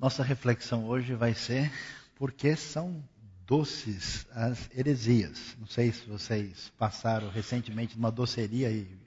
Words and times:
Nossa 0.00 0.22
reflexão 0.22 0.86
hoje 0.86 1.14
vai 1.14 1.34
ser 1.34 1.70
por 2.16 2.32
que 2.32 2.56
são 2.56 3.04
doces 3.46 4.26
as 4.32 4.70
heresias. 4.74 5.54
Não 5.58 5.66
sei 5.66 5.92
se 5.92 6.08
vocês 6.08 6.72
passaram 6.78 7.28
recentemente 7.28 7.96
numa 7.96 8.10
doceria 8.10 8.70
e 8.70 8.98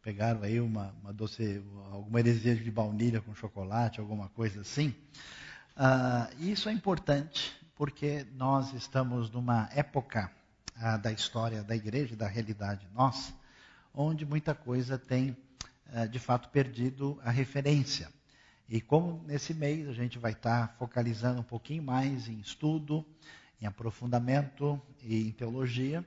pegaram 0.00 0.44
aí 0.44 0.60
uma, 0.60 0.94
uma 1.02 1.12
doce, 1.12 1.60
alguma 1.90 2.20
heresia 2.20 2.54
de 2.54 2.70
baunilha 2.70 3.20
com 3.20 3.34
chocolate, 3.34 3.98
alguma 3.98 4.28
coisa 4.28 4.60
assim. 4.60 4.94
Uh, 5.76 6.44
isso 6.44 6.68
é 6.68 6.72
importante 6.72 7.52
porque 7.74 8.24
nós 8.36 8.72
estamos 8.74 9.28
numa 9.32 9.68
época 9.74 10.30
uh, 10.76 11.02
da 11.02 11.10
história 11.10 11.64
da 11.64 11.74
igreja, 11.74 12.14
da 12.14 12.28
realidade 12.28 12.86
nossa, 12.94 13.34
onde 13.92 14.24
muita 14.24 14.54
coisa 14.54 14.96
tem 14.96 15.36
uh, 15.92 16.08
de 16.08 16.20
fato 16.20 16.48
perdido 16.50 17.20
a 17.24 17.30
referência. 17.32 18.08
E 18.68 18.82
como 18.82 19.24
nesse 19.26 19.54
mês 19.54 19.88
a 19.88 19.92
gente 19.92 20.18
vai 20.18 20.32
estar 20.32 20.76
focalizando 20.78 21.40
um 21.40 21.44
pouquinho 21.44 21.82
mais 21.82 22.28
em 22.28 22.38
estudo, 22.38 23.04
em 23.62 23.66
aprofundamento 23.66 24.80
e 25.02 25.28
em 25.28 25.32
teologia, 25.32 26.04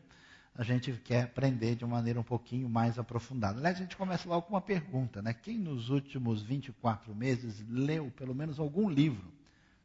a 0.54 0.64
gente 0.64 0.92
quer 1.04 1.24
aprender 1.24 1.76
de 1.76 1.84
uma 1.84 1.96
maneira 1.96 2.20
um 2.20 2.24
pouquinho 2.24 2.70
mais 2.70 3.00
aprofundada. 3.00 3.58
Aliás, 3.58 3.78
a 3.78 3.82
gente 3.82 3.96
começa 3.98 4.30
logo 4.30 4.44
com 4.44 4.54
uma 4.54 4.62
pergunta, 4.62 5.22
né? 5.22 5.34
Quem 5.34 5.58
nos 5.58 5.90
últimos 5.90 6.44
24 6.44 7.16
meses 7.16 7.66
leu 7.68 8.12
pelo 8.12 8.36
menos 8.36 8.60
algum 8.60 8.90
livro 8.90 9.32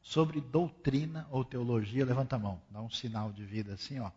sobre 0.02 0.40
doutrina 0.40 1.26
ou 1.30 1.44
teologia? 1.44 2.04
Levanta 2.04 2.36
a 2.36 2.38
mão, 2.38 2.60
dá 2.70 2.82
um 2.82 2.90
sinal 2.90 3.32
de 3.32 3.44
vida 3.44 3.72
assim, 3.72 3.98
ó. 4.00 4.10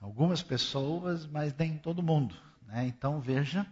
Algumas 0.00 0.42
pessoas, 0.42 1.24
mas 1.26 1.54
nem 1.56 1.78
todo 1.78 2.02
mundo. 2.02 2.34
Né? 2.66 2.86
Então 2.86 3.20
veja 3.20 3.66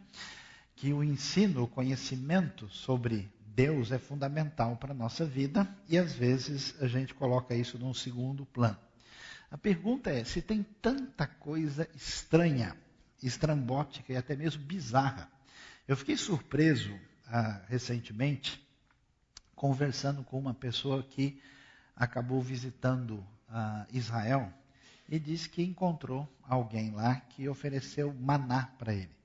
que 0.77 0.93
o 0.93 1.03
ensino, 1.03 1.65
o 1.65 1.69
conhecimento 1.69 2.69
sobre 2.69 3.29
Deus 3.59 3.91
é 3.91 3.99
fundamental 3.99 4.77
para 4.77 4.93
a 4.93 4.95
nossa 4.95 5.25
vida 5.25 5.69
e 5.89 5.99
às 5.99 6.13
vezes 6.13 6.81
a 6.81 6.87
gente 6.87 7.13
coloca 7.13 7.57
isso 7.57 7.77
num 7.77 7.93
segundo 7.93 8.47
plano. 8.47 8.79
A 9.51 9.59
pergunta 9.59 10.11
é: 10.11 10.23
se 10.23 10.41
tem 10.41 10.63
tanta 10.81 11.27
coisa 11.27 11.89
estranha, 11.93 12.77
estrambótica 13.21 14.13
e 14.13 14.17
até 14.17 14.37
mesmo 14.37 14.63
bizarra. 14.63 15.29
Eu 15.89 15.97
fiquei 15.97 16.17
surpreso 16.17 16.97
ah, 17.27 17.61
recentemente, 17.67 18.65
conversando 19.57 20.23
com 20.23 20.39
uma 20.39 20.55
pessoa 20.55 21.03
que 21.03 21.43
acabou 21.97 22.41
visitando 22.41 23.27
ah, 23.49 23.89
Israel 23.93 24.53
e 25.09 25.19
disse 25.19 25.49
que 25.49 25.65
encontrou 25.65 26.33
alguém 26.45 26.93
lá 26.93 27.17
que 27.17 27.49
ofereceu 27.49 28.15
maná 28.15 28.69
para 28.79 28.95
ele. 28.95 29.18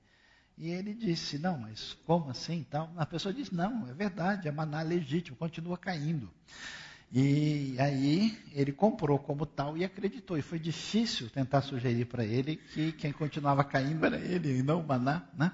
E 0.56 0.70
ele 0.70 0.94
disse, 0.94 1.38
não, 1.38 1.58
mas 1.58 1.96
como 2.06 2.30
assim? 2.30 2.54
Então, 2.54 2.92
a 2.96 3.04
pessoa 3.04 3.34
disse, 3.34 3.54
não, 3.54 3.88
é 3.88 3.92
verdade, 3.92 4.46
é 4.46 4.52
maná 4.52 4.82
legítimo, 4.82 5.36
continua 5.36 5.76
caindo. 5.76 6.30
E 7.12 7.76
aí 7.78 8.36
ele 8.52 8.72
comprou 8.72 9.18
como 9.18 9.46
tal 9.46 9.76
e 9.76 9.84
acreditou. 9.84 10.36
E 10.36 10.42
foi 10.42 10.58
difícil 10.58 11.28
tentar 11.30 11.62
sugerir 11.62 12.06
para 12.06 12.24
ele 12.24 12.56
que 12.56 12.92
quem 12.92 13.12
continuava 13.12 13.62
caindo 13.62 14.04
era 14.04 14.18
ele 14.18 14.58
e 14.58 14.62
não 14.62 14.80
o 14.80 14.86
maná. 14.86 15.22
Né? 15.36 15.52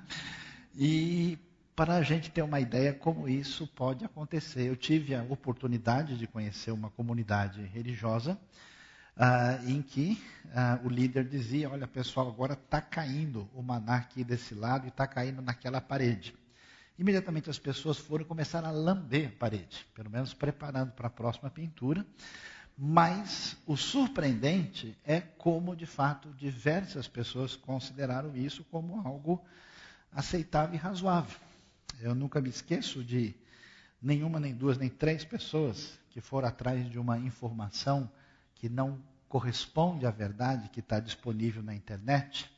E 0.75 1.39
para 1.77 1.97
a 1.97 2.03
gente 2.03 2.31
ter 2.31 2.43
uma 2.43 2.61
ideia 2.61 2.93
como 2.93 3.29
isso 3.29 3.67
pode 3.67 4.05
acontecer, 4.05 4.69
eu 4.69 4.77
tive 4.77 5.15
a 5.15 5.23
oportunidade 5.23 6.17
de 6.17 6.27
conhecer 6.27 6.71
uma 6.71 6.91
comunidade 6.91 7.63
religiosa 7.63 8.39
ah, 9.23 9.61
em 9.67 9.83
que 9.83 10.19
ah, 10.55 10.81
o 10.83 10.89
líder 10.89 11.29
dizia: 11.29 11.69
Olha, 11.69 11.87
pessoal, 11.87 12.27
agora 12.27 12.55
está 12.55 12.81
caindo 12.81 13.47
o 13.55 13.63
maná 13.63 13.97
aqui 13.97 14.25
desse 14.25 14.55
lado 14.55 14.87
e 14.87 14.89
está 14.89 15.07
caindo 15.07 15.43
naquela 15.43 15.79
parede. 15.79 16.35
Imediatamente 16.99 17.51
as 17.51 17.59
pessoas 17.59 17.99
foram 17.99 18.25
começar 18.25 18.65
a 18.65 18.71
lamber 18.71 19.29
a 19.29 19.39
parede, 19.39 19.87
pelo 19.95 20.09
menos 20.09 20.33
preparando 20.33 20.93
para 20.93 21.09
a 21.09 21.11
próxima 21.11 21.51
pintura. 21.51 22.05
Mas 22.79 23.59
o 23.67 23.77
surpreendente 23.77 24.97
é 25.05 25.21
como, 25.21 25.77
de 25.77 25.85
fato, 25.85 26.31
diversas 26.31 27.07
pessoas 27.07 27.55
consideraram 27.55 28.35
isso 28.35 28.65
como 28.71 29.07
algo 29.07 29.45
aceitável 30.11 30.75
e 30.75 30.79
razoável. 30.79 31.39
Eu 32.01 32.15
nunca 32.15 32.41
me 32.41 32.49
esqueço 32.49 33.05
de 33.05 33.35
nenhuma, 34.01 34.41
nem 34.41 34.55
duas, 34.55 34.79
nem 34.79 34.89
três 34.89 35.27
pessoas 35.27 35.99
que 36.09 36.23
foram 36.23 36.49
atrás 36.49 36.89
de 36.91 36.99
uma 36.99 37.19
informação 37.19 38.11
que 38.55 38.69
não 38.69 38.99
corresponde 39.31 40.05
à 40.07 40.11
verdade 40.11 40.69
que 40.71 40.81
está 40.81 40.99
disponível 40.99 41.63
na 41.63 41.73
internet, 41.73 42.51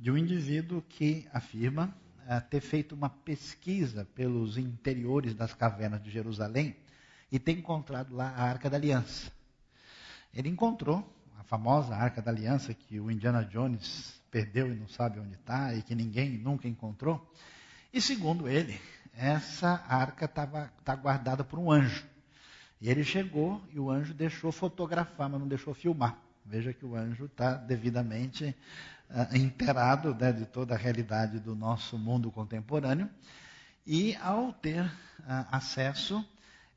de 0.00 0.10
um 0.10 0.16
indivíduo 0.16 0.80
que 0.80 1.28
afirma 1.30 1.94
uh, 2.22 2.40
ter 2.48 2.62
feito 2.62 2.94
uma 2.94 3.10
pesquisa 3.10 4.06
pelos 4.14 4.56
interiores 4.56 5.34
das 5.34 5.52
cavernas 5.52 6.02
de 6.02 6.10
Jerusalém 6.10 6.74
e 7.30 7.38
ter 7.38 7.52
encontrado 7.52 8.16
lá 8.16 8.30
a 8.30 8.42
Arca 8.42 8.70
da 8.70 8.78
Aliança. 8.78 9.30
Ele 10.32 10.48
encontrou 10.48 11.06
a 11.38 11.44
famosa 11.44 11.94
Arca 11.94 12.22
da 12.22 12.30
Aliança 12.30 12.72
que 12.72 12.98
o 12.98 13.10
Indiana 13.10 13.44
Jones 13.44 14.18
perdeu 14.30 14.72
e 14.72 14.76
não 14.76 14.88
sabe 14.88 15.20
onde 15.20 15.34
está 15.34 15.74
e 15.74 15.82
que 15.82 15.94
ninguém 15.94 16.38
nunca 16.38 16.66
encontrou. 16.66 17.30
E 17.92 18.00
segundo 18.00 18.48
ele, 18.48 18.80
essa 19.14 19.84
arca 19.86 20.24
estava 20.24 20.72
tá 20.82 20.96
guardada 20.96 21.44
por 21.44 21.58
um 21.58 21.70
anjo. 21.70 22.13
E 22.84 22.90
ele 22.90 23.02
chegou 23.02 23.62
e 23.72 23.80
o 23.80 23.90
anjo 23.90 24.12
deixou 24.12 24.52
fotografar, 24.52 25.26
mas 25.30 25.40
não 25.40 25.48
deixou 25.48 25.72
filmar. 25.72 26.18
Veja 26.44 26.70
que 26.70 26.84
o 26.84 26.94
anjo 26.94 27.24
está 27.24 27.54
devidamente 27.54 28.54
uh, 29.08 29.34
inteirado 29.34 30.14
né, 30.14 30.30
de 30.30 30.44
toda 30.44 30.74
a 30.74 30.76
realidade 30.76 31.38
do 31.38 31.56
nosso 31.56 31.96
mundo 31.96 32.30
contemporâneo. 32.30 33.08
E 33.86 34.14
ao 34.16 34.52
ter 34.52 34.84
uh, 34.84 34.92
acesso, 35.50 36.22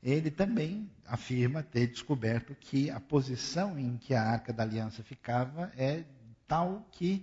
ele 0.02 0.30
também 0.30 0.90
afirma 1.06 1.62
ter 1.62 1.88
descoberto 1.88 2.54
que 2.58 2.88
a 2.88 2.98
posição 2.98 3.78
em 3.78 3.98
que 3.98 4.14
a 4.14 4.22
arca 4.22 4.50
da 4.50 4.62
aliança 4.62 5.02
ficava 5.02 5.70
é 5.76 6.04
tal 6.46 6.88
que 6.90 7.22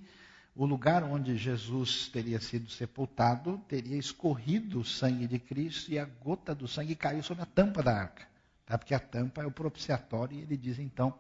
o 0.56 0.64
lugar 0.64 1.04
onde 1.04 1.36
Jesus 1.36 2.08
teria 2.10 2.40
sido 2.40 2.70
sepultado 2.70 3.60
teria 3.68 3.98
escorrido 3.98 4.82
o 4.82 4.86
sangue 4.86 5.26
de 5.26 5.40
Cristo 5.40 5.92
e 5.92 5.98
a 5.98 6.06
gota 6.06 6.54
do 6.54 6.68
sangue 6.68 6.94
caiu 6.94 7.24
sobre 7.24 7.42
a 7.42 7.48
tampa 7.48 7.82
da 7.82 7.92
arca. 7.92 8.35
Tá? 8.66 8.78
Porque 8.78 8.94
a 8.94 9.00
tampa 9.00 9.44
é 9.44 9.46
o 9.46 9.52
propiciatório 9.52 10.38
e 10.38 10.42
ele 10.42 10.58
diz 10.58 10.80
então 10.80 11.14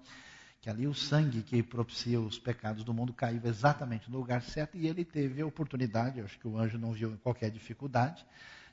que 0.60 0.70
ali 0.70 0.88
o 0.88 0.96
sangue 0.96 1.44
que 1.44 1.62
propicia 1.62 2.20
os 2.20 2.40
pecados 2.40 2.84
do 2.84 2.92
mundo 2.92 3.14
caiu 3.14 3.40
exatamente 3.46 4.10
no 4.10 4.18
lugar 4.18 4.42
certo 4.42 4.76
e 4.76 4.88
ele 4.88 5.06
teve 5.06 5.40
a 5.42 5.46
oportunidade, 5.46 6.20
acho 6.22 6.40
que 6.40 6.48
o 6.48 6.58
anjo 6.58 6.78
não 6.80 6.92
viu 6.92 7.16
qualquer 7.22 7.52
dificuldade, 7.52 8.26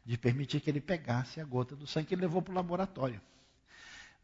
de 0.04 0.16
permitir 0.16 0.60
que 0.60 0.70
ele 0.70 0.80
pegasse 0.80 1.38
a 1.38 1.44
gota 1.44 1.76
do 1.76 1.86
sangue 1.86 2.06
que 2.06 2.14
ele 2.14 2.22
levou 2.22 2.40
para 2.40 2.52
o 2.52 2.54
laboratório. 2.54 3.20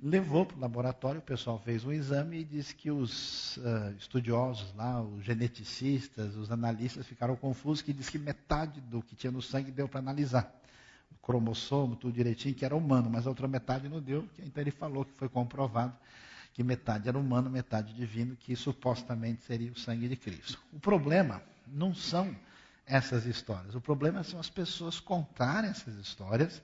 Levou 0.00 0.46
para 0.46 0.56
o 0.56 0.60
laboratório, 0.60 1.18
o 1.18 1.22
pessoal 1.22 1.58
fez 1.58 1.84
um 1.84 1.92
exame 1.92 2.38
e 2.38 2.44
disse 2.44 2.74
que 2.74 2.90
os 2.90 3.58
uh, 3.58 3.94
estudiosos 3.98 4.72
lá, 4.74 5.02
os 5.02 5.22
geneticistas, 5.24 6.36
os 6.36 6.50
analistas 6.50 7.06
ficaram 7.06 7.36
confusos, 7.36 7.82
que 7.82 7.92
diz 7.92 8.08
que 8.08 8.18
metade 8.18 8.80
do 8.80 9.02
que 9.02 9.14
tinha 9.14 9.30
no 9.30 9.42
sangue 9.42 9.70
deu 9.70 9.88
para 9.88 10.00
analisar 10.00 10.58
cromossomo, 11.28 11.94
tudo 11.94 12.14
direitinho, 12.14 12.54
que 12.54 12.64
era 12.64 12.74
humano, 12.74 13.10
mas 13.10 13.26
a 13.26 13.28
outra 13.28 13.46
metade 13.46 13.86
não 13.86 14.00
deu. 14.00 14.26
Então 14.38 14.62
ele 14.62 14.70
falou 14.70 15.04
que 15.04 15.12
foi 15.12 15.28
comprovado 15.28 15.94
que 16.54 16.64
metade 16.64 17.06
era 17.06 17.18
humano, 17.18 17.50
metade 17.50 17.92
divino, 17.92 18.34
que 18.34 18.56
supostamente 18.56 19.42
seria 19.44 19.70
o 19.70 19.78
sangue 19.78 20.08
de 20.08 20.16
Cristo. 20.16 20.58
O 20.72 20.80
problema 20.80 21.42
não 21.66 21.94
são 21.94 22.34
essas 22.86 23.26
histórias. 23.26 23.74
O 23.74 23.80
problema 23.80 24.24
são 24.24 24.40
as 24.40 24.48
pessoas 24.48 24.98
contarem 24.98 25.68
essas 25.68 25.94
histórias 25.96 26.62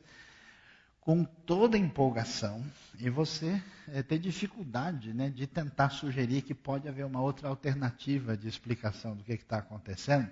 com 0.99 1.25
toda 1.25 1.77
empolgação 1.77 2.65
e 2.99 3.11
você 3.11 3.63
é, 3.89 4.03
ter 4.03 4.19
dificuldade 4.19 5.13
né, 5.13 5.29
de 5.29 5.47
tentar 5.47 5.91
sugerir 5.91 6.41
que 6.41 6.55
pode 6.55 6.89
haver 6.89 7.05
uma 7.05 7.21
outra 7.21 7.49
alternativa 7.49 8.35
de 8.35 8.49
explicação 8.49 9.15
do 9.15 9.23
que 9.23 9.35
está 9.35 9.59
acontecendo 9.59 10.31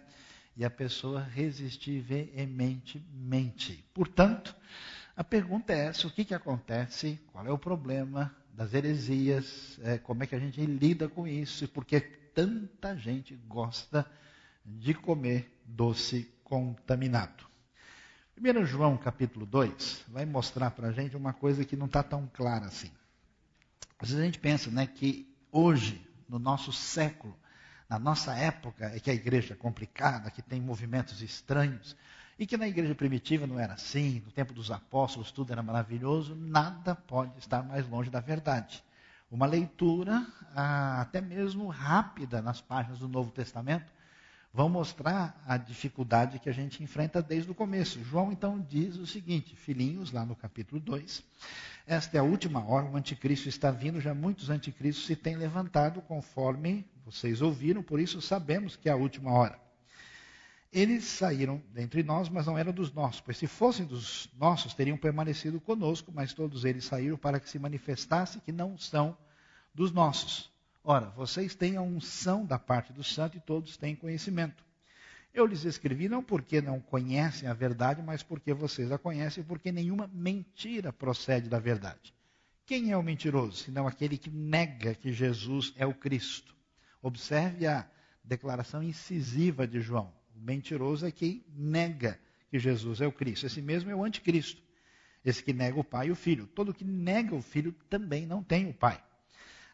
e 0.57 0.65
a 0.65 0.71
pessoa 0.71 1.23
resistir 1.23 2.01
veementemente. 2.01 3.85
Portanto, 3.95 4.55
a 5.17 5.25
pergunta 5.25 5.73
é 5.73 5.87
essa: 5.87 6.07
o 6.07 6.11
que, 6.11 6.25
que 6.25 6.35
acontece? 6.35 7.21
Qual 7.33 7.47
é 7.47 7.51
o 7.51 7.59
problema 7.59 8.35
das 8.53 8.75
heresias? 8.75 9.79
É, 9.83 9.99
como 9.99 10.23
é 10.23 10.27
que 10.27 10.35
a 10.35 10.39
gente 10.39 10.65
lida 10.65 11.09
com 11.09 11.27
isso? 11.27 11.65
E 11.65 11.69
por 11.69 11.85
que 11.85 12.01
tanta 12.01 12.97
gente 12.97 13.35
gosta 13.47 14.07
de 14.65 14.95
comer 14.95 15.61
doce 15.65 16.31
contaminado? 16.45 17.51
1 18.39 18.65
João 18.65 18.97
capítulo 18.97 19.47
2 19.47 20.07
vai 20.09 20.25
mostrar 20.25 20.71
para 20.71 20.89
a 20.89 20.93
gente 20.93 21.17
uma 21.17 21.33
coisa 21.33 21.65
que 21.65 21.77
não 21.77 21.87
está 21.87 22.03
tão 22.03 22.27
clara 22.33 22.67
assim. 22.67 22.91
Às 23.99 24.09
vezes 24.09 24.23
a 24.23 24.25
gente 24.25 24.39
pensa 24.39 24.71
né, 24.71 24.87
que 24.87 25.33
hoje, 25.53 26.05
no 26.29 26.39
nosso 26.39 26.73
século, 26.73 27.37
na 27.93 27.99
nossa 27.99 28.35
época 28.35 28.87
é 28.87 28.99
que 28.99 29.11
a 29.11 29.15
igreja 29.15 29.53
é 29.53 29.57
complicada, 29.57 30.31
que 30.31 30.41
tem 30.41 30.59
movimentos 30.59 31.21
estranhos, 31.21 31.95
e 32.39 32.47
que 32.47 32.57
na 32.57 32.67
igreja 32.67 32.95
primitiva 32.95 33.47
não 33.47 33.59
era 33.59 33.75
assim, 33.75 34.23
no 34.25 34.33
tempo 34.33 34.55
dos 34.55 34.71
apóstolos 34.71 35.31
tudo 35.31 35.53
era 35.53 35.63
maravilhoso, 35.63 36.35
nada 36.35 36.95
pode 36.95 37.39
estar 37.39 37.63
mais 37.63 37.87
longe 37.87 38.09
da 38.09 38.19
verdade. 38.19 38.83
Uma 39.31 39.45
leitura, 39.45 40.27
ah, 40.57 41.03
até 41.03 41.21
mesmo 41.21 41.69
rápida, 41.69 42.41
nas 42.41 42.63
páginas 42.63 42.99
do 42.99 43.09
Novo 43.09 43.31
Testamento, 43.31 43.93
vão 44.55 44.71
mostrar 44.71 45.43
a 45.47 45.59
dificuldade 45.59 46.39
que 46.39 46.49
a 46.49 46.53
gente 46.53 46.83
enfrenta 46.83 47.21
desde 47.21 47.51
o 47.51 47.55
começo. 47.55 48.03
João 48.03 48.33
então 48.33 48.59
diz 48.59 48.97
o 48.97 49.07
seguinte, 49.07 49.55
filhinhos, 49.55 50.13
lá 50.13 50.25
no 50.25 50.35
capítulo 50.35 50.81
2, 50.81 51.23
Esta 51.87 52.17
é 52.17 52.21
a 52.21 52.25
última 52.25 52.65
hora, 52.65 52.87
o 52.87 52.97
anticristo 52.97 53.49
está 53.49 53.71
vindo, 53.71 54.01
já 54.01 54.15
muitos 54.15 54.51
anticristos 54.51 55.07
se 55.07 55.17
têm 55.17 55.37
levantado, 55.37 56.01
conforme 56.03 56.87
vocês 57.05 57.43
ouviram, 57.43 57.83
por 57.83 57.99
isso 57.99 58.23
sabemos 58.23 58.77
que 58.77 58.89
é 58.89 58.93
a 58.93 58.97
última 58.97 59.33
hora. 59.33 59.61
Eles 60.73 61.05
saíram 61.05 61.63
dentre 61.75 62.03
nós, 62.03 62.29
mas 62.29 62.47
não 62.47 62.57
eram 62.57 62.73
dos 62.73 62.93
nossos, 62.93 63.21
pois 63.21 63.37
se 63.37 63.47
fossem 63.47 63.85
dos 63.85 64.31
nossos, 64.39 64.73
teriam 64.73 64.97
permanecido 64.97 65.61
conosco, 65.61 66.11
mas 66.15 66.33
todos 66.33 66.65
eles 66.65 66.85
saíram 66.85 67.19
para 67.19 67.39
que 67.39 67.51
se 67.51 67.59
manifestasse 67.59 68.41
que 68.41 68.53
não 68.53 68.79
são 68.79 69.17
dos 69.75 69.93
nossos. 69.93 70.51
Ora, 70.85 71.11
vocês 71.11 71.55
têm 71.55 71.77
a 71.77 71.83
unção 71.83 72.47
da 72.47 72.59
parte 72.59 72.93
do 72.93 73.05
santo 73.05 73.37
e 73.37 73.41
todos 73.41 73.77
têm 73.77 73.95
conhecimento. 73.95 74.65
Eu 75.35 75.47
lhes 75.47 75.65
escrevi 75.65 76.09
não 76.09 76.23
porque 76.23 76.61
não 76.61 76.79
conhecem 76.79 77.49
a 77.49 77.55
verdade, 77.55 78.03
mas 78.03 78.23
porque 78.23 78.53
vocês 78.53 78.93
a 78.93 78.99
conhecem, 78.99 79.43
porque 79.43 79.73
nenhuma 79.73 80.07
mentira 80.13 80.93
procede 80.93 81.49
da 81.49 81.59
verdade. 81.59 82.15
Quem 82.67 82.91
é 82.91 82.97
o 82.97 83.03
mentiroso, 83.03 83.57
senão 83.65 83.87
aquele 83.89 84.19
que 84.19 84.31
nega 84.31 84.95
que 84.95 85.13
Jesus 85.13 85.73
é 85.77 85.87
o 85.87 85.95
Cristo? 85.95 86.55
Observe 87.03 87.67
a 87.67 87.89
declaração 88.23 88.83
incisiva 88.83 89.67
de 89.67 89.81
João. 89.81 90.13
O 90.37 90.41
mentiroso 90.41 91.07
é 91.07 91.11
quem 91.11 91.45
nega 91.49 92.21
que 92.51 92.59
Jesus 92.59 93.01
é 93.01 93.07
o 93.07 93.13
Cristo. 93.13 93.47
Esse 93.47 93.63
mesmo 93.63 93.91
é 93.91 93.95
o 93.95 94.05
anticristo. 94.05 94.63
Esse 95.25 95.43
que 95.43 95.53
nega 95.53 95.81
o 95.81 95.85
Pai 95.85 96.09
e 96.09 96.11
o 96.11 96.17
Filho. 96.17 96.47
Todo 96.47 96.75
que 96.75 96.85
nega 96.85 97.35
o 97.35 97.43
Filho 97.43 97.73
também 97.89 98.27
não 98.27 98.43
tem 98.43 98.69
o 98.69 98.75
Pai. 98.75 99.03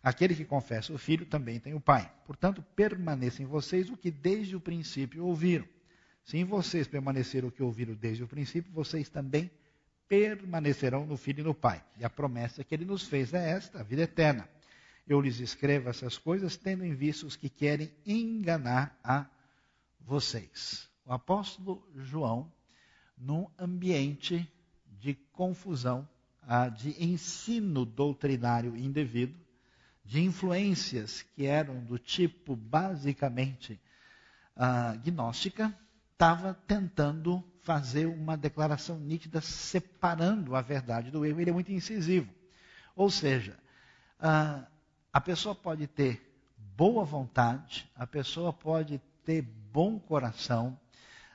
Aquele 0.03 0.35
que 0.35 0.45
confessa 0.45 0.93
o 0.93 0.99
Filho 0.99 1.27
também 1.27 1.59
tem 1.59 1.75
o 1.75 1.81
Pai. 1.81 2.13
Portanto, 2.25 2.63
permaneça 2.77 3.43
em 3.43 3.47
vocês 3.47 3.91
o 3.91 3.97
que 3.97 4.11
desde 4.11 4.55
o 4.55 4.61
princípio 4.61 5.25
ouviram. 5.25 5.67
Se 6.25 6.37
em 6.37 6.45
vocês 6.45 6.87
permanecer 6.87 7.45
o 7.45 7.51
que 7.51 7.63
ouviram 7.63 7.95
desde 7.95 8.23
o 8.23 8.29
princípio, 8.29 8.71
vocês 8.73 9.09
também 9.09 9.51
permanecerão 10.09 11.05
no 11.05 11.17
Filho 11.17 11.41
e 11.41 11.45
no 11.45 11.55
Pai. 11.55 11.85
E 11.99 12.05
a 12.05 12.11
promessa 12.11 12.63
que 12.63 12.75
ele 12.75 12.85
nos 12.85 13.05
fez 13.07 13.33
é 13.35 13.51
esta, 13.51 13.81
a 13.81 13.83
vida 13.83 14.03
eterna. 14.03 14.49
Eu 15.07 15.21
lhes 15.21 15.41
escrevo 15.41 15.89
essas 15.89 16.19
coisas 16.19 16.57
tendo 16.57 16.85
em 16.85 16.95
vista 16.95 17.27
os 17.27 17.35
que 17.35 17.49
querem 17.49 17.91
enganar 18.07 18.99
a 19.03 19.27
vocês. 20.01 20.89
O 21.05 21.13
apóstolo 21.13 21.87
João, 21.95 22.53
num 23.17 23.49
ambiente 23.59 24.47
de 24.87 25.15
confusão, 25.33 26.07
ah, 26.43 26.69
de 26.69 27.03
ensino 27.03 27.85
doutrinário 27.85 28.77
indevido, 28.77 29.35
de 30.09 30.23
influências 30.23 31.21
que 31.37 31.45
eram 31.45 31.85
do 31.85 31.99
tipo 31.99 32.57
basicamente 32.57 33.79
uh, 34.57 34.99
gnóstica, 35.01 35.73
estava 36.13 36.55
tentando 36.67 37.45
fazer 37.61 38.07
uma 38.07 38.35
declaração 38.35 38.99
nítida 38.99 39.43
separando 39.43 40.57
a 40.57 40.63
verdade 40.63 41.11
do 41.11 41.27
erro. 41.27 41.43
Ele 41.43 41.51
é 41.51 41.53
muito 41.53 41.71
incisivo. 41.71 42.33
Ou 42.97 43.11
seja, 43.11 43.55
uh, 44.19 44.67
a 45.13 45.21
pessoa 45.21 45.55
pode 45.55 45.87
ter 45.87 46.27
boa 46.75 47.05
vontade, 47.05 47.87
a 47.95 48.07
pessoa 48.07 48.51
pode 48.51 48.99
ter 49.27 49.43
bom 49.43 49.99
coração, 49.99 50.81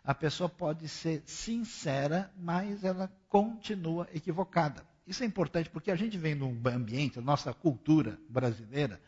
a 0.03 0.15
pessoa 0.15 0.49
pode 0.49 0.89
ser 0.89 1.21
sincera, 1.27 2.31
mas 2.35 2.83
ela 2.83 3.07
continua 3.29 4.09
equivocada. 4.15 4.83
Isso 5.05 5.23
é 5.23 5.25
importante 5.25 5.69
porque 5.69 5.91
a 5.91 5.95
gente 5.95 6.17
vem 6.17 6.35
num 6.35 6.59
ambiente, 6.65 7.19
a 7.19 7.21
nossa 7.21 7.53
cultura 7.53 8.17
brasileira, 8.29 9.01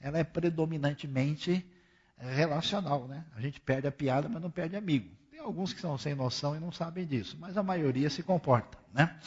ela 0.00 0.18
é 0.18 0.24
predominantemente 0.24 1.64
relacional, 2.16 3.08
né? 3.08 3.24
A 3.34 3.40
gente 3.40 3.60
perde 3.60 3.86
a 3.86 3.92
piada, 3.92 4.28
mas 4.28 4.40
não 4.42 4.50
perde 4.50 4.76
amigo. 4.76 5.10
Tem 5.30 5.40
alguns 5.40 5.72
que 5.72 5.80
são 5.80 5.96
sem 5.98 6.14
noção 6.14 6.54
e 6.54 6.60
não 6.60 6.70
sabem 6.70 7.06
disso, 7.06 7.36
mas 7.40 7.56
a 7.56 7.62
maioria 7.62 8.10
se 8.10 8.22
comporta, 8.22 8.78
né? 8.92 9.18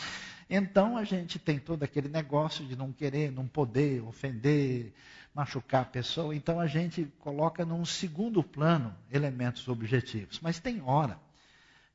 Então 0.50 0.98
a 0.98 1.04
gente 1.04 1.40
tem 1.40 1.58
todo 1.58 1.84
aquele 1.84 2.08
negócio 2.08 2.66
de 2.66 2.76
não 2.76 2.92
querer, 2.92 3.32
não 3.32 3.48
poder 3.48 4.04
ofender, 4.04 4.94
machucar 5.34 5.82
a 5.82 5.86
pessoa. 5.86 6.36
Então 6.36 6.60
a 6.60 6.68
gente 6.68 7.06
coloca 7.20 7.66
num 7.66 7.84
segundo 7.84 8.44
plano 8.44 8.96
elementos 9.12 9.68
objetivos. 9.68 10.40
Mas 10.42 10.60
tem 10.60 10.82
hora 10.82 11.20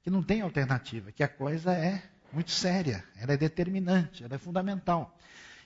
que 0.03 0.11
não 0.11 0.23
tem 0.23 0.41
alternativa, 0.41 1.13
que 1.13 1.23
a 1.23 1.29
coisa 1.29 1.73
é 1.73 2.03
muito 2.33 2.51
séria, 2.51 3.05
ela 3.17 3.33
é 3.33 3.37
determinante, 3.37 4.25
ela 4.25 4.35
é 4.35 4.39
fundamental. 4.39 5.17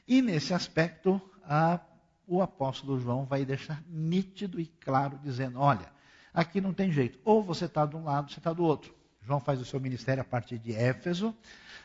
E 0.06 0.22
nesse 0.22 0.54
aspecto, 0.54 1.20
a, 1.44 1.80
o 2.26 2.42
apóstolo 2.42 2.98
João 2.98 3.24
vai 3.24 3.44
deixar 3.44 3.82
nítido 3.88 4.60
e 4.60 4.66
claro, 4.66 5.18
dizendo: 5.22 5.58
olha, 5.58 5.90
aqui 6.32 6.60
não 6.60 6.72
tem 6.72 6.90
jeito, 6.90 7.18
ou 7.24 7.42
você 7.42 7.66
está 7.66 7.86
de 7.86 7.96
um 7.96 8.04
lado, 8.04 8.30
você 8.30 8.38
está 8.38 8.52
do 8.52 8.62
outro. 8.62 8.94
João 9.24 9.38
faz 9.38 9.60
o 9.60 9.64
seu 9.64 9.78
ministério 9.78 10.20
a 10.20 10.24
partir 10.24 10.58
de 10.58 10.74
Éfeso, 10.74 11.34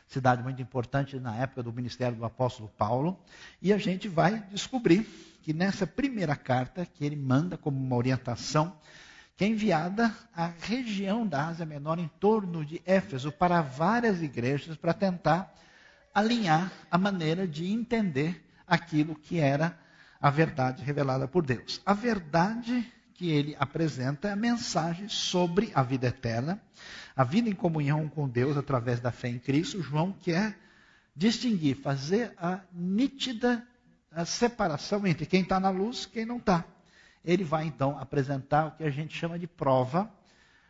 cidade 0.08 0.42
muito 0.42 0.62
importante 0.62 1.20
na 1.20 1.36
época 1.36 1.62
do 1.62 1.72
ministério 1.72 2.18
do 2.18 2.26
apóstolo 2.26 2.70
Paulo, 2.78 3.20
e 3.62 3.72
a 3.72 3.78
gente 3.78 4.08
vai 4.08 4.40
descobrir 4.52 5.08
que 5.44 5.54
nessa 5.54 5.86
primeira 5.86 6.36
carta 6.36 6.86
que 6.86 7.06
ele 7.06 7.16
manda 7.16 7.58
como 7.58 7.78
uma 7.78 7.96
orientação 7.96 8.76
que 9.38 9.46
é 9.46 9.48
enviada 9.48 10.12
à 10.36 10.52
região 10.62 11.26
da 11.26 11.46
Ásia 11.46 11.64
Menor, 11.64 12.00
em 12.00 12.08
torno 12.20 12.66
de 12.66 12.82
Éfeso, 12.84 13.32
para 13.32 13.62
várias 13.62 14.20
igrejas, 14.24 14.76
para 14.76 14.96
tentar 14.96 15.54
alinhar 16.12 16.72
a 16.90 16.98
maneira 16.98 17.48
de 17.48 17.72
entender 17.72 18.44
aquilo 18.66 19.14
que 19.14 19.40
era 19.40 19.78
a 20.20 20.32
verdade 20.32 20.84
revelada 20.84 21.28
por 21.28 21.46
Deus. 21.46 21.80
A 21.86 21.94
verdade 21.94 22.92
que 23.14 23.30
ele 23.30 23.56
apresenta 23.60 24.28
é 24.28 24.32
a 24.32 24.36
mensagem 24.36 25.08
sobre 25.08 25.72
a 25.76 25.84
vida 25.84 26.08
eterna, 26.08 26.60
a 27.16 27.24
vida 27.24 27.48
em 27.48 27.54
comunhão 27.54 28.10
com 28.10 28.28
Deus 28.28 28.58
através 28.58 29.00
da 29.00 29.12
fé 29.12 29.30
em 29.30 29.38
Cristo. 29.38 29.84
João 29.84 30.12
quer 30.12 30.58
distinguir, 31.16 31.76
fazer 31.76 32.34
a 32.40 32.62
nítida 32.74 33.64
a 34.12 34.26
separação 34.26 35.06
entre 35.06 35.28
quem 35.28 35.44
está 35.44 35.60
na 35.60 35.70
luz 35.70 36.06
e 36.06 36.10
quem 36.10 36.26
não 36.26 36.38
está 36.38 36.66
ele 37.28 37.44
vai 37.44 37.66
então 37.66 38.00
apresentar 38.00 38.68
o 38.68 38.72
que 38.72 38.86
a 38.86 38.90
gente 38.90 39.14
chama 39.14 39.38
de 39.38 39.46
prova 39.46 40.10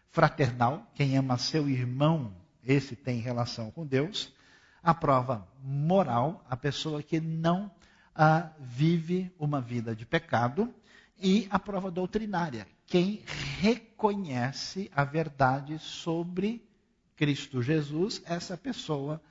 fraternal. 0.10 0.92
Quem 0.96 1.16
ama 1.16 1.38
seu 1.38 1.70
irmão, 1.70 2.34
esse 2.64 2.96
tem 2.96 3.20
relação 3.20 3.70
com 3.70 3.86
Deus. 3.86 4.34
A 4.82 4.92
prova 4.92 5.48
moral, 5.64 6.44
a 6.50 6.58
pessoa 6.58 7.04
que 7.04 7.20
não 7.22 7.72
ah, 8.16 8.50
vive 8.60 9.32
uma 9.38 9.62
vida 9.62 9.96
de 9.96 10.04
pecado. 10.04 10.74
E 11.20 11.48
a 11.52 11.60
prova 11.60 11.92
doutrinária, 11.92 12.68
quem 12.88 13.22
reconhece 13.60 14.90
a 14.96 15.04
verdade 15.04 15.78
sobre 15.78 16.68
Cristo 17.16 17.62
Jesus, 17.62 18.20
essa 18.26 18.58
pessoa 18.58 19.22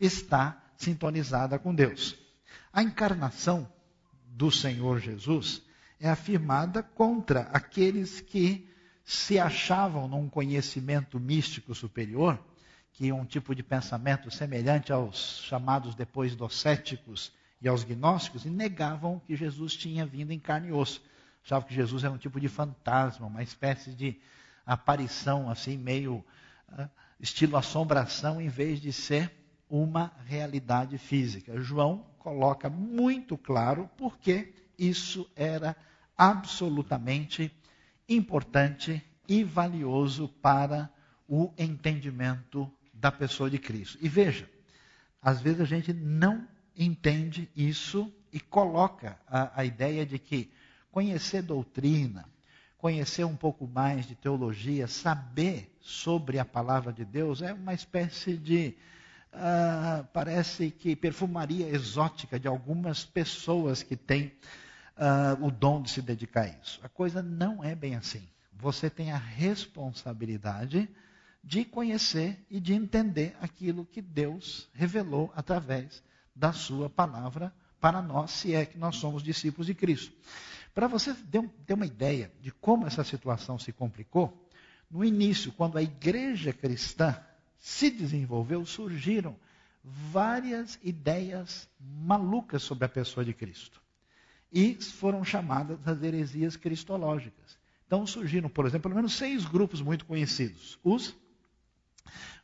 está 0.00 0.60
sintonizada 0.76 1.60
com 1.60 1.72
Deus. 1.72 2.16
A 2.72 2.82
encarnação 2.82 3.68
do 4.26 4.50
Senhor 4.50 4.98
Jesus 4.98 5.62
é 6.02 6.08
afirmada 6.08 6.82
contra 6.82 7.42
aqueles 7.52 8.20
que 8.20 8.68
se 9.04 9.38
achavam 9.38 10.08
num 10.08 10.28
conhecimento 10.28 11.20
místico 11.20 11.76
superior, 11.76 12.44
que 12.92 13.08
é 13.08 13.14
um 13.14 13.24
tipo 13.24 13.54
de 13.54 13.62
pensamento 13.62 14.28
semelhante 14.28 14.92
aos 14.92 15.40
chamados 15.44 15.94
depois 15.94 16.34
docéticos 16.34 17.32
e 17.60 17.68
aos 17.68 17.84
gnósticos, 17.84 18.44
e 18.44 18.50
negavam 18.50 19.20
que 19.20 19.36
Jesus 19.36 19.74
tinha 19.76 20.04
vindo 20.04 20.32
em 20.32 20.40
carne 20.40 20.70
e 20.70 20.72
osso. 20.72 21.00
Achavam 21.44 21.68
que 21.68 21.74
Jesus 21.74 22.02
era 22.02 22.12
um 22.12 22.18
tipo 22.18 22.40
de 22.40 22.48
fantasma, 22.48 23.28
uma 23.28 23.42
espécie 23.44 23.92
de 23.92 24.20
aparição, 24.66 25.48
assim, 25.48 25.78
meio 25.78 26.24
uh, 26.72 26.88
estilo 27.20 27.56
assombração, 27.56 28.40
em 28.40 28.48
vez 28.48 28.80
de 28.80 28.92
ser 28.92 29.30
uma 29.70 30.12
realidade 30.26 30.98
física. 30.98 31.60
João 31.60 32.04
coloca 32.18 32.68
muito 32.68 33.38
claro 33.38 33.88
porque 33.96 34.52
isso 34.76 35.30
era 35.36 35.76
absolutamente 36.16 37.52
importante 38.08 39.02
e 39.28 39.42
valioso 39.42 40.28
para 40.28 40.90
o 41.28 41.52
entendimento 41.56 42.70
da 42.92 43.10
pessoa 43.10 43.48
de 43.48 43.58
Cristo. 43.58 43.98
E 44.00 44.08
veja, 44.08 44.48
às 45.20 45.40
vezes 45.40 45.60
a 45.60 45.64
gente 45.64 45.92
não 45.92 46.46
entende 46.76 47.48
isso 47.56 48.12
e 48.32 48.40
coloca 48.40 49.18
a, 49.26 49.60
a 49.60 49.64
ideia 49.64 50.04
de 50.04 50.18
que 50.18 50.52
conhecer 50.90 51.42
doutrina, 51.42 52.28
conhecer 52.76 53.24
um 53.24 53.36
pouco 53.36 53.66
mais 53.66 54.06
de 54.06 54.14
teologia, 54.14 54.86
saber 54.86 55.74
sobre 55.80 56.38
a 56.38 56.44
palavra 56.44 56.92
de 56.92 57.04
Deus 57.04 57.42
é 57.42 57.52
uma 57.52 57.74
espécie 57.74 58.36
de 58.36 58.76
Uh, 59.34 60.04
parece 60.12 60.70
que 60.70 60.94
perfumaria 60.94 61.66
exótica 61.66 62.38
de 62.38 62.46
algumas 62.46 63.02
pessoas 63.02 63.82
que 63.82 63.96
têm 63.96 64.30
uh, 64.96 65.44
o 65.44 65.50
dom 65.50 65.82
de 65.82 65.90
se 65.90 66.02
dedicar 66.02 66.42
a 66.42 66.48
isso. 66.48 66.80
A 66.82 66.88
coisa 66.88 67.22
não 67.22 67.62
é 67.62 67.74
bem 67.74 67.94
assim. 67.94 68.26
Você 68.52 68.88
tem 68.88 69.10
a 69.12 69.16
responsabilidade 69.16 70.88
de 71.42 71.64
conhecer 71.64 72.44
e 72.48 72.60
de 72.60 72.72
entender 72.72 73.36
aquilo 73.40 73.84
que 73.84 74.00
Deus 74.00 74.68
revelou 74.72 75.32
através 75.34 76.02
da 76.34 76.52
sua 76.52 76.88
palavra 76.88 77.52
para 77.80 78.00
nós, 78.00 78.30
se 78.30 78.54
é 78.54 78.64
que 78.64 78.78
nós 78.78 78.96
somos 78.96 79.22
discípulos 79.22 79.66
de 79.66 79.74
Cristo. 79.74 80.12
Para 80.72 80.86
você 80.86 81.12
ter 81.66 81.74
uma 81.74 81.84
ideia 81.84 82.32
de 82.40 82.52
como 82.52 82.86
essa 82.86 83.02
situação 83.02 83.58
se 83.58 83.72
complicou, 83.72 84.48
no 84.88 85.04
início, 85.04 85.50
quando 85.52 85.76
a 85.76 85.82
igreja 85.82 86.52
cristã 86.52 87.18
se 87.58 87.90
desenvolveu, 87.90 88.64
surgiram 88.64 89.36
várias 89.82 90.78
ideias 90.82 91.68
malucas 91.80 92.62
sobre 92.62 92.84
a 92.84 92.88
pessoa 92.88 93.24
de 93.24 93.34
Cristo. 93.34 93.81
E 94.52 94.74
foram 94.74 95.24
chamadas 95.24 95.78
as 95.86 96.02
heresias 96.02 96.56
cristológicas. 96.56 97.58
Então 97.86 98.06
surgiram, 98.06 98.48
por 98.48 98.66
exemplo, 98.66 98.82
pelo 98.82 98.96
menos 98.96 99.14
seis 99.14 99.44
grupos 99.44 99.80
muito 99.80 100.04
conhecidos. 100.04 100.78
Os 100.82 101.14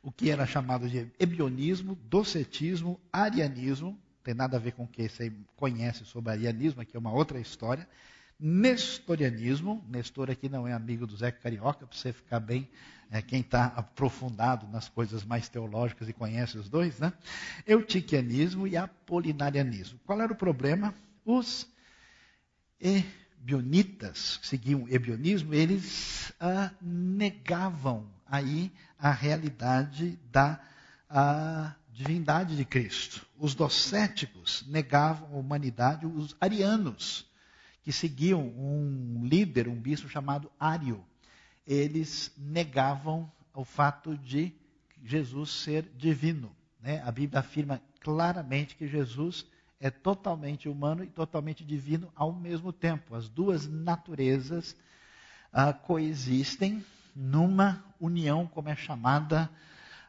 o 0.02 0.12
que 0.12 0.30
era 0.30 0.46
chamado 0.46 0.88
de 0.88 1.10
ebionismo, 1.18 1.98
docetismo, 2.08 3.00
arianismo, 3.12 3.98
tem 4.22 4.34
nada 4.34 4.56
a 4.56 4.60
ver 4.60 4.72
com 4.72 4.84
o 4.84 4.86
que 4.86 5.08
você 5.08 5.32
conhece 5.56 6.04
sobre 6.04 6.32
arianismo, 6.32 6.80
aqui 6.80 6.96
é 6.96 6.98
uma 6.98 7.12
outra 7.12 7.40
história. 7.40 7.88
Nestorianismo, 8.38 9.84
Nestor 9.88 10.30
aqui 10.30 10.48
não 10.48 10.68
é 10.68 10.72
amigo 10.72 11.06
do 11.06 11.16
Zé 11.16 11.32
Carioca, 11.32 11.86
para 11.86 11.96
você 11.96 12.12
ficar 12.12 12.38
bem, 12.38 12.68
é, 13.10 13.20
quem 13.20 13.40
está 13.40 13.66
aprofundado 13.66 14.66
nas 14.68 14.88
coisas 14.88 15.24
mais 15.24 15.48
teológicas 15.48 16.08
e 16.08 16.12
conhece 16.12 16.56
os 16.56 16.68
dois, 16.68 16.98
né? 17.00 17.12
Eutiquianismo 17.66 18.66
e 18.66 18.76
apolinarianismo. 18.76 19.98
Qual 20.06 20.20
era 20.20 20.32
o 20.32 20.36
problema? 20.36 20.94
Os 21.24 21.66
ebionitas, 22.80 24.36
que 24.38 24.46
seguiam 24.46 24.84
o 24.84 24.88
ebionismo, 24.88 25.54
eles 25.54 26.32
ah, 26.40 26.70
negavam 26.80 28.06
aí 28.26 28.72
a 28.98 29.10
realidade 29.10 30.18
da 30.30 30.60
a 31.10 31.74
divindade 31.90 32.56
de 32.56 32.64
Cristo. 32.64 33.26
Os 33.38 33.54
docéticos 33.54 34.64
negavam 34.68 35.28
a 35.32 35.38
humanidade, 35.38 36.06
os 36.06 36.36
arianos 36.40 37.26
que 37.82 37.92
seguiam 37.92 38.40
um 38.40 39.24
líder, 39.24 39.66
um 39.66 39.74
bispo 39.74 40.08
chamado 40.08 40.50
Ário, 40.60 41.02
eles 41.66 42.30
negavam 42.36 43.30
o 43.54 43.64
fato 43.64 44.16
de 44.16 44.52
Jesus 45.02 45.50
ser 45.50 45.90
divino. 45.96 46.54
Né? 46.80 47.02
A 47.04 47.10
Bíblia 47.10 47.40
afirma 47.40 47.80
claramente 48.00 48.76
que 48.76 48.86
Jesus 48.86 49.46
é 49.80 49.90
totalmente 49.90 50.68
humano 50.68 51.04
e 51.04 51.06
totalmente 51.06 51.64
divino 51.64 52.10
ao 52.14 52.32
mesmo 52.32 52.72
tempo. 52.72 53.14
As 53.14 53.28
duas 53.28 53.66
naturezas 53.68 54.76
ah, 55.52 55.72
coexistem 55.72 56.84
numa 57.14 57.84
união, 58.00 58.46
como 58.46 58.68
é 58.68 58.76
chamada, 58.76 59.48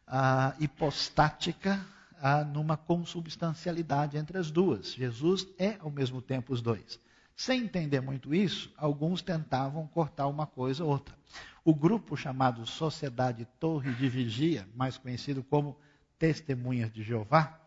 ah, 0.07 0.55
hipostática, 0.59 1.85
ah, 2.21 2.43
numa 2.43 2.75
consubstancialidade 2.75 4.17
entre 4.17 4.37
as 4.37 4.49
duas. 4.51 4.93
Jesus 4.93 5.47
é 5.57 5.77
ao 5.79 5.91
mesmo 5.91 6.21
tempo 6.21 6.53
os 6.53 6.61
dois. 6.61 6.99
Sem 7.35 7.63
entender 7.63 8.01
muito 8.01 8.33
isso, 8.33 8.71
alguns 8.75 9.21
tentavam 9.21 9.87
cortar 9.87 10.27
uma 10.27 10.45
coisa 10.45 10.83
ou 10.83 10.89
outra. 10.89 11.15
O 11.63 11.73
grupo 11.73 12.17
chamado 12.17 12.65
Sociedade 12.65 13.47
Torre 13.59 13.93
de 13.93 14.09
Vigia, 14.09 14.67
mais 14.75 14.97
conhecido 14.97 15.41
como 15.43 15.77
Testemunhas 16.17 16.91
de 16.91 17.01
Jeová, 17.01 17.57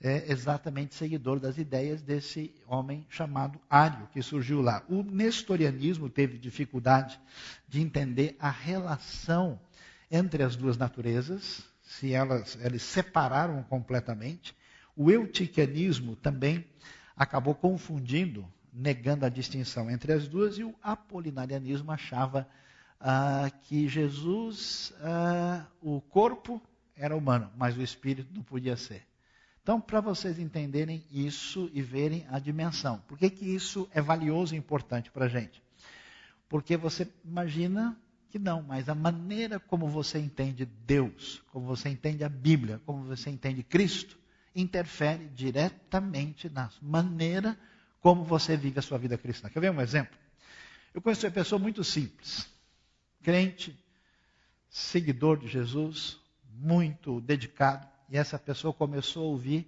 é 0.00 0.30
exatamente 0.30 0.94
seguidor 0.94 1.40
das 1.40 1.56
ideias 1.58 2.02
desse 2.02 2.54
homem 2.66 3.06
chamado 3.08 3.58
Ário, 3.68 4.08
que 4.12 4.22
surgiu 4.22 4.60
lá. 4.60 4.82
O 4.88 5.02
nestorianismo 5.02 6.08
teve 6.08 6.38
dificuldade 6.38 7.18
de 7.66 7.80
entender 7.80 8.36
a 8.38 8.50
relação 8.50 9.58
entre 10.10 10.42
as 10.42 10.54
duas 10.54 10.76
naturezas, 10.76 11.64
se 11.82 12.12
elas, 12.12 12.58
separaram 12.78 13.62
completamente. 13.64 14.54
O 14.94 15.10
eutiquianismo 15.10 16.14
também 16.16 16.64
acabou 17.16 17.54
confundindo 17.54 18.46
negando 18.72 19.24
a 19.24 19.30
distinção 19.30 19.90
entre 19.90 20.12
as 20.12 20.28
duas, 20.28 20.58
e 20.58 20.64
o 20.64 20.74
apolinarianismo 20.82 21.90
achava 21.90 22.46
ah, 23.00 23.50
que 23.62 23.88
Jesus, 23.88 24.92
ah, 25.00 25.64
o 25.80 26.00
corpo 26.02 26.60
era 26.94 27.16
humano, 27.16 27.50
mas 27.56 27.76
o 27.76 27.82
espírito 27.82 28.34
não 28.34 28.42
podia 28.42 28.76
ser. 28.76 29.02
Então, 29.66 29.80
para 29.80 30.00
vocês 30.00 30.38
entenderem 30.38 31.04
isso 31.10 31.68
e 31.74 31.82
verem 31.82 32.24
a 32.30 32.38
dimensão, 32.38 33.00
por 33.08 33.18
que, 33.18 33.28
que 33.28 33.44
isso 33.44 33.90
é 33.92 34.00
valioso 34.00 34.54
e 34.54 34.56
importante 34.56 35.10
para 35.10 35.24
a 35.24 35.28
gente? 35.28 35.60
Porque 36.48 36.76
você 36.76 37.12
imagina 37.24 37.98
que 38.30 38.38
não, 38.38 38.62
mas 38.62 38.88
a 38.88 38.94
maneira 38.94 39.58
como 39.58 39.88
você 39.88 40.20
entende 40.20 40.64
Deus, 40.64 41.42
como 41.50 41.66
você 41.66 41.88
entende 41.88 42.22
a 42.22 42.28
Bíblia, 42.28 42.80
como 42.86 43.02
você 43.06 43.28
entende 43.28 43.64
Cristo, 43.64 44.16
interfere 44.54 45.26
diretamente 45.34 46.48
na 46.48 46.70
maneira 46.80 47.58
como 48.00 48.22
você 48.22 48.56
vive 48.56 48.78
a 48.78 48.82
sua 48.82 48.98
vida 48.98 49.18
cristã. 49.18 49.48
Quer 49.48 49.58
ver 49.58 49.72
um 49.72 49.80
exemplo? 49.80 50.16
Eu 50.94 51.02
conheço 51.02 51.26
uma 51.26 51.32
pessoa 51.32 51.58
muito 51.58 51.82
simples, 51.82 52.48
crente, 53.20 53.76
seguidor 54.70 55.36
de 55.36 55.48
Jesus, 55.48 56.20
muito 56.54 57.20
dedicado, 57.20 57.95
e 58.08 58.16
essa 58.16 58.38
pessoa 58.38 58.72
começou 58.72 59.24
a 59.24 59.30
ouvir 59.30 59.66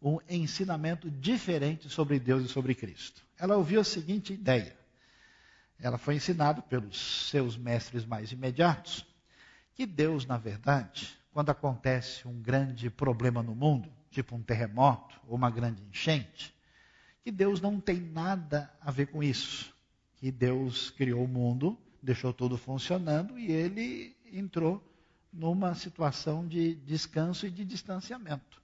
um 0.00 0.18
ensinamento 0.28 1.10
diferente 1.10 1.88
sobre 1.88 2.18
Deus 2.18 2.44
e 2.44 2.48
sobre 2.48 2.74
Cristo. 2.74 3.22
Ela 3.38 3.56
ouviu 3.56 3.80
a 3.80 3.84
seguinte 3.84 4.32
ideia. 4.32 4.76
Ela 5.80 5.98
foi 5.98 6.16
ensinada 6.16 6.62
pelos 6.62 7.28
seus 7.28 7.56
mestres 7.56 8.04
mais 8.04 8.30
imediatos 8.32 9.06
que 9.74 9.86
Deus, 9.86 10.24
na 10.24 10.38
verdade, 10.38 11.18
quando 11.32 11.50
acontece 11.50 12.28
um 12.28 12.40
grande 12.40 12.88
problema 12.88 13.42
no 13.42 13.54
mundo, 13.54 13.90
tipo 14.10 14.36
um 14.36 14.42
terremoto 14.42 15.20
ou 15.26 15.36
uma 15.36 15.50
grande 15.50 15.82
enchente, 15.82 16.54
que 17.22 17.32
Deus 17.32 17.60
não 17.60 17.80
tem 17.80 17.98
nada 17.98 18.72
a 18.80 18.90
ver 18.90 19.06
com 19.06 19.22
isso. 19.22 19.74
Que 20.16 20.30
Deus 20.30 20.90
criou 20.90 21.24
o 21.24 21.28
mundo, 21.28 21.76
deixou 22.00 22.32
tudo 22.32 22.56
funcionando 22.56 23.38
e 23.38 23.50
ele 23.50 24.16
entrou 24.32 24.82
numa 25.34 25.74
situação 25.74 26.46
de 26.46 26.76
descanso 26.76 27.46
e 27.46 27.50
de 27.50 27.64
distanciamento. 27.64 28.62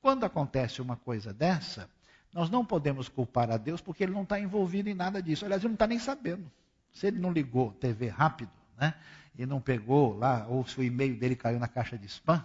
Quando 0.00 0.24
acontece 0.24 0.80
uma 0.80 0.96
coisa 0.96 1.32
dessa, 1.32 1.88
nós 2.32 2.48
não 2.48 2.64
podemos 2.64 3.08
culpar 3.08 3.50
a 3.50 3.56
Deus 3.56 3.80
porque 3.80 4.02
ele 4.02 4.12
não 4.12 4.22
está 4.22 4.40
envolvido 4.40 4.88
em 4.88 4.94
nada 4.94 5.22
disso. 5.22 5.44
Aliás, 5.44 5.62
ele 5.62 5.68
não 5.68 5.74
está 5.74 5.86
nem 5.86 5.98
sabendo. 5.98 6.50
Se 6.92 7.06
ele 7.06 7.18
não 7.18 7.32
ligou 7.32 7.72
TV 7.72 8.08
rápido, 8.08 8.50
né, 8.78 8.94
e 9.38 9.44
não 9.44 9.60
pegou 9.60 10.16
lá, 10.16 10.46
ou 10.48 10.66
se 10.66 10.78
o 10.80 10.82
e-mail 10.82 11.16
dele 11.16 11.36
caiu 11.36 11.60
na 11.60 11.68
caixa 11.68 11.98
de 11.98 12.06
spam, 12.06 12.44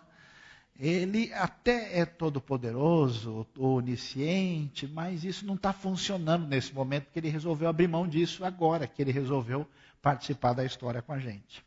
ele 0.77 1.33
até 1.33 2.00
é 2.00 2.05
todo-poderoso, 2.05 3.47
onisciente, 3.57 4.85
mas 4.88 5.24
isso 5.24 5.45
não 5.45 5.55
está 5.55 5.71
funcionando 5.71 6.45
nesse 6.45 6.74
momento, 6.74 7.05
porque 7.05 7.19
ele 7.19 7.29
resolveu 7.29 7.69
abrir 7.69 7.88
mão 7.88 8.05
disso 8.05 8.43
agora, 8.43 8.85
que 8.85 9.01
ele 9.01 9.12
resolveu 9.12 9.65
participar 10.01 10.53
da 10.53 10.65
história 10.65 11.01
com 11.01 11.13
a 11.13 11.19
gente. 11.19 11.63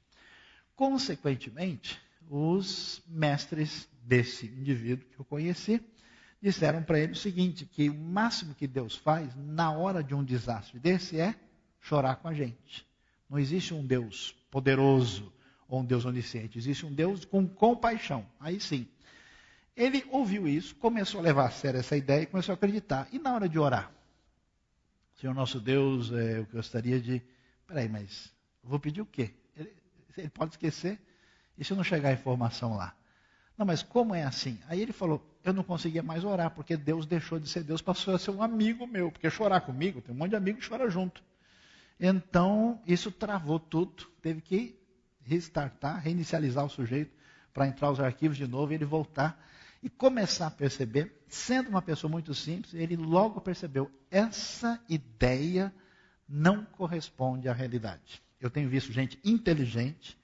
Consequentemente, 0.79 2.01
os 2.31 3.03
mestres 3.09 3.89
desse 4.01 4.47
indivíduo 4.47 5.09
que 5.09 5.19
eu 5.19 5.25
conheci 5.25 5.83
disseram 6.41 6.85
para 6.85 7.01
ele 7.01 7.15
o 7.15 7.17
seguinte: 7.17 7.67
que 7.67 7.91
o 7.91 7.95
máximo 7.95 8.55
que 8.55 8.69
Deus 8.69 8.95
faz 8.95 9.35
na 9.35 9.73
hora 9.73 10.05
de 10.05 10.15
um 10.15 10.23
desastre 10.23 10.79
desse 10.79 11.19
é 11.19 11.35
chorar 11.81 12.15
com 12.15 12.29
a 12.29 12.33
gente. 12.33 12.87
Não 13.29 13.41
existe 13.41 13.75
um 13.75 13.85
Deus 13.85 14.37
poderoso 14.53 15.33
ou 15.67 15.81
um 15.81 15.85
Deus 15.85 16.05
onisciente, 16.05 16.57
existe 16.57 16.87
um 16.87 16.95
Deus 16.95 17.25
com 17.25 17.45
compaixão. 17.45 18.25
Aí 18.39 18.61
sim. 18.61 18.87
Ele 19.77 20.07
ouviu 20.11 20.47
isso, 20.47 20.77
começou 20.77 21.19
a 21.19 21.25
levar 21.25 21.47
a 21.47 21.51
sério 21.51 21.81
essa 21.81 21.97
ideia 21.97 22.23
e 22.23 22.27
começou 22.27 22.53
a 22.53 22.55
acreditar. 22.55 23.09
E 23.11 23.19
na 23.19 23.35
hora 23.35 23.49
de 23.49 23.59
orar? 23.59 23.93
Senhor 25.17 25.35
nosso 25.35 25.59
Deus, 25.59 26.13
é, 26.13 26.39
eu 26.39 26.47
gostaria 26.47 27.01
de. 27.01 27.21
Peraí, 27.67 27.89
mas 27.89 28.33
vou 28.63 28.79
pedir 28.79 29.01
o 29.01 29.07
quê? 29.07 29.35
Ele, 30.17 30.29
pode 30.29 30.53
esquecer. 30.53 31.01
E 31.57 31.65
se 31.65 31.75
não 31.75 31.85
chegar 31.85 32.11
a 32.11 32.13
informação 32.13 32.77
lá? 32.77 32.95
Não, 33.57 33.67
mas 33.67 33.83
como 33.83 34.15
é 34.15 34.23
assim? 34.23 34.59
Aí 34.69 34.81
ele 34.81 34.93
falou: 34.93 35.23
eu 35.45 35.53
não 35.53 35.65
conseguia 35.65 36.03
mais 36.03 36.25
orar, 36.25 36.51
porque 36.51 36.77
Deus 36.77 37.07
deixou 37.07 37.39
de 37.39 37.49
ser 37.49 37.65
Deus, 37.65 37.83
passou 37.83 38.15
a 38.15 38.19
ser 38.19 38.31
um 38.31 38.43
amigo 38.43 38.87
meu. 38.87 39.11
Porque 39.11 39.29
chorar 39.31 39.61
comigo, 39.63 40.01
tem 40.01 40.15
um 40.15 40.19
monte 40.19 40.31
de 40.31 40.37
amigo 40.37 40.61
que 40.61 40.69
chora 40.69 40.89
junto. 40.89 41.23
Então, 41.99 42.81
isso 42.87 43.11
travou 43.11 43.59
tudo. 43.59 44.07
Teve 44.23 44.41
que 44.41 44.79
restartar, 45.23 46.01
reinicializar 46.01 46.65
o 46.65 46.71
sujeito 46.71 47.13
para 47.53 47.67
entrar 47.67 47.91
os 47.91 48.01
arquivos 48.01 48.37
de 48.37 48.47
novo 48.47 48.73
e 48.73 48.77
ele 48.77 48.85
voltar 48.85 49.45
e 49.83 49.89
começar 49.89 50.49
a 50.49 50.51
perceber, 50.51 51.25
sendo 51.29 51.69
uma 51.69 51.83
pessoa 51.83 52.11
muito 52.11 52.35
simples, 52.35 52.75
ele 52.75 52.97
logo 52.97 53.41
percebeu: 53.41 53.91
essa 54.11 54.81
ideia 54.89 55.73
não 56.29 56.65
corresponde 56.65 57.49
à 57.49 57.53
realidade. 57.53 58.23
Eu 58.41 58.51
tenho 58.51 58.69
visto 58.69 58.93
gente 58.93 59.19
inteligente, 59.25 60.17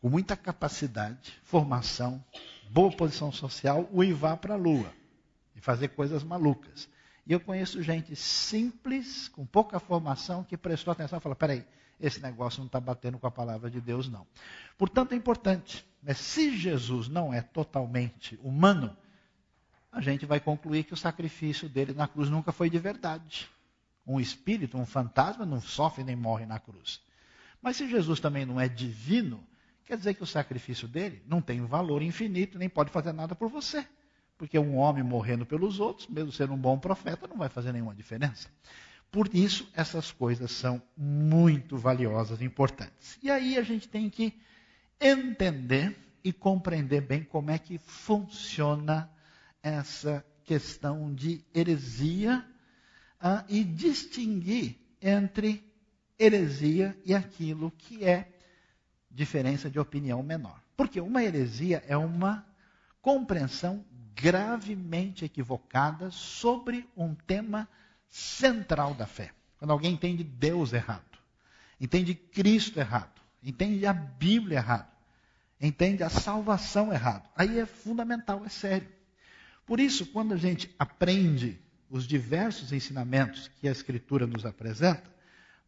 com 0.00 0.08
muita 0.08 0.36
capacidade, 0.36 1.32
formação, 1.44 2.22
boa 2.70 2.90
posição 2.90 3.30
social, 3.30 3.88
uivar 3.92 4.36
para 4.38 4.54
a 4.54 4.56
lua 4.56 4.92
e 5.54 5.60
fazer 5.60 5.88
coisas 5.88 6.24
malucas. 6.24 6.88
E 7.26 7.32
eu 7.32 7.38
conheço 7.38 7.82
gente 7.82 8.16
simples, 8.16 9.28
com 9.28 9.46
pouca 9.46 9.78
formação, 9.78 10.42
que 10.42 10.56
prestou 10.56 10.90
atenção 10.90 11.18
e 11.18 11.22
falou: 11.22 11.36
peraí, 11.36 11.64
esse 12.00 12.20
negócio 12.20 12.58
não 12.58 12.66
está 12.66 12.80
batendo 12.80 13.18
com 13.18 13.26
a 13.26 13.30
palavra 13.30 13.70
de 13.70 13.80
Deus, 13.80 14.08
não. 14.08 14.26
Portanto, 14.76 15.12
é 15.12 15.16
importante. 15.16 15.86
Né? 16.02 16.14
Se 16.14 16.56
Jesus 16.56 17.06
não 17.06 17.32
é 17.32 17.40
totalmente 17.40 18.38
humano, 18.42 18.96
a 19.92 20.00
gente 20.00 20.26
vai 20.26 20.40
concluir 20.40 20.84
que 20.84 20.94
o 20.94 20.96
sacrifício 20.96 21.68
dele 21.68 21.92
na 21.92 22.08
cruz 22.08 22.28
nunca 22.28 22.50
foi 22.50 22.68
de 22.68 22.78
verdade. 22.78 23.48
Um 24.04 24.18
espírito, 24.18 24.76
um 24.76 24.86
fantasma, 24.86 25.46
não 25.46 25.60
sofre 25.60 26.02
nem 26.02 26.16
morre 26.16 26.44
na 26.44 26.58
cruz. 26.58 27.00
Mas 27.62 27.76
se 27.76 27.88
Jesus 27.88 28.18
também 28.18 28.44
não 28.44 28.60
é 28.60 28.68
divino, 28.68 29.46
quer 29.84 29.96
dizer 29.96 30.14
que 30.14 30.22
o 30.22 30.26
sacrifício 30.26 30.88
dele 30.88 31.22
não 31.26 31.40
tem 31.40 31.64
valor 31.64 32.02
infinito, 32.02 32.58
nem 32.58 32.68
pode 32.68 32.90
fazer 32.90 33.12
nada 33.12 33.36
por 33.36 33.48
você. 33.48 33.86
Porque 34.36 34.58
um 34.58 34.76
homem 34.76 35.04
morrendo 35.04 35.46
pelos 35.46 35.78
outros, 35.78 36.08
mesmo 36.08 36.32
sendo 36.32 36.52
um 36.52 36.58
bom 36.58 36.76
profeta, 36.76 37.28
não 37.28 37.36
vai 37.36 37.48
fazer 37.48 37.72
nenhuma 37.72 37.94
diferença. 37.94 38.50
Por 39.12 39.32
isso, 39.32 39.70
essas 39.74 40.10
coisas 40.10 40.50
são 40.50 40.82
muito 40.96 41.76
valiosas 41.76 42.40
e 42.40 42.44
importantes. 42.44 43.18
E 43.22 43.30
aí 43.30 43.56
a 43.56 43.62
gente 43.62 43.88
tem 43.88 44.10
que 44.10 44.34
entender 45.00 45.96
e 46.24 46.32
compreender 46.32 47.02
bem 47.02 47.22
como 47.22 47.50
é 47.50 47.58
que 47.58 47.78
funciona 47.78 49.10
essa 49.62 50.24
questão 50.44 51.14
de 51.14 51.44
heresia 51.54 52.44
uh, 53.20 53.44
e 53.48 53.62
distinguir 53.62 54.76
entre 55.00 55.71
heresia 56.24 56.96
e 57.04 57.14
aquilo 57.14 57.70
que 57.72 58.04
é 58.04 58.28
diferença 59.10 59.68
de 59.68 59.78
opinião 59.78 60.22
menor. 60.22 60.60
Porque 60.76 61.00
uma 61.00 61.22
heresia 61.22 61.82
é 61.86 61.96
uma 61.96 62.46
compreensão 63.00 63.84
gravemente 64.14 65.24
equivocada 65.24 66.10
sobre 66.10 66.88
um 66.96 67.14
tema 67.14 67.68
central 68.08 68.94
da 68.94 69.06
fé. 69.06 69.32
Quando 69.58 69.72
alguém 69.72 69.94
entende 69.94 70.22
Deus 70.22 70.72
errado, 70.72 71.18
entende 71.80 72.14
Cristo 72.14 72.78
errado, 72.78 73.20
entende 73.42 73.84
a 73.86 73.92
Bíblia 73.92 74.58
errado, 74.58 74.90
entende 75.60 76.02
a 76.02 76.08
salvação 76.08 76.92
errado, 76.92 77.28
aí 77.36 77.58
é 77.58 77.66
fundamental, 77.66 78.44
é 78.44 78.48
sério. 78.48 78.88
Por 79.66 79.80
isso, 79.80 80.06
quando 80.06 80.34
a 80.34 80.36
gente 80.36 80.74
aprende 80.78 81.60
os 81.88 82.06
diversos 82.06 82.72
ensinamentos 82.72 83.48
que 83.60 83.68
a 83.68 83.72
Escritura 83.72 84.26
nos 84.26 84.44
apresenta, 84.44 85.11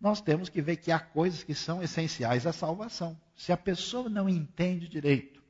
nós 0.05 0.21
temos 0.21 0.51
que 0.51 0.61
ver 0.61 0.77
que 0.77 0.93
há 0.93 0.99
coisas 0.99 1.43
que 1.43 1.55
são 1.55 1.83
essenciais 1.83 2.47
à 2.47 2.53
salvação. 2.53 3.19
Se 3.35 3.53
a 3.53 3.57
pessoa 3.57 4.07
não 4.11 4.29
entende 4.29 4.87
direito 4.87 5.43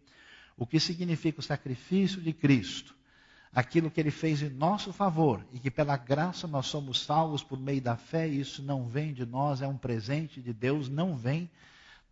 o 0.57 0.65
que 0.65 0.79
significa 0.79 1.41
o 1.41 1.43
sacrifício 1.43 2.21
de 2.21 2.33
Cristo, 2.33 2.95
aquilo 3.53 3.91
que 3.91 4.01
ele 4.01 4.13
fez 4.13 4.43
em 4.43 4.51
nosso 4.51 4.93
favor 4.93 5.45
e 5.53 5.59
que 5.59 5.73
pela 5.73 5.97
graça 5.97 6.47
nós 6.47 6.67
somos 6.67 7.03
salvos 7.05 7.43
por 7.43 7.59
meio 7.59 7.83
da 7.83 7.97
fé, 7.97 8.29
isso 8.29 8.63
não 8.63 8.87
vem 8.87 9.13
de 9.13 9.27
nós, 9.27 9.61
é 9.61 9.67
um 9.67 9.77
presente 9.77 10.41
de 10.41 10.53
Deus, 10.53 10.89
não 10.89 11.17
vem 11.17 11.51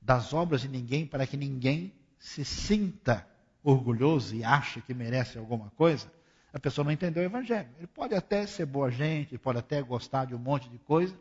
das 0.00 0.32
obras 0.32 0.62
de 0.62 0.68
ninguém 0.68 1.06
para 1.06 1.28
que 1.28 1.36
ninguém 1.36 1.92
se 2.18 2.44
sinta 2.44 3.24
orgulhoso 3.62 4.34
e 4.34 4.42
ache 4.42 4.80
que 4.80 4.92
merece 4.92 5.38
alguma 5.38 5.70
coisa. 5.76 6.10
A 6.52 6.58
pessoa 6.58 6.84
não 6.84 6.90
entendeu 6.90 7.22
o 7.22 7.26
evangelho. 7.26 7.68
Ele 7.78 7.86
pode 7.86 8.16
até 8.16 8.44
ser 8.48 8.66
boa 8.66 8.90
gente, 8.90 9.38
pode 9.38 9.60
até 9.60 9.80
gostar 9.80 10.24
de 10.24 10.34
um 10.34 10.38
monte 10.38 10.68
de 10.68 10.78
coisa, 10.78 11.16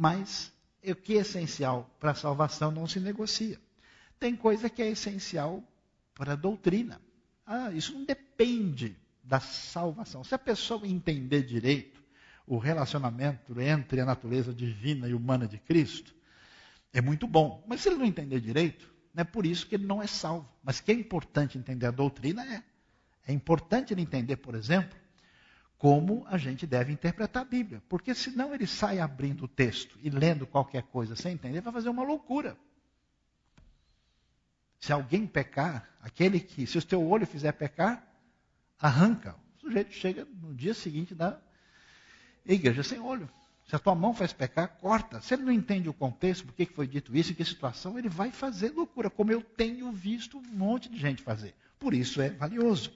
mas 0.00 0.50
o 0.82 0.94
que 0.94 1.18
é 1.18 1.20
essencial 1.20 1.94
para 2.00 2.12
a 2.12 2.14
salvação 2.14 2.70
não 2.70 2.86
se 2.86 2.98
negocia. 2.98 3.60
Tem 4.18 4.34
coisa 4.34 4.70
que 4.70 4.80
é 4.80 4.88
essencial 4.88 5.62
para 6.14 6.32
a 6.32 6.36
doutrina. 6.36 6.98
Ah, 7.44 7.70
isso 7.70 7.92
não 7.92 8.06
depende 8.06 8.96
da 9.22 9.40
salvação. 9.40 10.24
Se 10.24 10.34
a 10.34 10.38
pessoa 10.38 10.86
entender 10.86 11.42
direito 11.42 12.02
o 12.46 12.56
relacionamento 12.56 13.60
entre 13.60 14.00
a 14.00 14.06
natureza 14.06 14.54
divina 14.54 15.06
e 15.06 15.12
humana 15.12 15.46
de 15.46 15.58
Cristo, 15.58 16.14
é 16.94 17.02
muito 17.02 17.26
bom. 17.26 17.62
Mas 17.68 17.82
se 17.82 17.90
ele 17.90 17.98
não 17.98 18.06
entender 18.06 18.40
direito, 18.40 18.90
não 19.12 19.20
é 19.20 19.24
por 19.24 19.44
isso 19.44 19.66
que 19.66 19.74
ele 19.74 19.84
não 19.84 20.02
é 20.02 20.06
salvo. 20.06 20.48
Mas 20.62 20.80
que 20.80 20.90
é 20.90 20.94
importante 20.94 21.58
entender 21.58 21.84
a 21.84 21.90
doutrina 21.90 22.42
é. 22.42 22.62
É 23.28 23.34
importante 23.34 23.92
ele 23.92 24.00
entender, 24.00 24.36
por 24.36 24.54
exemplo, 24.54 24.98
como 25.80 26.26
a 26.28 26.36
gente 26.36 26.66
deve 26.66 26.92
interpretar 26.92 27.40
a 27.40 27.44
Bíblia. 27.46 27.82
Porque 27.88 28.14
senão 28.14 28.54
ele 28.54 28.66
sai 28.66 29.00
abrindo 29.00 29.46
o 29.46 29.48
texto 29.48 29.98
e 30.02 30.10
lendo 30.10 30.46
qualquer 30.46 30.82
coisa 30.82 31.16
sem 31.16 31.32
entender, 31.32 31.62
vai 31.62 31.72
fazer 31.72 31.88
uma 31.88 32.02
loucura. 32.02 32.54
Se 34.78 34.92
alguém 34.92 35.26
pecar, 35.26 35.88
aquele 36.02 36.38
que, 36.38 36.66
se 36.66 36.76
o 36.76 36.82
teu 36.84 37.02
olho 37.02 37.26
fizer 37.26 37.52
pecar, 37.52 38.06
arranca. 38.78 39.34
O 39.56 39.60
sujeito 39.60 39.90
chega 39.94 40.28
no 40.42 40.54
dia 40.54 40.74
seguinte 40.74 41.14
da 41.14 41.40
igreja 42.44 42.82
sem 42.82 43.00
olho. 43.00 43.26
Se 43.66 43.74
a 43.74 43.78
tua 43.78 43.94
mão 43.94 44.12
faz 44.12 44.34
pecar, 44.34 44.68
corta. 44.82 45.22
Se 45.22 45.32
ele 45.32 45.44
não 45.44 45.52
entende 45.52 45.88
o 45.88 45.94
contexto, 45.94 46.44
por 46.44 46.54
que 46.54 46.66
foi 46.66 46.86
dito 46.86 47.16
isso, 47.16 47.32
em 47.32 47.34
que 47.34 47.44
situação, 47.44 47.98
ele 47.98 48.10
vai 48.10 48.30
fazer 48.30 48.70
loucura, 48.74 49.08
como 49.08 49.32
eu 49.32 49.40
tenho 49.40 49.90
visto 49.90 50.36
um 50.36 50.42
monte 50.42 50.90
de 50.90 50.98
gente 50.98 51.22
fazer. 51.22 51.54
Por 51.78 51.94
isso 51.94 52.20
é 52.20 52.28
valioso. 52.28 52.92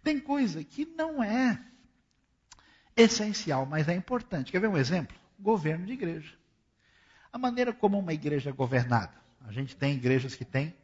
Tem 0.00 0.20
coisa 0.20 0.62
que 0.62 0.84
não 0.84 1.20
é 1.20 1.60
essencial, 2.96 3.66
mas 3.66 3.88
é 3.88 3.94
importante. 3.94 4.52
Quer 4.52 4.60
ver 4.60 4.68
um 4.68 4.76
exemplo? 4.76 5.16
Governo 5.38 5.86
de 5.86 5.92
igreja. 5.92 6.34
A 7.32 7.38
maneira 7.38 7.72
como 7.72 7.98
uma 7.98 8.12
igreja 8.12 8.50
é 8.50 8.52
governada. 8.52 9.12
A 9.46 9.52
gente 9.52 9.76
tem 9.76 9.94
igrejas 9.94 10.34
que 10.34 10.44
têm 10.44 10.74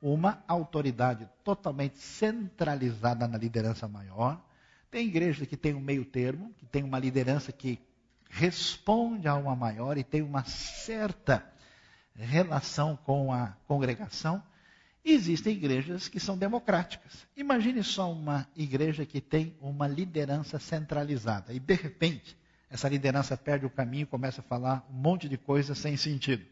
uma 0.00 0.42
autoridade 0.46 1.28
totalmente 1.42 1.98
centralizada 1.98 3.26
na 3.26 3.36
liderança 3.36 3.88
maior. 3.88 4.40
Tem 4.90 5.06
igreja 5.06 5.44
que 5.44 5.56
tem 5.56 5.74
um 5.74 5.80
meio 5.80 6.04
termo, 6.04 6.54
que 6.56 6.64
tem 6.66 6.82
uma 6.82 6.98
liderança 6.98 7.52
que 7.52 7.78
responde 8.30 9.26
a 9.26 9.34
uma 9.34 9.56
maior 9.56 9.98
e 9.98 10.04
tem 10.04 10.22
uma 10.22 10.44
certa 10.44 11.44
relação 12.14 12.96
com 12.96 13.32
a 13.32 13.56
congregação. 13.66 14.42
Existem 15.04 15.54
igrejas 15.54 16.08
que 16.08 16.20
são 16.20 16.36
democráticas. 16.36 17.26
Imagine 17.36 17.82
só 17.82 18.12
uma 18.12 18.46
igreja 18.56 19.06
que 19.06 19.20
tem 19.20 19.56
uma 19.60 19.86
liderança 19.86 20.58
centralizada 20.58 21.52
e 21.52 21.58
de 21.58 21.74
repente 21.74 22.36
essa 22.70 22.88
liderança 22.88 23.36
perde 23.36 23.64
o 23.64 23.70
caminho 23.70 24.02
e 24.02 24.06
começa 24.06 24.40
a 24.40 24.44
falar 24.44 24.86
um 24.90 24.94
monte 24.94 25.28
de 25.28 25.38
coisas 25.38 25.78
sem 25.78 25.96
sentido. 25.96 26.44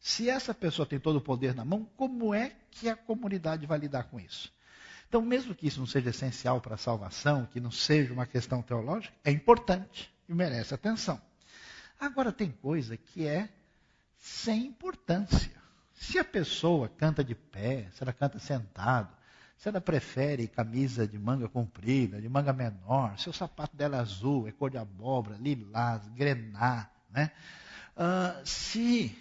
Se 0.00 0.28
essa 0.28 0.54
pessoa 0.54 0.86
tem 0.86 0.98
todo 0.98 1.16
o 1.16 1.20
poder 1.20 1.54
na 1.54 1.64
mão, 1.64 1.88
como 1.96 2.34
é 2.34 2.52
que 2.70 2.88
a 2.88 2.96
comunidade 2.96 3.66
vai 3.66 3.78
lidar 3.78 4.04
com 4.04 4.18
isso? 4.18 4.52
Então, 5.08 5.20
mesmo 5.20 5.54
que 5.54 5.66
isso 5.66 5.78
não 5.78 5.86
seja 5.86 6.10
essencial 6.10 6.60
para 6.60 6.74
a 6.74 6.78
salvação, 6.78 7.46
que 7.46 7.60
não 7.60 7.70
seja 7.70 8.12
uma 8.12 8.26
questão 8.26 8.62
teológica, 8.62 9.14
é 9.22 9.30
importante 9.30 10.12
e 10.26 10.34
merece 10.34 10.74
atenção. 10.74 11.20
Agora, 12.00 12.32
tem 12.32 12.50
coisa 12.50 12.96
que 12.96 13.26
é 13.26 13.48
sem 14.18 14.66
importância. 14.66 15.61
Se 16.02 16.18
a 16.18 16.24
pessoa 16.24 16.88
canta 16.88 17.22
de 17.22 17.32
pé, 17.32 17.86
se 17.92 18.02
ela 18.02 18.12
canta 18.12 18.36
sentado, 18.36 19.08
se 19.56 19.68
ela 19.68 19.80
prefere 19.80 20.48
camisa 20.48 21.06
de 21.06 21.16
manga 21.16 21.48
comprida, 21.48 22.20
de 22.20 22.28
manga 22.28 22.52
menor, 22.52 23.16
se 23.16 23.30
o 23.30 23.32
sapato 23.32 23.76
dela 23.76 23.98
é 23.98 24.00
azul, 24.00 24.48
é 24.48 24.50
cor 24.50 24.68
de 24.68 24.76
abóbora, 24.76 25.36
lilás, 25.38 26.04
grená, 26.08 26.90
né? 27.08 27.30
Uh, 27.96 28.44
se 28.44 29.16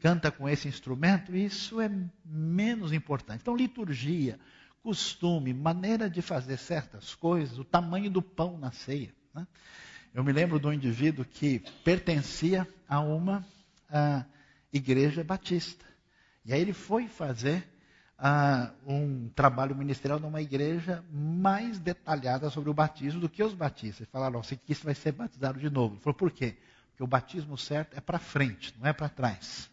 canta 0.00 0.30
com 0.30 0.48
esse 0.48 0.68
instrumento, 0.68 1.34
isso 1.34 1.80
é 1.80 1.90
menos 2.24 2.92
importante. 2.92 3.40
Então, 3.42 3.56
liturgia, 3.56 4.38
costume, 4.80 5.52
maneira 5.52 6.08
de 6.08 6.22
fazer 6.22 6.56
certas 6.56 7.16
coisas, 7.16 7.58
o 7.58 7.64
tamanho 7.64 8.08
do 8.08 8.22
pão 8.22 8.56
na 8.56 8.70
ceia. 8.70 9.12
Né? 9.34 9.44
Eu 10.14 10.22
me 10.22 10.32
lembro 10.32 10.60
de 10.60 10.68
um 10.68 10.72
indivíduo 10.72 11.24
que 11.24 11.64
pertencia 11.82 12.66
a 12.88 13.00
uma 13.00 13.44
a, 13.90 14.24
igreja 14.72 15.24
batista. 15.24 15.91
E 16.44 16.52
aí 16.52 16.60
ele 16.60 16.72
foi 16.72 17.06
fazer 17.06 17.66
a, 18.18 18.70
um 18.86 19.28
trabalho 19.34 19.74
ministerial 19.74 20.20
numa 20.20 20.40
igreja 20.40 21.04
mais 21.12 21.78
detalhada 21.78 22.50
sobre 22.50 22.70
o 22.70 22.74
batismo 22.74 23.20
do 23.20 23.28
que 23.28 23.42
os 23.42 23.52
batistas. 23.52 24.06
Falaram, 24.10 24.42
você 24.42 24.56
que 24.56 24.72
isso 24.72 24.84
vai 24.84 24.94
ser 24.94 25.12
batizado 25.12 25.58
de 25.58 25.68
novo. 25.68 25.94
Ele 25.94 26.02
falou, 26.02 26.16
por 26.16 26.30
quê? 26.30 26.56
Porque 26.90 27.02
o 27.02 27.06
batismo 27.06 27.58
certo 27.58 27.96
é 27.96 28.00
para 28.00 28.18
frente, 28.18 28.74
não 28.78 28.88
é 28.88 28.92
para 28.92 29.08
trás. 29.08 29.70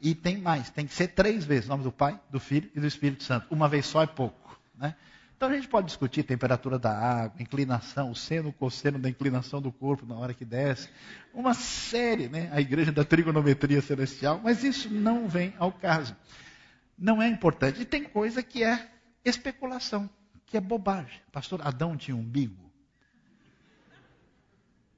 E 0.00 0.14
tem 0.14 0.38
mais, 0.38 0.70
tem 0.70 0.86
que 0.86 0.94
ser 0.94 1.08
três 1.08 1.44
vezes, 1.44 1.66
o 1.66 1.68
nome 1.70 1.84
do 1.84 1.92
Pai, 1.92 2.20
do 2.30 2.40
Filho 2.40 2.70
e 2.74 2.80
do 2.80 2.86
Espírito 2.86 3.22
Santo. 3.22 3.46
Uma 3.50 3.68
vez 3.68 3.86
só 3.86 4.02
é 4.02 4.06
pouco. 4.06 4.60
Né? 4.76 4.94
Então 5.42 5.50
a 5.50 5.54
gente 5.56 5.66
pode 5.66 5.88
discutir 5.88 6.22
temperatura 6.22 6.78
da 6.78 6.96
água, 6.96 7.42
inclinação, 7.42 8.12
o 8.12 8.14
seno, 8.14 8.50
o 8.50 8.52
cosseno 8.52 8.96
da 8.96 9.08
inclinação 9.08 9.60
do 9.60 9.72
corpo 9.72 10.06
na 10.06 10.14
hora 10.14 10.32
que 10.32 10.44
desce. 10.44 10.88
Uma 11.34 11.52
série, 11.52 12.28
né? 12.28 12.48
a 12.52 12.60
igreja 12.60 12.92
da 12.92 13.04
trigonometria 13.04 13.82
celestial, 13.82 14.40
mas 14.40 14.62
isso 14.62 14.88
não 14.88 15.26
vem 15.26 15.52
ao 15.58 15.72
caso. 15.72 16.14
Não 16.96 17.20
é 17.20 17.26
importante. 17.26 17.82
E 17.82 17.84
tem 17.84 18.04
coisa 18.04 18.40
que 18.40 18.62
é 18.62 18.88
especulação, 19.24 20.08
que 20.46 20.56
é 20.56 20.60
bobagem. 20.60 21.20
Pastor 21.32 21.60
Adão 21.66 21.96
tinha 21.96 22.16
um 22.16 22.20
umbigo. 22.20 22.70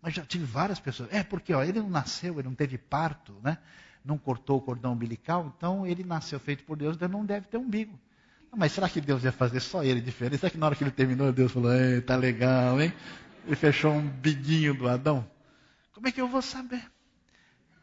Mas 0.02 0.12
já 0.12 0.26
tive 0.26 0.44
várias 0.44 0.78
pessoas. 0.78 1.08
É 1.10 1.22
porque 1.22 1.54
ó, 1.54 1.62
ele 1.62 1.80
não 1.80 1.88
nasceu, 1.88 2.38
ele 2.38 2.48
não 2.48 2.54
teve 2.54 2.76
parto, 2.76 3.34
né? 3.42 3.56
não 4.04 4.18
cortou 4.18 4.58
o 4.58 4.60
cordão 4.60 4.92
umbilical, 4.92 5.50
então 5.56 5.86
ele 5.86 6.04
nasceu 6.04 6.38
feito 6.38 6.64
por 6.64 6.76
Deus, 6.76 6.96
então 6.96 7.08
não 7.08 7.24
deve 7.24 7.48
ter 7.48 7.56
umbigo. 7.56 7.98
Mas 8.56 8.72
será 8.72 8.88
que 8.88 9.00
Deus 9.00 9.24
ia 9.24 9.32
fazer 9.32 9.60
só 9.60 9.82
ele 9.82 10.00
diferente? 10.00 10.38
Será 10.38 10.50
que 10.50 10.58
na 10.58 10.66
hora 10.66 10.76
que 10.76 10.84
ele 10.84 10.90
terminou, 10.90 11.32
Deus 11.32 11.52
falou, 11.52 11.70
tá 12.06 12.16
legal, 12.16 12.80
hein? 12.80 12.92
Ele 13.46 13.56
fechou 13.56 13.92
um 13.92 14.06
biguinho 14.06 14.74
do 14.74 14.88
Adão? 14.88 15.28
Como 15.92 16.08
é 16.08 16.12
que 16.12 16.20
eu 16.20 16.28
vou 16.28 16.42
saber? 16.42 16.82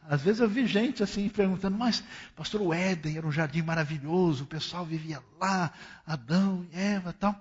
Às 0.07 0.21
vezes 0.21 0.41
eu 0.41 0.49
vi 0.49 0.65
gente 0.65 1.03
assim 1.03 1.29
perguntando, 1.29 1.77
mas 1.77 2.03
pastor, 2.35 2.61
o 2.61 2.73
Éden 2.73 3.17
era 3.17 3.27
um 3.27 3.31
jardim 3.31 3.61
maravilhoso, 3.61 4.43
o 4.43 4.47
pessoal 4.47 4.85
vivia 4.85 5.21
lá, 5.39 5.71
Adão 6.05 6.65
e 6.71 6.79
Eva 6.79 7.13
tal. 7.13 7.33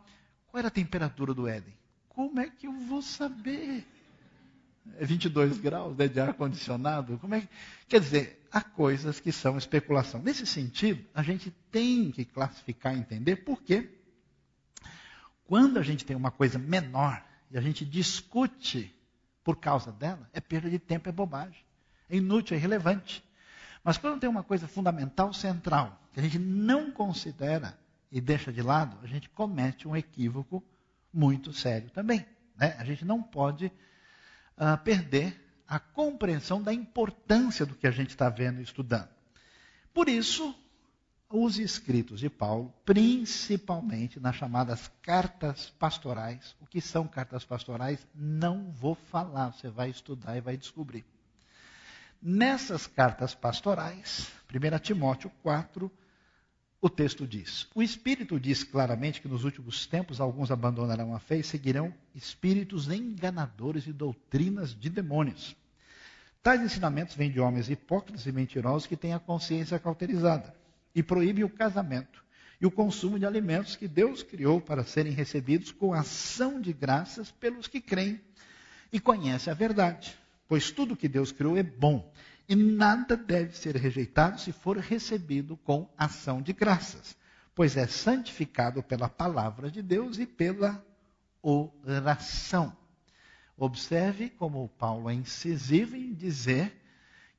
Qual 0.46 0.58
era 0.58 0.68
a 0.68 0.70
temperatura 0.70 1.32
do 1.32 1.48
Éden? 1.48 1.74
Como 2.08 2.38
é 2.38 2.48
que 2.48 2.66
eu 2.66 2.72
vou 2.72 3.00
saber? 3.00 3.86
é 4.98 5.04
22 5.04 5.58
graus 5.58 5.96
né, 5.96 6.08
de 6.08 6.20
ar-condicionado. 6.20 7.18
Como 7.18 7.34
é 7.34 7.42
que... 7.42 7.48
Quer 7.88 8.00
dizer, 8.00 8.39
há 8.50 8.60
coisas 8.60 9.20
que 9.20 9.32
são 9.32 9.56
especulação. 9.56 10.20
Nesse 10.22 10.46
sentido, 10.46 11.04
a 11.14 11.22
gente 11.22 11.50
tem 11.70 12.10
que 12.10 12.24
classificar 12.24 12.94
e 12.94 12.98
entender 12.98 13.36
por 13.36 13.62
quê. 13.62 13.88
Quando 15.44 15.78
a 15.78 15.82
gente 15.82 16.04
tem 16.04 16.16
uma 16.16 16.30
coisa 16.30 16.58
menor 16.58 17.24
e 17.50 17.58
a 17.58 17.60
gente 17.60 17.84
discute 17.84 18.94
por 19.42 19.56
causa 19.56 19.90
dela, 19.92 20.28
é 20.32 20.40
perda 20.40 20.70
de 20.70 20.78
tempo, 20.78 21.08
é 21.08 21.12
bobagem. 21.12 21.64
É 22.08 22.16
inútil, 22.16 22.54
é 22.54 22.58
irrelevante. 22.58 23.24
Mas 23.82 23.96
quando 23.96 24.20
tem 24.20 24.28
uma 24.28 24.42
coisa 24.42 24.68
fundamental, 24.68 25.32
central, 25.32 26.00
que 26.12 26.20
a 26.20 26.22
gente 26.22 26.38
não 26.38 26.90
considera 26.90 27.78
e 28.12 28.20
deixa 28.20 28.52
de 28.52 28.62
lado, 28.62 28.98
a 29.02 29.06
gente 29.06 29.28
comete 29.30 29.88
um 29.88 29.96
equívoco 29.96 30.62
muito 31.12 31.52
sério 31.52 31.90
também. 31.90 32.26
Né? 32.56 32.76
A 32.78 32.84
gente 32.84 33.04
não 33.04 33.22
pode 33.22 33.66
uh, 33.66 34.76
perder 34.84 35.49
a 35.70 35.78
compreensão 35.78 36.60
da 36.60 36.74
importância 36.74 37.64
do 37.64 37.76
que 37.76 37.86
a 37.86 37.92
gente 37.92 38.10
está 38.10 38.28
vendo 38.28 38.58
e 38.58 38.64
estudando. 38.64 39.08
Por 39.94 40.08
isso, 40.08 40.52
os 41.28 41.60
escritos 41.60 42.18
de 42.18 42.28
Paulo, 42.28 42.74
principalmente 42.84 44.18
nas 44.18 44.34
chamadas 44.34 44.90
cartas 45.00 45.70
pastorais. 45.78 46.56
O 46.60 46.66
que 46.66 46.80
são 46.80 47.06
cartas 47.06 47.44
pastorais? 47.44 48.04
Não 48.12 48.72
vou 48.72 48.96
falar, 48.96 49.52
você 49.52 49.68
vai 49.70 49.90
estudar 49.90 50.36
e 50.36 50.40
vai 50.40 50.56
descobrir. 50.56 51.04
Nessas 52.20 52.88
cartas 52.88 53.32
pastorais, 53.32 54.28
1 54.52 54.78
Timóteo 54.80 55.30
4, 55.40 55.90
o 56.80 56.90
texto 56.90 57.28
diz: 57.28 57.68
O 57.76 57.82
Espírito 57.82 58.40
diz 58.40 58.64
claramente 58.64 59.20
que 59.20 59.28
nos 59.28 59.44
últimos 59.44 59.86
tempos 59.86 60.20
alguns 60.20 60.50
abandonarão 60.50 61.14
a 61.14 61.20
fé 61.20 61.36
e 61.36 61.44
seguirão 61.44 61.94
espíritos 62.12 62.88
enganadores 62.88 63.86
e 63.86 63.92
doutrinas 63.92 64.74
de 64.74 64.90
demônios. 64.90 65.59
Tais 66.42 66.62
ensinamentos 66.62 67.14
vêm 67.14 67.30
de 67.30 67.38
homens 67.38 67.68
hipócritas 67.68 68.26
e 68.26 68.32
mentirosos 68.32 68.86
que 68.86 68.96
têm 68.96 69.12
a 69.12 69.18
consciência 69.18 69.78
cauterizada 69.78 70.54
e 70.94 71.02
proíbe 71.02 71.44
o 71.44 71.50
casamento 71.50 72.24
e 72.60 72.66
o 72.66 72.70
consumo 72.70 73.18
de 73.18 73.26
alimentos 73.26 73.76
que 73.76 73.86
Deus 73.86 74.22
criou 74.22 74.60
para 74.60 74.84
serem 74.84 75.12
recebidos 75.12 75.70
com 75.70 75.92
ação 75.92 76.60
de 76.60 76.72
graças 76.72 77.30
pelos 77.30 77.66
que 77.66 77.80
creem 77.80 78.20
e 78.92 78.98
conhecem 78.98 79.50
a 79.50 79.54
verdade. 79.54 80.18
Pois 80.48 80.70
tudo 80.70 80.96
que 80.96 81.08
Deus 81.08 81.30
criou 81.30 81.56
é 81.56 81.62
bom 81.62 82.10
e 82.48 82.56
nada 82.56 83.16
deve 83.16 83.56
ser 83.56 83.76
rejeitado 83.76 84.40
se 84.40 84.50
for 84.50 84.76
recebido 84.78 85.56
com 85.58 85.88
ação 85.96 86.42
de 86.42 86.52
graças, 86.52 87.16
pois 87.54 87.76
é 87.76 87.86
santificado 87.86 88.82
pela 88.82 89.08
palavra 89.08 89.70
de 89.70 89.80
Deus 89.82 90.18
e 90.18 90.26
pela 90.26 90.84
oração. 91.42 92.76
Observe 93.60 94.30
como 94.30 94.70
Paulo 94.70 95.10
é 95.10 95.12
incisivo 95.12 95.94
em 95.94 96.14
dizer 96.14 96.74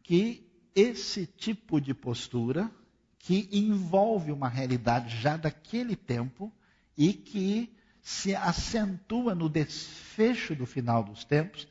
que 0.04 0.48
esse 0.76 1.26
tipo 1.26 1.82
de 1.82 1.96
postura 1.96 2.70
que 3.18 3.50
envolve 3.52 4.32
uma 4.32 4.48
realidade 4.48 5.20
já 5.20 5.36
daquele 5.36 5.96
tempo 5.96 6.54
e 6.96 7.12
que 7.12 7.76
se 8.04 8.36
acentua 8.36 9.34
no 9.34 9.50
desfecho 9.50 10.56
do 10.56 10.68
final 10.68 11.04
dos 11.04 11.24
tempos, 11.24 11.68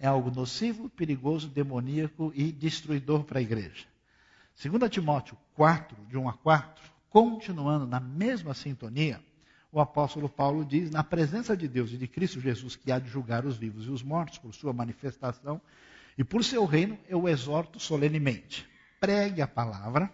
é 0.00 0.08
algo 0.08 0.32
nocivo, 0.32 0.90
perigoso, 0.90 1.48
demoníaco 1.48 2.32
e 2.34 2.50
destruidor 2.50 3.22
para 3.22 3.38
a 3.38 3.42
igreja. 3.42 3.86
2 4.60 4.90
Timóteo 4.90 5.38
4, 5.54 5.96
de 6.08 6.18
1 6.18 6.28
a 6.28 6.32
4, 6.32 6.84
continuando 7.08 7.86
na 7.86 8.00
mesma 8.00 8.52
sintonia, 8.52 9.22
o 9.72 9.80
apóstolo 9.80 10.28
Paulo 10.28 10.64
diz: 10.64 10.90
Na 10.90 11.02
presença 11.02 11.56
de 11.56 11.66
Deus 11.66 11.90
e 11.90 11.96
de 11.96 12.06
Cristo 12.06 12.40
Jesus, 12.40 12.76
que 12.76 12.92
há 12.92 12.98
de 12.98 13.08
julgar 13.08 13.44
os 13.44 13.56
vivos 13.56 13.86
e 13.86 13.90
os 13.90 14.02
mortos 14.02 14.38
por 14.38 14.54
sua 14.54 14.72
manifestação 14.72 15.60
e 16.16 16.22
por 16.22 16.44
seu 16.44 16.64
reino, 16.64 16.98
eu 17.08 17.28
exorto 17.28 17.80
solenemente. 17.80 18.68
Pregue 19.00 19.42
a 19.42 19.48
palavra 19.48 20.10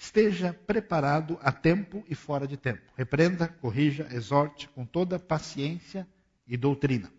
Esteja 0.00 0.54
preparado 0.64 1.36
a 1.42 1.50
tempo 1.50 2.04
e 2.08 2.14
fora 2.14 2.46
de 2.46 2.56
tempo. 2.56 2.92
Repreenda, 2.96 3.48
corrija, 3.48 4.06
exorte 4.12 4.68
com 4.68 4.86
toda 4.86 5.18
paciência 5.18 6.06
e 6.46 6.56
doutrina. 6.56 7.12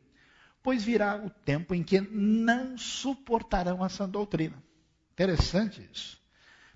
Pois 0.63 0.81
virá 0.81 1.17
o 1.17 1.29
tempo 1.29 1.75
em 1.75 1.83
que 1.83 1.99
não 1.99 2.77
suportarão 2.77 3.85
essa 3.85 4.07
doutrina. 4.07 4.63
Interessante 5.11 5.87
isso. 5.91 6.18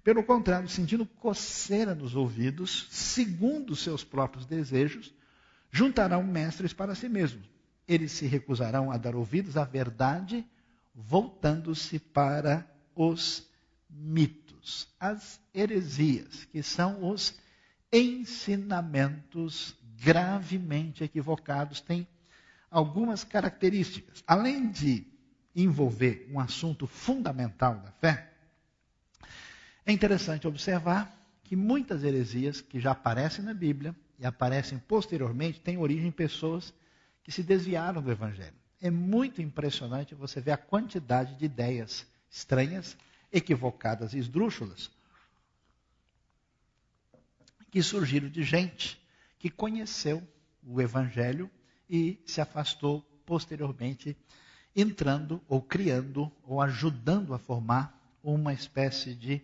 Pelo 0.04 0.24
contrário, 0.24 0.68
sentindo 0.68 1.06
coceira 1.06 1.96
nos 1.96 2.13
ouvidos, 2.13 2.88
segundo 2.92 3.76
seus 3.76 4.04
próprios 4.04 4.46
desejos, 4.46 5.13
juntarão 5.72 6.22
mestres 6.22 6.74
para 6.74 6.94
si 6.94 7.08
mesmos. 7.08 7.50
Eles 7.88 8.12
se 8.12 8.26
recusarão 8.26 8.92
a 8.92 8.98
dar 8.98 9.16
ouvidos 9.16 9.56
à 9.56 9.63
verdade, 9.63 10.46
voltando-se 10.94 12.00
para 12.00 12.70
os 12.94 13.48
mitos, 13.89 14.88
as 15.00 15.39
heresias, 15.54 16.46
que 16.46 16.62
são 16.62 17.10
os 17.10 17.39
ensinamentos 17.92 19.76
gravemente 20.02 21.04
equivocados, 21.04 21.80
têm 21.80 22.06
algumas 22.70 23.24
características. 23.24 24.22
Além 24.28 24.70
de 24.70 25.08
envolver 25.56 26.28
um 26.30 26.39
assunto 26.39 26.88
fundamental 26.88 27.76
da 27.76 27.92
fé, 27.92 28.33
é 29.86 29.91
interessante 29.91 30.48
observar 30.48 31.13
que 31.43 31.56
muitas 31.56 32.04
heresias 32.04 32.62
que 32.62 32.80
já 32.80 32.91
aparecem 32.91 33.43
na 33.43 33.54
Bíblia 33.54 33.96
e 34.17 34.26
aparecem 34.26 34.80
posteriormente 34.80 35.60
têm 35.60 35.78
origem 35.78 36.08
em 36.08 36.12
pessoas 36.12 36.74
que 37.22 37.32
se 37.32 37.43
desviaram 37.43 38.02
do 38.02 38.12
Evangelho. 38.12 38.56
É 38.82 38.89
muito 38.89 39.41
impressionante 39.41 40.15
você 40.15 40.41
ver 40.41 40.52
a 40.52 40.58
quantidade 40.58 41.36
de 41.36 41.46
ideias 41.46 42.06
estranhas 42.30 42.98
equivocadas 43.32 44.13
e 44.13 44.17
esdrúxulas 44.17 44.89
que 47.72 47.82
surgiram 47.82 48.30
de 48.30 48.43
gente 48.43 49.02
que 49.39 49.50
conheceu 49.50 50.22
o 50.62 50.80
Evangelho 50.80 51.50
e 51.89 52.22
se 52.26 52.39
afastou 52.39 53.02
posteriormente, 53.26 54.15
entrando 54.76 55.41
ou 55.48 55.62
criando 55.62 56.32
ou 56.43 56.62
ajudando 56.62 57.34
a 57.34 57.39
formar 57.39 58.00
uma 58.24 58.54
espécie 58.54 59.15
de 59.15 59.41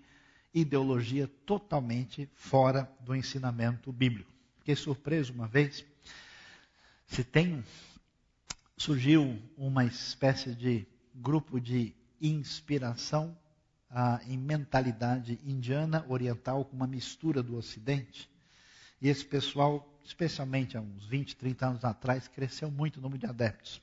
ideologia 0.54 1.28
totalmente 1.46 2.30
fora 2.36 2.92
do 3.02 3.16
ensinamento 3.16 3.92
bíblico. 3.92 4.32
Fiquei 4.60 4.76
surpreso 4.76 5.34
uma 5.34 5.48
vez. 5.48 5.86
Se 7.08 7.24
tem 7.24 7.64
surgiu 8.80 9.38
uma 9.58 9.84
espécie 9.84 10.56
de 10.56 10.88
grupo 11.14 11.60
de 11.60 11.94
inspiração 12.22 13.38
ah, 13.90 14.22
em 14.26 14.38
mentalidade 14.38 15.38
indiana, 15.44 16.06
oriental, 16.08 16.64
com 16.64 16.78
uma 16.78 16.88
mistura 16.88 17.44
do 17.44 17.58
Ocidente. 17.58 18.30
E 19.02 19.10
esse 19.10 19.26
pessoal, 19.26 20.00
especialmente 20.04 20.78
há 20.78 20.82
uns 20.82 21.06
20, 21.06 21.36
30 21.36 21.68
anos 21.68 21.86
atrás, 21.86 22.30
cresceu 22.30 22.72
muito 22.72 22.98
o 22.98 23.02
número 23.02 23.20
de 23.20 23.26
adeptos. 23.26 23.82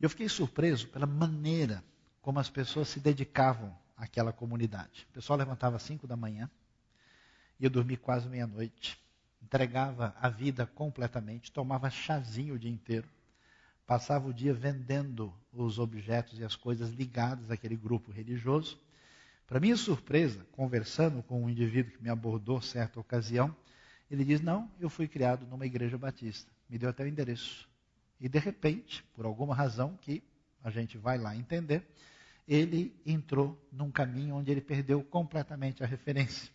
Eu 0.00 0.10
fiquei 0.10 0.28
surpreso 0.28 0.88
pela 0.88 1.06
maneira 1.06 1.84
como 2.20 2.40
as 2.40 2.50
pessoas 2.50 2.88
se 2.88 2.98
dedicavam 2.98 3.76
àquela 3.96 4.32
comunidade. 4.32 5.06
O 5.10 5.14
pessoal 5.14 5.38
levantava 5.38 5.76
às 5.76 5.82
5 5.82 6.06
da 6.06 6.16
manhã, 6.16 6.50
ia 7.58 7.70
dormir 7.70 7.98
quase 7.98 8.28
meia-noite, 8.28 8.98
entregava 9.42 10.14
a 10.20 10.28
vida 10.28 10.66
completamente, 10.66 11.52
tomava 11.52 11.90
chazinho 11.90 12.54
o 12.54 12.58
dia 12.58 12.70
inteiro, 12.70 13.08
passava 13.86 14.28
o 14.28 14.34
dia 14.34 14.54
vendendo 14.54 15.32
os 15.52 15.78
objetos 15.78 16.38
e 16.38 16.44
as 16.44 16.56
coisas 16.56 16.90
ligadas 16.90 17.50
àquele 17.50 17.76
grupo 17.76 18.10
religioso 18.10 18.78
para 19.52 19.60
minha 19.60 19.76
surpresa, 19.76 20.46
conversando 20.52 21.22
com 21.22 21.44
um 21.44 21.50
indivíduo 21.50 21.92
que 21.92 22.02
me 22.02 22.08
abordou 22.08 22.62
certa 22.62 22.98
ocasião, 22.98 23.54
ele 24.10 24.24
diz: 24.24 24.40
Não, 24.40 24.70
eu 24.80 24.88
fui 24.88 25.06
criado 25.06 25.46
numa 25.46 25.66
igreja 25.66 25.98
batista. 25.98 26.50
Me 26.70 26.78
deu 26.78 26.88
até 26.88 27.04
o 27.04 27.06
endereço. 27.06 27.68
E 28.18 28.30
de 28.30 28.38
repente, 28.38 29.04
por 29.14 29.26
alguma 29.26 29.54
razão 29.54 29.94
que 30.00 30.22
a 30.64 30.70
gente 30.70 30.96
vai 30.96 31.18
lá 31.18 31.36
entender, 31.36 31.86
ele 32.46 32.94
entrou 33.06 33.60
num 33.70 33.90
caminho 33.90 34.36
onde 34.36 34.50
ele 34.50 34.60
perdeu 34.60 35.02
completamente 35.02 35.82
a 35.82 35.86
referência. 35.86 36.50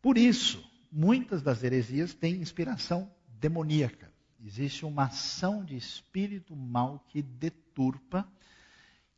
Por 0.00 0.16
isso, 0.16 0.64
muitas 0.90 1.42
das 1.42 1.62
heresias 1.62 2.14
têm 2.14 2.36
inspiração 2.36 3.10
demoníaca. 3.26 4.12
Existe 4.44 4.84
uma 4.84 5.04
ação 5.04 5.64
de 5.64 5.76
espírito 5.76 6.54
mal 6.54 7.04
que 7.08 7.22
deturpa, 7.22 8.30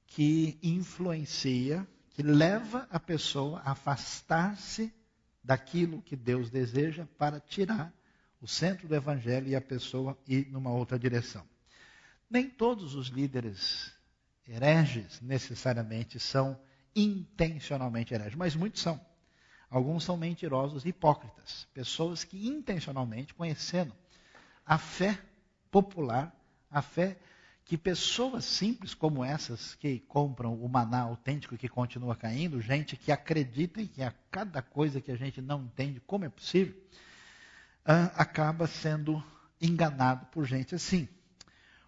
que 0.06 0.58
influencia 0.62 1.86
que 2.10 2.22
leva 2.22 2.88
a 2.90 2.98
pessoa 2.98 3.60
a 3.60 3.72
afastar-se 3.72 4.92
daquilo 5.42 6.02
que 6.02 6.16
Deus 6.16 6.50
deseja 6.50 7.06
para 7.18 7.40
tirar 7.40 7.92
o 8.40 8.48
centro 8.48 8.88
do 8.88 8.94
evangelho 8.94 9.48
e 9.48 9.56
a 9.56 9.60
pessoa 9.60 10.18
ir 10.26 10.48
numa 10.50 10.70
outra 10.70 10.98
direção. 10.98 11.46
Nem 12.28 12.48
todos 12.48 12.94
os 12.94 13.08
líderes 13.08 13.92
hereges 14.50 15.20
necessariamente 15.20 16.18
são 16.18 16.58
intencionalmente 16.94 18.12
hereges, 18.12 18.34
mas 18.34 18.56
muitos 18.56 18.82
são. 18.82 19.00
Alguns 19.70 20.02
são 20.02 20.16
mentirosos 20.16 20.84
hipócritas, 20.84 21.68
pessoas 21.72 22.24
que 22.24 22.48
intencionalmente, 22.48 23.32
conhecendo 23.32 23.94
a 24.66 24.76
fé 24.76 25.16
popular, 25.70 26.34
a 26.68 26.82
fé 26.82 27.16
que 27.64 27.78
pessoas 27.78 28.44
simples 28.44 28.94
como 28.94 29.24
essas 29.24 29.76
que 29.76 30.00
compram 30.00 30.54
o 30.54 30.68
maná 30.68 31.02
autêntico 31.02 31.56
que 31.56 31.68
continua 31.68 32.16
caindo, 32.16 32.60
gente 32.60 32.96
que 32.96 33.12
acredita 33.12 33.84
que 33.86 34.02
a 34.02 34.12
cada 34.28 34.60
coisa 34.60 35.00
que 35.00 35.12
a 35.12 35.16
gente 35.16 35.40
não 35.40 35.62
entende 35.62 36.00
como 36.00 36.24
é 36.24 36.28
possível, 36.28 36.74
uh, 37.86 38.10
acaba 38.16 38.66
sendo 38.66 39.22
enganado 39.60 40.26
por 40.26 40.44
gente 40.44 40.74
assim. 40.74 41.08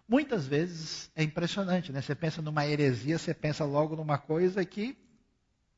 Muitas 0.07 0.45
vezes 0.45 1.09
é 1.15 1.23
impressionante, 1.23 1.91
né? 1.91 2.01
Você 2.01 2.13
pensa 2.13 2.41
numa 2.41 2.65
heresia, 2.67 3.17
você 3.17 3.33
pensa 3.33 3.63
logo 3.63 3.95
numa 3.95 4.17
coisa 4.17 4.63
que 4.65 4.97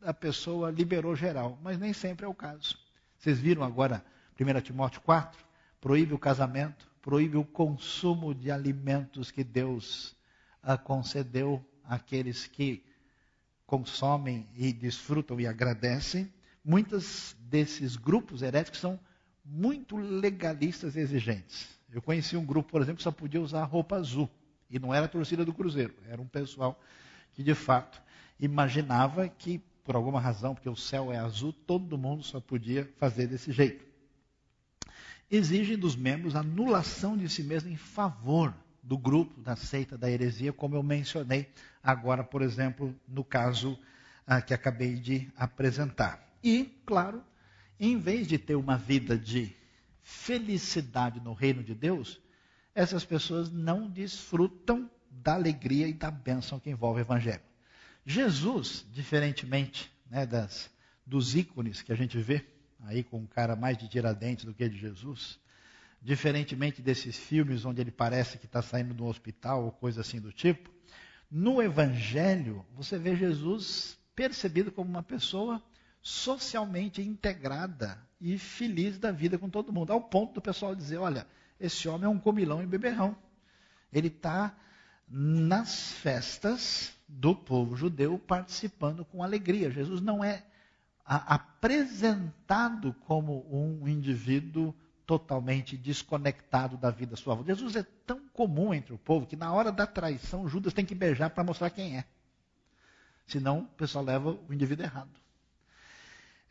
a 0.01 0.13
pessoa 0.13 0.71
liberou 0.71 1.15
geral, 1.15 1.59
mas 1.61 1.77
nem 1.77 1.93
sempre 1.93 2.25
é 2.25 2.27
o 2.27 2.33
caso. 2.33 2.77
Vocês 3.17 3.39
viram 3.39 3.63
agora 3.63 4.03
1 4.39 4.61
Timóteo 4.61 5.01
4? 5.01 5.43
Proíbe 5.79 6.13
o 6.13 6.19
casamento, 6.19 6.89
proíbe 7.01 7.37
o 7.37 7.45
consumo 7.45 8.33
de 8.33 8.49
alimentos 8.49 9.29
que 9.29 9.43
Deus 9.43 10.15
ah, 10.61 10.77
concedeu 10.77 11.63
àqueles 11.83 12.47
que 12.47 12.83
consomem 13.65 14.47
e 14.55 14.73
desfrutam 14.73 15.39
e 15.39 15.47
agradecem. 15.47 16.31
Muitos 16.63 17.35
desses 17.39 17.95
grupos 17.95 18.41
heréticos 18.41 18.79
são 18.79 18.99
muito 19.43 19.95
legalistas 19.95 20.95
e 20.95 20.99
exigentes. 20.99 21.67
Eu 21.95 22.01
conheci 22.01 22.35
um 22.35 22.45
grupo, 22.45 22.71
por 22.71 22.81
exemplo, 22.81 22.97
que 22.97 23.03
só 23.03 23.11
podia 23.11 23.39
usar 23.39 23.63
roupa 23.63 23.95
azul. 23.95 24.29
E 24.69 24.77
não 24.77 24.93
era 24.93 25.05
a 25.05 25.07
torcida 25.07 25.45
do 25.45 25.53
Cruzeiro, 25.53 25.93
era 26.09 26.21
um 26.21 26.27
pessoal 26.27 26.77
que 27.33 27.41
de 27.41 27.55
fato 27.55 28.01
imaginava 28.37 29.29
que, 29.29 29.59
por 29.81 29.95
alguma 29.95 30.19
razão, 30.19 30.53
porque 30.53 30.67
o 30.67 30.75
céu 30.75 31.09
é 31.09 31.17
azul, 31.17 31.53
todo 31.53 31.97
mundo 31.97 32.21
só 32.21 32.41
podia 32.41 32.91
fazer 32.97 33.27
desse 33.27 33.53
jeito. 33.53 33.85
Exigem 35.31 35.77
dos 35.77 35.95
membros 35.95 36.35
anulação 36.35 37.15
de 37.15 37.29
si 37.29 37.41
mesmo 37.41 37.69
em 37.69 37.77
favor 37.77 38.53
do 38.83 38.97
grupo, 38.97 39.39
da 39.39 39.55
seita, 39.55 39.97
da 39.97 40.11
heresia, 40.11 40.51
como 40.51 40.75
eu 40.75 40.83
mencionei 40.83 41.49
agora, 41.81 42.25
por 42.25 42.41
exemplo, 42.41 42.93
no 43.07 43.23
caso 43.23 43.79
ah, 44.27 44.41
que 44.41 44.53
acabei 44.53 44.95
de 44.95 45.31
apresentar. 45.37 46.21
E, 46.43 46.77
claro, 46.85 47.23
em 47.79 47.97
vez 47.97 48.27
de 48.27 48.37
ter 48.37 48.55
uma 48.55 48.77
vida 48.77 49.17
de 49.17 49.55
felicidade 50.05 51.19
no 51.19 51.33
reino 51.33 51.63
de 51.63 51.73
Deus, 51.73 52.21
essas 52.75 53.03
pessoas 53.03 53.51
não 53.51 53.89
desfrutam 53.89 54.87
da 55.09 55.33
alegria 55.33 55.87
e 55.87 55.93
da 55.93 56.11
bênção 56.11 56.59
que 56.59 56.69
envolve 56.69 57.01
o 57.01 57.03
Evangelho. 57.03 57.41
Jesus, 58.05 58.85
diferentemente 58.93 59.91
né, 60.07 60.23
das, 60.23 60.69
dos 61.03 61.35
ícones 61.35 61.81
que 61.81 61.91
a 61.91 61.95
gente 61.95 62.19
vê, 62.19 62.45
aí 62.81 63.03
com 63.03 63.17
um 63.17 63.25
cara 63.25 63.55
mais 63.55 63.79
de 63.79 63.87
Tiradentes 63.87 64.45
do 64.45 64.53
que 64.53 64.69
de 64.69 64.77
Jesus, 64.77 65.39
diferentemente 65.99 66.83
desses 66.83 67.17
filmes 67.17 67.65
onde 67.65 67.81
ele 67.81 67.89
parece 67.89 68.37
que 68.37 68.45
está 68.45 68.61
saindo 68.61 68.93
do 68.93 69.05
hospital 69.05 69.65
ou 69.65 69.71
coisa 69.71 70.01
assim 70.01 70.21
do 70.21 70.31
tipo, 70.31 70.69
no 71.31 71.63
Evangelho 71.63 72.63
você 72.75 72.99
vê 72.99 73.15
Jesus 73.15 73.97
percebido 74.15 74.71
como 74.71 74.87
uma 74.87 75.01
pessoa 75.01 75.59
socialmente 76.07 77.01
integrada 77.01 77.97
e 78.21 78.37
feliz 78.37 78.99
da 78.99 79.11
vida 79.11 79.39
com 79.39 79.49
todo 79.49 79.73
mundo, 79.73 79.91
ao 79.91 79.99
ponto 79.99 80.35
do 80.35 80.41
pessoal 80.41 80.75
dizer: 80.75 80.97
olha, 80.97 81.25
esse 81.59 81.87
homem 81.89 82.05
é 82.05 82.09
um 82.09 82.19
comilão 82.19 82.61
e 82.61 82.67
beberrão. 82.67 83.17
Ele 83.91 84.09
está 84.09 84.55
nas 85.09 85.93
festas 85.93 86.93
do 87.07 87.35
povo 87.35 87.75
judeu 87.75 88.19
participando 88.19 89.03
com 89.03 89.23
alegria. 89.23 89.71
Jesus 89.71 89.99
não 89.99 90.23
é 90.23 90.45
apresentado 91.03 92.93
como 93.07 93.43
um 93.49 93.87
indivíduo 93.87 94.75
totalmente 95.07 95.75
desconectado 95.75 96.77
da 96.77 96.91
vida 96.91 97.15
sua. 97.15 97.43
Jesus 97.43 97.75
é 97.75 97.83
tão 98.05 98.27
comum 98.29 98.71
entre 98.75 98.93
o 98.93 98.97
povo 98.99 99.25
que 99.25 99.35
na 99.35 99.51
hora 99.51 99.71
da 99.71 99.87
traição 99.87 100.47
Judas 100.47 100.73
tem 100.73 100.85
que 100.85 100.93
beijar 100.93 101.31
para 101.31 101.43
mostrar 101.43 101.71
quem 101.71 101.97
é. 101.97 102.05
Senão 103.25 103.61
o 103.61 103.65
pessoal 103.69 104.03
leva 104.03 104.37
o 104.47 104.53
indivíduo 104.53 104.85
errado. 104.85 105.24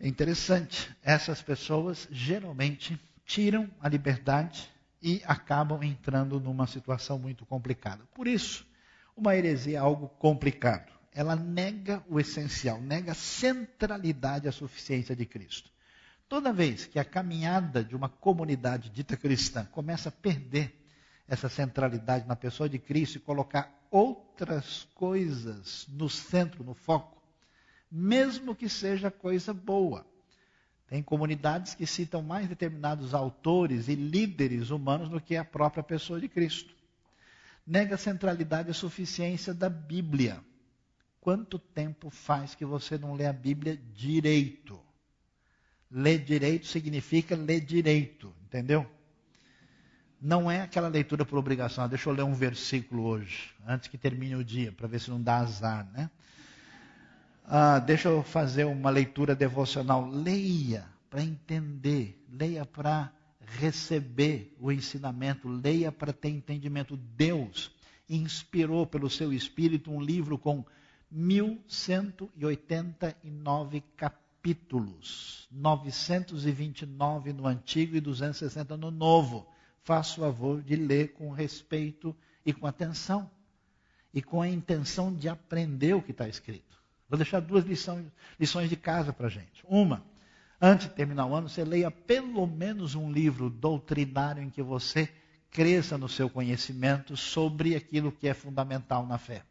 É 0.00 0.08
interessante, 0.08 0.94
essas 1.02 1.40
pessoas 1.40 2.08
geralmente 2.10 3.00
tiram 3.24 3.70
a 3.80 3.88
liberdade 3.88 4.70
e 5.00 5.22
acabam 5.24 5.82
entrando 5.82 6.40
numa 6.40 6.66
situação 6.66 7.18
muito 7.18 7.46
complicada. 7.46 8.04
Por 8.14 8.26
isso, 8.26 8.66
uma 9.16 9.36
heresia 9.36 9.78
é 9.78 9.80
algo 9.80 10.08
complicado. 10.08 10.92
Ela 11.12 11.36
nega 11.36 12.02
o 12.08 12.18
essencial, 12.18 12.80
nega 12.80 13.12
a 13.12 13.14
centralidade, 13.14 14.48
a 14.48 14.52
suficiência 14.52 15.14
de 15.14 15.24
Cristo. 15.24 15.70
Toda 16.28 16.52
vez 16.52 16.86
que 16.86 16.98
a 16.98 17.04
caminhada 17.04 17.84
de 17.84 17.94
uma 17.94 18.08
comunidade 18.08 18.90
dita 18.90 19.16
cristã 19.16 19.64
começa 19.66 20.08
a 20.08 20.12
perder 20.12 20.74
essa 21.28 21.48
centralidade 21.48 22.26
na 22.26 22.34
pessoa 22.34 22.68
de 22.68 22.78
Cristo 22.78 23.16
e 23.16 23.20
colocar 23.20 23.72
outras 23.90 24.88
coisas 24.94 25.86
no 25.88 26.10
centro, 26.10 26.64
no 26.64 26.74
foco, 26.74 27.22
mesmo 27.96 28.56
que 28.56 28.68
seja 28.68 29.08
coisa 29.08 29.54
boa. 29.54 30.04
Tem 30.88 31.00
comunidades 31.00 31.76
que 31.76 31.86
citam 31.86 32.22
mais 32.22 32.48
determinados 32.48 33.14
autores 33.14 33.86
e 33.86 33.94
líderes 33.94 34.70
humanos 34.70 35.08
do 35.08 35.20
que 35.20 35.36
a 35.36 35.44
própria 35.44 35.82
pessoa 35.82 36.20
de 36.20 36.28
Cristo. 36.28 36.74
Nega 37.64 37.94
a 37.94 37.98
centralidade 37.98 38.68
e 38.68 38.74
suficiência 38.74 39.54
da 39.54 39.70
Bíblia. 39.70 40.42
Quanto 41.20 41.56
tempo 41.56 42.10
faz 42.10 42.52
que 42.56 42.64
você 42.64 42.98
não 42.98 43.14
lê 43.14 43.26
a 43.26 43.32
Bíblia 43.32 43.80
direito? 43.94 44.80
Ler 45.88 46.18
direito 46.18 46.66
significa 46.66 47.36
ler 47.36 47.60
direito, 47.60 48.34
entendeu? 48.42 48.84
Não 50.20 50.50
é 50.50 50.62
aquela 50.62 50.88
leitura 50.88 51.24
por 51.24 51.38
obrigação. 51.38 51.84
Ah, 51.84 51.86
deixa 51.86 52.08
eu 52.08 52.12
ler 52.12 52.24
um 52.24 52.34
versículo 52.34 53.04
hoje, 53.04 53.54
antes 53.64 53.86
que 53.86 53.96
termine 53.96 54.34
o 54.34 54.44
dia, 54.44 54.72
para 54.72 54.88
ver 54.88 54.98
se 54.98 55.10
não 55.10 55.22
dá 55.22 55.38
azar, 55.38 55.88
né? 55.92 56.10
Ah, 57.46 57.78
deixa 57.78 58.08
eu 58.08 58.22
fazer 58.22 58.64
uma 58.64 58.88
leitura 58.88 59.36
devocional. 59.36 60.08
Leia 60.08 60.86
para 61.10 61.22
entender, 61.22 62.24
leia 62.30 62.64
para 62.64 63.12
receber 63.38 64.56
o 64.58 64.72
ensinamento, 64.72 65.46
leia 65.46 65.92
para 65.92 66.10
ter 66.12 66.30
entendimento. 66.30 66.96
Deus 66.96 67.70
inspirou 68.08 68.86
pelo 68.86 69.10
seu 69.10 69.30
espírito 69.32 69.90
um 69.90 70.00
livro 70.00 70.38
com 70.38 70.64
1189 71.10 73.82
capítulos, 73.94 75.46
929 75.50 77.32
no 77.32 77.46
Antigo 77.46 77.94
e 77.94 78.00
260 78.00 78.74
no 78.76 78.90
Novo. 78.90 79.46
Faça 79.82 80.14
o 80.14 80.24
favor 80.24 80.62
de 80.62 80.76
ler 80.76 81.12
com 81.12 81.30
respeito 81.30 82.16
e 82.44 82.52
com 82.54 82.66
atenção, 82.66 83.30
e 84.12 84.20
com 84.22 84.40
a 84.40 84.48
intenção 84.48 85.14
de 85.14 85.28
aprender 85.28 85.94
o 85.94 86.02
que 86.02 86.10
está 86.10 86.26
escrito. 86.26 86.82
Vou 87.08 87.16
deixar 87.16 87.40
duas 87.40 87.64
lições, 87.64 88.06
lições 88.38 88.68
de 88.68 88.76
casa 88.76 89.12
para 89.12 89.26
a 89.26 89.30
gente. 89.30 89.62
Uma, 89.64 90.04
antes 90.60 90.88
de 90.88 90.94
terminar 90.94 91.26
o 91.26 91.34
ano, 91.34 91.48
você 91.48 91.64
leia 91.64 91.90
pelo 91.90 92.46
menos 92.46 92.94
um 92.94 93.12
livro 93.12 93.50
doutrinário 93.50 94.42
em 94.42 94.50
que 94.50 94.62
você 94.62 95.08
cresça 95.50 95.96
no 95.96 96.08
seu 96.08 96.28
conhecimento 96.28 97.16
sobre 97.16 97.76
aquilo 97.76 98.10
que 98.10 98.26
é 98.26 98.34
fundamental 98.34 99.06
na 99.06 99.18
fé. 99.18 99.44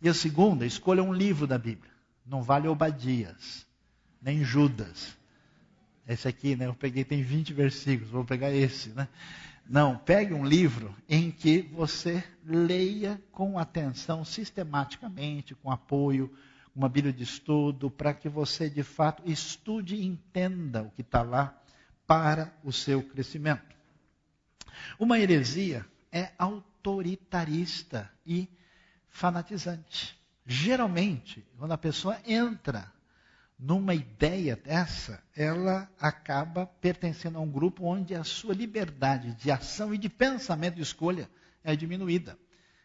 E 0.00 0.08
a 0.08 0.14
segunda, 0.14 0.64
escolha 0.64 1.02
um 1.02 1.12
livro 1.12 1.46
da 1.46 1.58
Bíblia. 1.58 1.90
Não 2.24 2.42
vale 2.42 2.68
Obadias, 2.68 3.66
nem 4.22 4.44
Judas. 4.44 5.16
Esse 6.06 6.28
aqui, 6.28 6.54
né? 6.54 6.66
Eu 6.66 6.74
peguei, 6.74 7.04
tem 7.04 7.22
20 7.22 7.52
versículos, 7.52 8.10
vou 8.10 8.24
pegar 8.24 8.52
esse, 8.52 8.90
né? 8.90 9.08
Não, 9.68 9.96
pegue 9.96 10.34
um 10.34 10.44
livro 10.44 10.94
em 11.08 11.30
que 11.30 11.62
você 11.62 12.24
leia 12.44 13.22
com 13.30 13.58
atenção, 13.58 14.24
sistematicamente, 14.24 15.54
com 15.54 15.70
apoio, 15.70 16.32
uma 16.74 16.88
Bíblia 16.88 17.12
de 17.12 17.22
estudo, 17.22 17.90
para 17.90 18.14
que 18.14 18.28
você 18.28 18.70
de 18.70 18.82
fato 18.82 19.22
estude 19.26 19.96
e 19.96 20.06
entenda 20.06 20.82
o 20.82 20.90
que 20.90 21.02
está 21.02 21.22
lá 21.22 21.56
para 22.06 22.52
o 22.64 22.72
seu 22.72 23.02
crescimento. 23.02 23.76
Uma 24.98 25.18
heresia 25.18 25.86
é 26.10 26.30
autoritarista 26.38 28.10
e 28.26 28.48
fanatizante. 29.08 30.18
Geralmente, 30.46 31.46
quando 31.56 31.72
a 31.72 31.78
pessoa 31.78 32.18
entra 32.26 32.92
numa 33.58 33.94
ideia 33.94 34.56
dessa, 34.56 35.22
ela 35.36 35.90
acaba 36.00 36.66
pertencendo 36.66 37.38
a 37.38 37.42
um 37.42 37.50
grupo 37.50 37.84
onde 37.84 38.14
a 38.14 38.24
sua 38.24 38.54
liberdade 38.54 39.34
de 39.34 39.50
ação 39.50 39.94
e 39.94 39.98
de 39.98 40.08
pensamento 40.08 40.78
e 40.78 40.82
escolha 40.82 41.28
é 41.62 41.76
diminuída, 41.76 42.38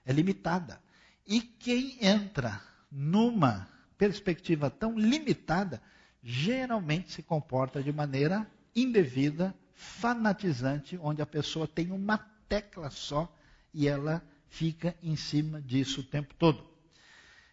é 0.06 0.12
limitada. 0.12 0.82
E 1.26 1.42
quem 1.42 1.98
entra 2.06 2.62
numa 2.92 3.68
perspectiva 3.98 4.70
tão 4.70 4.98
limitada, 4.98 5.82
geralmente 6.22 7.12
se 7.12 7.24
comporta 7.24 7.82
de 7.82 7.92
maneira 7.92 8.50
indevida, 8.76 9.56
fanatizante, 9.74 10.98
onde 11.02 11.22
a 11.22 11.26
pessoa 11.26 11.68
tem 11.68 11.92
uma 11.92 12.18
tecla 12.48 12.90
só 12.90 13.34
e 13.74 13.88
ela 13.88 14.24
fica 14.48 14.96
em 15.02 15.16
cima 15.16 15.62
disso 15.62 16.02
o 16.02 16.04
tempo 16.04 16.34
todo. 16.36 16.66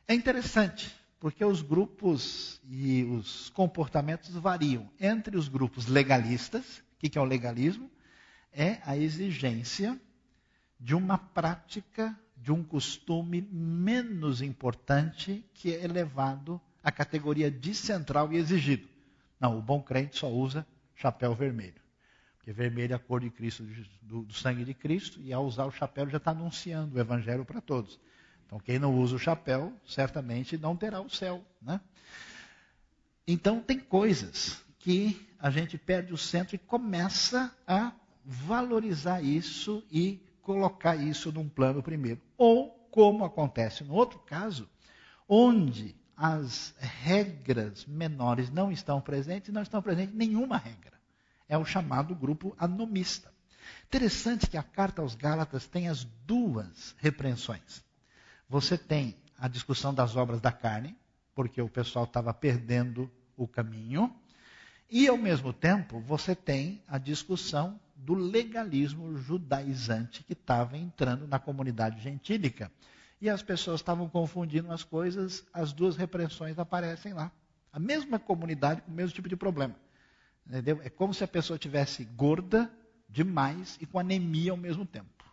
É 0.07 0.15
interessante, 0.15 0.95
porque 1.19 1.45
os 1.45 1.63
grupos 1.63 2.61
e 2.69 3.05
os 3.05 3.51
comportamentos 3.51 4.31
variam. 4.35 4.91
Entre 5.01 5.37
os 5.37 5.49
grupos 5.49 5.87
legalistas, 5.87 6.79
o 6.79 7.09
que 7.09 7.19
é 7.19 7.21
o 7.21 7.25
legalismo? 7.25 7.91
É 8.53 8.79
a 8.85 8.97
exigência 8.97 10.01
de 10.79 10.95
uma 10.95 11.17
prática 11.17 12.19
de 12.43 12.51
um 12.51 12.63
costume 12.63 13.41
menos 13.53 14.43
importante 14.43 15.45
que 15.55 15.73
é 15.73 15.85
elevado 15.85 16.61
à 16.83 16.91
categoria 16.91 17.49
de 17.49 17.73
central 17.73 18.33
e 18.33 18.37
exigido. 18.37 18.89
Não, 19.39 19.57
o 19.57 19.63
bom 19.63 19.81
crente 19.81 20.19
só 20.19 20.29
usa 20.29 20.67
chapéu 20.97 21.35
vermelho. 21.35 21.81
porque 22.37 22.53
vermelho 22.53 22.93
é 22.93 22.97
a 22.97 22.99
cor 22.99 23.21
de 23.21 23.31
Cristo, 23.31 23.65
do, 24.03 24.23
do 24.23 24.35
sangue 24.35 24.65
de 24.65 24.75
Cristo, 24.75 25.21
e 25.21 25.33
ao 25.33 25.47
usar 25.47 25.67
o 25.67 25.71
chapéu 25.71 26.09
já 26.09 26.17
está 26.17 26.33
anunciando 26.33 26.97
o 26.97 27.01
evangelho 27.01 27.45
para 27.45 27.61
todos. 27.61 28.01
Então 28.45 28.59
quem 28.59 28.77
não 28.79 28.99
usa 28.99 29.15
o 29.15 29.21
chapéu, 29.21 29.73
certamente 29.87 30.59
não 30.59 30.77
terá 30.77 31.01
o 31.01 31.09
céu. 31.09 31.45
Né? 31.61 31.81
Então 33.27 33.61
tem 33.61 33.79
coisas 33.79 34.65
que 34.81 35.29
a 35.39 35.49
gente 35.49 35.79
perde 35.79 36.13
o 36.13 36.19
centro 36.19 36.57
e 36.57 36.59
começa 36.59 37.57
a 37.67 37.93
valorizar 38.25 39.23
isso 39.23 39.85
e 39.91 40.21
colocar 40.43 40.97
isso 40.97 41.33
num 41.33 41.49
plano 41.49 41.83
primeiro. 41.83 42.21
Ou, 42.37 42.71
como 42.91 43.25
acontece 43.25 43.85
no 43.85 43.95
outro 43.95 44.19
caso, 44.19 44.69
onde 45.29 45.97
as 46.17 46.75
regras 46.79 47.87
menores 47.87 48.51
não 48.51 48.71
estão 48.71 49.01
presentes, 49.01 49.53
não 49.53 49.63
estão 49.63 49.81
presentes 49.81 50.15
nenhuma 50.15 50.57
regra. 50.57 50.93
É 51.49 51.57
o 51.57 51.65
chamado 51.65 52.15
grupo 52.15 52.55
anomista. 52.59 53.33
Interessante 53.87 54.49
que 54.49 54.57
a 54.57 54.63
carta 54.63 55.03
aos 55.03 55.15
Gálatas 55.15 55.67
tem 55.67 55.89
as 55.89 56.05
duas 56.27 56.95
repreensões. 56.99 57.83
Você 58.49 58.77
tem 58.77 59.17
a 59.39 59.49
discussão 59.49 59.95
das 59.95 60.17
obras 60.17 60.41
da 60.41 60.53
carne, 60.53 60.97
porque 61.35 61.61
o 61.61 61.69
pessoal 61.69 62.05
estava 62.05 62.33
perdendo 62.33 63.11
o 63.37 63.49
caminho, 63.49 64.15
e 64.91 65.09
ao 65.09 65.17
mesmo 65.17 65.53
tempo 65.53 66.01
você 66.01 66.35
tem 66.35 66.83
a 66.87 66.99
discussão 66.99 67.81
do 68.03 68.15
legalismo 68.15 69.17
judaizante 69.17 70.25
que 70.25 70.33
estava 70.33 70.77
entrando 70.77 71.27
na 71.27 71.39
comunidade 71.39 72.01
gentílica. 72.01 72.71
E 73.21 73.31
as 73.31 73.43
pessoas 73.43 73.81
estavam 73.81 74.09
confundindo 74.09 74.73
as 74.73 74.83
coisas, 74.83 75.45
as 75.53 75.73
duas 75.73 75.97
repressões 75.97 76.59
aparecem 76.59 77.13
lá. 77.13 77.31
A 77.73 77.79
mesma 77.79 78.19
comunidade 78.19 78.83
com 78.83 78.91
o 78.91 78.95
mesmo 78.95 79.15
tipo 79.15 79.29
de 79.29 79.37
problema. 79.37 79.77
Entendeu? 80.45 80.81
É 80.83 80.91
como 80.91 81.15
se 81.15 81.23
a 81.23 81.29
pessoa 81.29 81.59
tivesse 81.59 82.05
gorda 82.05 82.69
demais 83.09 83.79
e 83.81 83.87
com 83.87 84.01
anemia 84.01 84.51
ao 84.51 84.57
mesmo 84.57 84.85
tempo. 84.85 85.25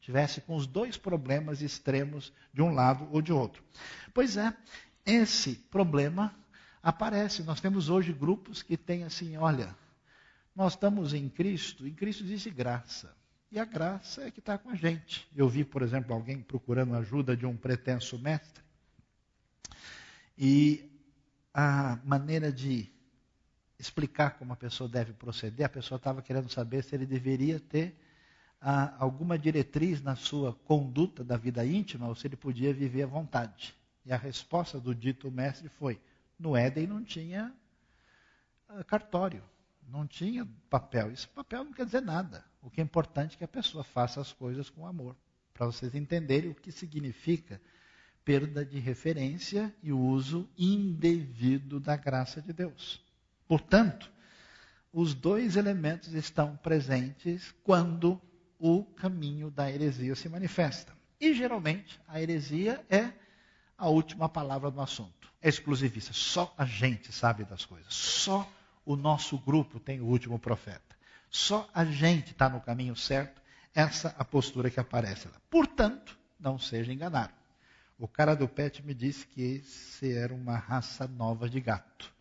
Tivesse 0.00 0.42
com 0.42 0.54
os 0.54 0.66
dois 0.66 0.98
problemas 0.98 1.62
extremos 1.62 2.30
de 2.52 2.60
um 2.60 2.74
lado 2.74 3.08
ou 3.10 3.22
de 3.22 3.32
outro. 3.32 3.64
Pois 4.12 4.36
é, 4.36 4.54
esse 5.06 5.54
problema 5.70 6.34
aparece. 6.82 7.42
Nós 7.42 7.60
temos 7.60 7.88
hoje 7.88 8.12
grupos 8.12 8.62
que 8.62 8.76
têm 8.76 9.04
assim, 9.04 9.38
olha, 9.38 9.74
nós 10.54 10.74
estamos 10.74 11.14
em 11.14 11.28
Cristo, 11.28 11.86
em 11.86 11.94
Cristo 11.94 12.22
existe 12.24 12.50
graça. 12.50 13.14
E 13.50 13.58
a 13.58 13.64
graça 13.64 14.22
é 14.22 14.30
que 14.30 14.38
está 14.38 14.56
com 14.56 14.70
a 14.70 14.74
gente. 14.74 15.28
Eu 15.36 15.48
vi, 15.48 15.64
por 15.64 15.82
exemplo, 15.82 16.14
alguém 16.14 16.40
procurando 16.40 16.94
ajuda 16.94 17.36
de 17.36 17.44
um 17.44 17.56
pretenso 17.56 18.18
mestre. 18.18 18.62
E 20.38 20.90
a 21.52 21.98
maneira 22.04 22.50
de 22.50 22.90
explicar 23.78 24.38
como 24.38 24.52
a 24.52 24.56
pessoa 24.56 24.88
deve 24.88 25.12
proceder, 25.12 25.66
a 25.66 25.68
pessoa 25.68 25.96
estava 25.96 26.22
querendo 26.22 26.48
saber 26.48 26.82
se 26.82 26.94
ele 26.94 27.04
deveria 27.04 27.60
ter 27.60 27.94
ah, 28.60 28.94
alguma 28.98 29.38
diretriz 29.38 30.00
na 30.00 30.14
sua 30.14 30.54
conduta 30.54 31.24
da 31.24 31.36
vida 31.36 31.66
íntima 31.66 32.08
ou 32.08 32.14
se 32.14 32.26
ele 32.26 32.36
podia 32.36 32.72
viver 32.72 33.02
à 33.02 33.06
vontade. 33.06 33.74
E 34.06 34.12
a 34.12 34.16
resposta 34.16 34.80
do 34.80 34.94
dito 34.94 35.30
mestre 35.30 35.68
foi: 35.68 36.00
no 36.38 36.56
Éden 36.56 36.86
não 36.86 37.04
tinha 37.04 37.52
ah, 38.68 38.84
cartório, 38.84 39.42
não 39.88 40.06
tinha 40.06 40.46
papel. 40.68 41.10
Isso 41.12 41.28
papel 41.30 41.64
não 41.64 41.72
quer 41.72 41.86
dizer 41.86 42.02
nada. 42.02 42.44
O 42.60 42.70
que 42.70 42.80
é 42.80 42.84
importante 42.84 43.34
é 43.34 43.38
que 43.38 43.44
a 43.44 43.48
pessoa 43.48 43.84
faça 43.84 44.20
as 44.20 44.32
coisas 44.32 44.70
com 44.70 44.86
amor. 44.86 45.16
Para 45.52 45.66
vocês 45.66 45.94
entenderem 45.94 46.50
o 46.50 46.54
que 46.54 46.72
significa 46.72 47.60
perda 48.24 48.64
de 48.64 48.78
referência 48.78 49.74
e 49.82 49.92
uso 49.92 50.48
indevido 50.56 51.80
da 51.80 51.96
graça 51.96 52.40
de 52.40 52.52
Deus. 52.52 53.04
Portanto, 53.48 54.10
os 54.92 55.14
dois 55.14 55.56
elementos 55.56 56.12
estão 56.12 56.56
presentes 56.56 57.54
quando 57.64 58.20
o 58.58 58.84
caminho 58.84 59.50
da 59.50 59.70
heresia 59.70 60.14
se 60.14 60.28
manifesta. 60.28 60.96
E 61.20 61.34
geralmente 61.34 62.00
a 62.06 62.20
heresia 62.20 62.84
é 62.88 63.12
a 63.76 63.88
última 63.88 64.28
palavra 64.28 64.70
do 64.70 64.80
assunto. 64.80 65.32
É 65.40 65.48
exclusivista. 65.48 66.12
Só 66.12 66.54
a 66.56 66.64
gente 66.64 67.10
sabe 67.12 67.44
das 67.44 67.64
coisas. 67.64 67.92
Só 67.92 68.48
o 68.84 68.96
nosso 68.96 69.38
grupo 69.38 69.78
tem 69.78 70.00
o 70.00 70.06
último 70.06 70.38
profeta. 70.38 70.96
Só 71.30 71.68
a 71.72 71.84
gente 71.84 72.32
está 72.32 72.48
no 72.48 72.60
caminho 72.60 72.94
certo, 72.94 73.40
essa 73.74 74.14
a 74.18 74.24
postura 74.24 74.70
que 74.70 74.80
aparece 74.80 75.28
lá. 75.28 75.40
Portanto, 75.48 76.18
não 76.38 76.58
seja 76.58 76.92
enganado. 76.92 77.32
O 77.98 78.08
cara 78.08 78.34
do 78.34 78.48
pet 78.48 78.84
me 78.84 78.94
disse 78.94 79.26
que 79.26 79.40
esse 79.40 80.12
era 80.12 80.34
uma 80.34 80.56
raça 80.56 81.06
nova 81.06 81.48
de 81.48 81.60
gato. 81.60 82.12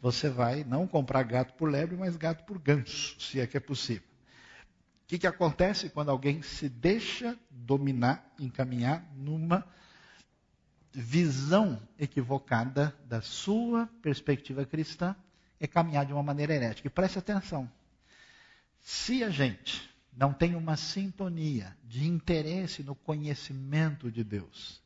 Você 0.00 0.28
vai 0.28 0.62
não 0.64 0.86
comprar 0.86 1.22
gato 1.22 1.54
por 1.54 1.70
lebre, 1.70 1.96
mas 1.96 2.16
gato 2.16 2.44
por 2.44 2.58
ganso, 2.58 3.20
se 3.20 3.40
é 3.40 3.46
que 3.46 3.56
é 3.56 3.60
possível. 3.60 4.06
O 5.04 5.06
que, 5.06 5.18
que 5.18 5.26
acontece 5.26 5.90
quando 5.90 6.10
alguém 6.10 6.42
se 6.42 6.68
deixa 6.68 7.38
dominar, 7.50 8.32
encaminhar 8.38 9.04
numa 9.14 9.66
visão 10.92 11.80
equivocada 11.98 12.94
da 13.06 13.20
sua 13.20 13.88
perspectiva 14.02 14.64
cristã? 14.64 15.16
É 15.62 15.66
caminhar 15.68 16.04
de 16.04 16.12
uma 16.12 16.24
maneira 16.24 16.52
herética. 16.52 16.88
E 16.88 16.90
preste 16.90 17.20
atenção. 17.20 17.70
Se 18.80 19.22
a 19.22 19.30
gente 19.30 19.88
não 20.12 20.32
tem 20.32 20.56
uma 20.56 20.76
sintonia 20.76 21.76
de 21.84 22.04
interesse 22.04 22.82
no 22.82 22.96
conhecimento 22.96 24.10
de 24.10 24.24
Deus, 24.24 24.82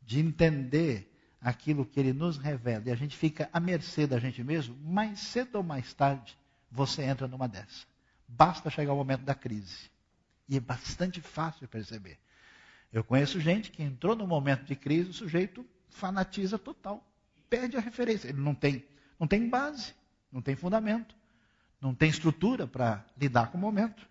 de 0.00 0.20
entender 0.20 1.10
aquilo 1.40 1.84
que 1.84 1.98
Ele 1.98 2.12
nos 2.12 2.38
revela, 2.38 2.84
e 2.86 2.92
a 2.92 2.94
gente 2.94 3.16
fica 3.16 3.50
à 3.52 3.58
mercê 3.58 4.06
da 4.06 4.20
gente 4.20 4.42
mesmo, 4.44 4.76
mais 4.76 5.18
cedo 5.18 5.56
ou 5.56 5.64
mais 5.64 5.92
tarde 5.92 6.38
você 6.70 7.02
entra 7.02 7.26
numa 7.26 7.48
dessa. 7.48 7.84
Basta 8.28 8.70
chegar 8.70 8.92
o 8.92 8.96
momento 8.96 9.22
da 9.22 9.34
crise. 9.34 9.90
E 10.48 10.56
é 10.56 10.60
bastante 10.60 11.20
fácil 11.20 11.66
perceber. 11.66 12.18
Eu 12.92 13.02
conheço 13.02 13.40
gente 13.40 13.72
que 13.72 13.82
entrou 13.82 14.14
no 14.14 14.28
momento 14.28 14.64
de 14.64 14.76
crise, 14.76 15.10
o 15.10 15.14
sujeito 15.14 15.66
fanatiza 15.90 16.56
total, 16.56 17.04
perde 17.50 17.76
a 17.76 17.80
referência. 17.80 18.28
Ele 18.28 18.40
não 18.40 18.54
tem, 18.54 18.84
não 19.18 19.26
tem 19.26 19.48
base, 19.48 19.92
não 20.34 20.42
tem 20.42 20.54
fundamento 20.54 21.16
não 21.84 21.94
tem 21.94 22.08
estrutura 22.08 22.66
para 22.66 23.04
lidar 23.14 23.50
com 23.50 23.58
o 23.58 23.60
momento. 23.60 24.08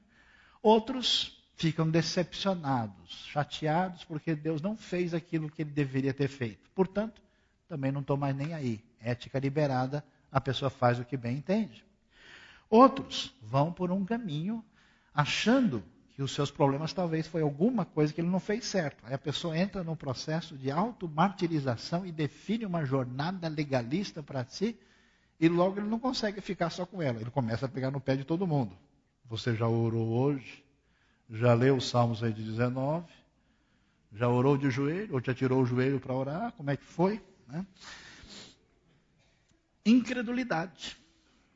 Outros 0.61 1.43
ficam 1.55 1.89
decepcionados, 1.89 3.25
chateados, 3.31 4.03
porque 4.03 4.35
Deus 4.35 4.61
não 4.61 4.77
fez 4.77 5.11
aquilo 5.11 5.49
que 5.49 5.63
ele 5.63 5.71
deveria 5.71 6.13
ter 6.13 6.27
feito. 6.27 6.69
Portanto, 6.75 7.19
também 7.67 7.91
não 7.91 8.01
estou 8.01 8.15
mais 8.15 8.35
nem 8.35 8.53
aí. 8.53 8.83
Ética 9.01 9.39
liberada, 9.39 10.05
a 10.31 10.39
pessoa 10.39 10.69
faz 10.69 10.99
o 10.99 11.05
que 11.05 11.17
bem 11.17 11.37
entende. 11.37 11.83
Outros 12.69 13.33
vão 13.41 13.73
por 13.73 13.91
um 13.91 14.05
caminho 14.05 14.63
achando 15.11 15.83
que 16.15 16.21
os 16.21 16.31
seus 16.31 16.51
problemas 16.51 16.93
talvez 16.93 17.25
foi 17.25 17.41
alguma 17.41 17.85
coisa 17.85 18.13
que 18.13 18.21
ele 18.21 18.29
não 18.29 18.39
fez 18.39 18.65
certo. 18.65 19.03
Aí 19.03 19.15
a 19.15 19.17
pessoa 19.17 19.57
entra 19.57 19.83
num 19.83 19.95
processo 19.95 20.55
de 20.55 20.69
automartirização 20.69 22.05
e 22.05 22.11
define 22.11 22.67
uma 22.67 22.85
jornada 22.85 23.47
legalista 23.47 24.21
para 24.21 24.45
si, 24.45 24.77
e 25.43 25.49
logo 25.49 25.77
ele 25.77 25.89
não 25.89 25.99
consegue 25.99 26.39
ficar 26.39 26.69
só 26.69 26.85
com 26.85 27.01
ela, 27.01 27.19
ele 27.19 27.29
começa 27.29 27.65
a 27.65 27.69
pegar 27.69 27.91
no 27.91 27.99
pé 27.99 28.15
de 28.15 28.23
todo 28.23 28.47
mundo. 28.47 28.73
Você 29.25 29.53
já 29.53 29.67
orou 29.67 30.07
hoje? 30.07 30.63
Já 31.29 31.53
leu 31.53 31.75
os 31.75 31.89
Salmos 31.89 32.23
aí 32.23 32.31
de 32.31 32.41
19? 32.41 33.05
Já 34.13 34.29
orou 34.29 34.57
de 34.57 34.71
joelho? 34.71 35.15
Ou 35.15 35.21
já 35.21 35.33
tirou 35.33 35.61
o 35.61 35.65
joelho 35.65 35.99
para 35.99 36.13
orar? 36.13 36.53
Como 36.53 36.71
é 36.71 36.77
que 36.77 36.85
foi? 36.85 37.21
Né? 37.45 37.67
Incredulidade. 39.85 40.95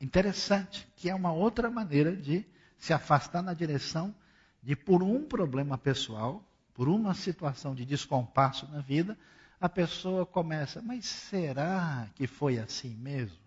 Interessante, 0.01 0.85
que 0.97 1.09
é 1.09 1.15
uma 1.15 1.31
outra 1.31 1.69
maneira 1.69 2.13
de 2.13 2.45
se 2.77 2.91
afastar 2.91 3.41
na 3.41 3.53
direção 3.53 4.13
de, 4.61 4.75
por 4.75 5.01
um 5.01 5.23
problema 5.23 5.77
pessoal, 5.77 6.43
por 6.73 6.89
uma 6.89 7.13
situação 7.13 7.73
de 7.73 7.85
descompasso 7.85 8.67
na 8.67 8.81
vida, 8.81 9.17
a 9.61 9.69
pessoa 9.69 10.25
começa, 10.25 10.81
mas 10.81 11.05
será 11.05 12.09
que 12.15 12.27
foi 12.27 12.59
assim 12.59 12.93
mesmo? 12.93 13.46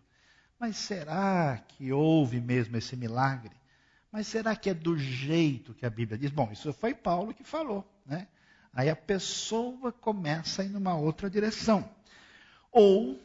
Mas 0.61 0.77
será 0.77 1.57
que 1.57 1.91
houve 1.91 2.39
mesmo 2.39 2.77
esse 2.77 2.95
milagre? 2.95 3.57
Mas 4.13 4.27
será 4.27 4.55
que 4.55 4.69
é 4.69 4.75
do 4.75 4.99
jeito 4.99 5.73
que 5.73 5.87
a 5.87 5.91
Bíblia 5.91 6.19
diz? 6.19 6.31
Bom, 6.31 6.53
isso 6.53 6.71
foi 6.75 6.93
Paulo 6.93 7.33
que 7.33 7.43
falou, 7.43 7.91
né? 8.05 8.29
Aí 8.71 8.91
a 8.91 8.95
pessoa 8.95 9.91
começa 9.91 10.61
a 10.61 10.65
ir 10.67 10.69
numa 10.69 10.95
outra 10.95 11.31
direção. 11.31 11.89
Ou 12.71 13.19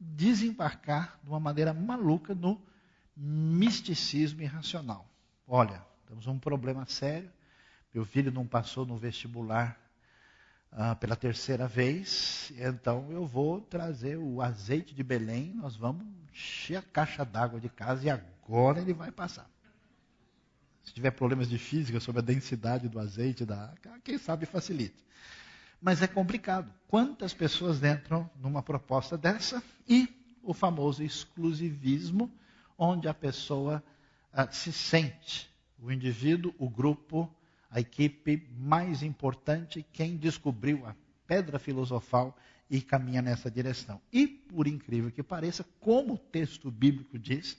desembarcar 0.00 1.20
de 1.22 1.28
uma 1.28 1.38
maneira 1.38 1.74
maluca 1.74 2.34
no 2.34 2.58
misticismo 3.14 4.40
irracional. 4.40 5.06
Olha, 5.46 5.84
temos 6.06 6.26
um 6.26 6.38
problema 6.38 6.86
sério. 6.86 7.30
Meu 7.92 8.06
filho 8.06 8.32
não 8.32 8.46
passou 8.46 8.86
no 8.86 8.96
vestibular 8.96 9.78
ah, 10.72 10.94
pela 10.94 11.14
terceira 11.14 11.68
vez, 11.68 12.50
então 12.56 13.10
eu 13.12 13.26
vou 13.26 13.60
trazer 13.60 14.16
o 14.16 14.40
azeite 14.40 14.94
de 14.94 15.02
Belém, 15.02 15.52
nós 15.54 15.76
vamos 15.76 16.06
encher 16.32 16.76
a 16.76 16.82
caixa 16.82 17.24
d'água 17.24 17.60
de 17.60 17.68
casa 17.68 18.06
e 18.06 18.10
agora 18.10 18.80
ele 18.80 18.94
vai 18.94 19.12
passar. 19.12 19.48
Se 20.82 20.94
tiver 20.94 21.10
problemas 21.10 21.48
de 21.48 21.58
física 21.58 22.00
sobre 22.00 22.20
a 22.20 22.24
densidade 22.24 22.88
do 22.88 22.98
azeite, 22.98 23.44
da, 23.44 23.72
quem 24.02 24.16
sabe 24.16 24.46
facilite. 24.46 25.04
Mas 25.80 26.00
é 26.00 26.06
complicado. 26.06 26.72
Quantas 26.88 27.34
pessoas 27.34 27.82
entram 27.82 28.28
numa 28.36 28.62
proposta 28.62 29.18
dessa 29.18 29.62
e 29.86 30.08
o 30.42 30.54
famoso 30.54 31.02
exclusivismo, 31.02 32.32
onde 32.78 33.08
a 33.08 33.14
pessoa 33.14 33.82
ah, 34.32 34.50
se 34.50 34.72
sente 34.72 35.50
o 35.78 35.92
indivíduo, 35.92 36.54
o 36.58 36.68
grupo, 36.68 37.32
a 37.72 37.80
equipe 37.80 38.46
mais 38.54 39.02
importante, 39.02 39.84
quem 39.92 40.16
descobriu 40.16 40.86
a 40.86 40.94
pedra 41.26 41.58
filosofal 41.58 42.36
e 42.68 42.82
caminha 42.82 43.22
nessa 43.22 43.50
direção. 43.50 44.00
E, 44.12 44.26
por 44.26 44.68
incrível 44.68 45.10
que 45.10 45.22
pareça, 45.22 45.64
como 45.80 46.14
o 46.14 46.18
texto 46.18 46.70
bíblico 46.70 47.18
diz, 47.18 47.56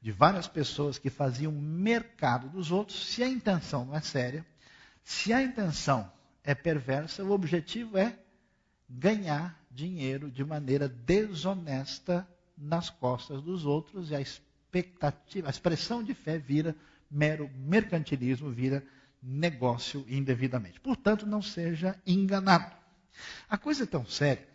de 0.00 0.10
várias 0.10 0.48
pessoas 0.48 0.98
que 0.98 1.10
faziam 1.10 1.52
mercado 1.52 2.48
dos 2.48 2.72
outros, 2.72 3.12
se 3.12 3.22
a 3.22 3.28
intenção 3.28 3.84
não 3.84 3.94
é 3.94 4.00
séria, 4.00 4.44
se 5.04 5.32
a 5.34 5.42
intenção 5.42 6.10
é 6.42 6.54
perversa, 6.54 7.22
o 7.22 7.30
objetivo 7.30 7.98
é 7.98 8.18
ganhar 8.88 9.62
dinheiro 9.70 10.30
de 10.30 10.42
maneira 10.42 10.88
desonesta 10.88 12.26
nas 12.56 12.88
costas 12.88 13.42
dos 13.42 13.66
outros 13.66 14.10
e 14.10 14.14
a 14.14 14.20
expectativa, 14.20 15.46
a 15.46 15.50
expressão 15.50 16.02
de 16.02 16.14
fé 16.14 16.38
vira 16.38 16.74
mero 17.10 17.50
mercantilismo, 17.54 18.50
vira 18.50 18.82
negócio 19.22 20.04
indevidamente. 20.08 20.80
Portanto, 20.80 21.24
não 21.26 21.40
seja 21.40 21.96
enganado. 22.06 22.74
A 23.48 23.56
coisa 23.56 23.84
é 23.84 23.86
tão 23.86 24.04
séria 24.04 24.48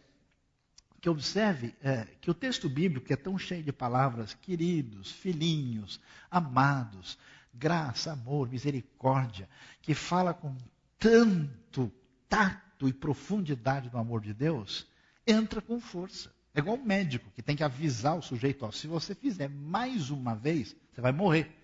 que 0.99 1.09
observe 1.09 1.75
é, 1.81 2.07
que 2.19 2.29
o 2.29 2.33
texto 2.33 2.67
bíblico 2.67 3.11
é 3.13 3.15
tão 3.15 3.37
cheio 3.37 3.63
de 3.63 3.71
palavras 3.71 4.33
queridos, 4.33 5.11
filhinhos, 5.11 6.01
amados, 6.29 7.17
graça, 7.53 8.11
amor, 8.11 8.49
misericórdia, 8.49 9.47
que 9.81 9.93
fala 9.93 10.33
com 10.33 10.55
tanto 10.97 11.91
tato 12.27 12.87
e 12.87 12.93
profundidade 12.93 13.89
do 13.89 13.97
amor 13.97 14.21
de 14.21 14.33
Deus, 14.33 14.87
entra 15.25 15.61
com 15.61 15.79
força. 15.79 16.31
É 16.53 16.59
igual 16.59 16.77
um 16.77 16.83
médico 16.83 17.31
que 17.35 17.43
tem 17.43 17.55
que 17.55 17.63
avisar 17.63 18.17
o 18.17 18.21
sujeito: 18.21 18.65
ó, 18.65 18.71
se 18.71 18.87
você 18.87 19.13
fizer 19.13 19.47
mais 19.47 20.09
uma 20.09 20.35
vez, 20.35 20.75
você 20.91 21.01
vai 21.01 21.11
morrer. 21.11 21.55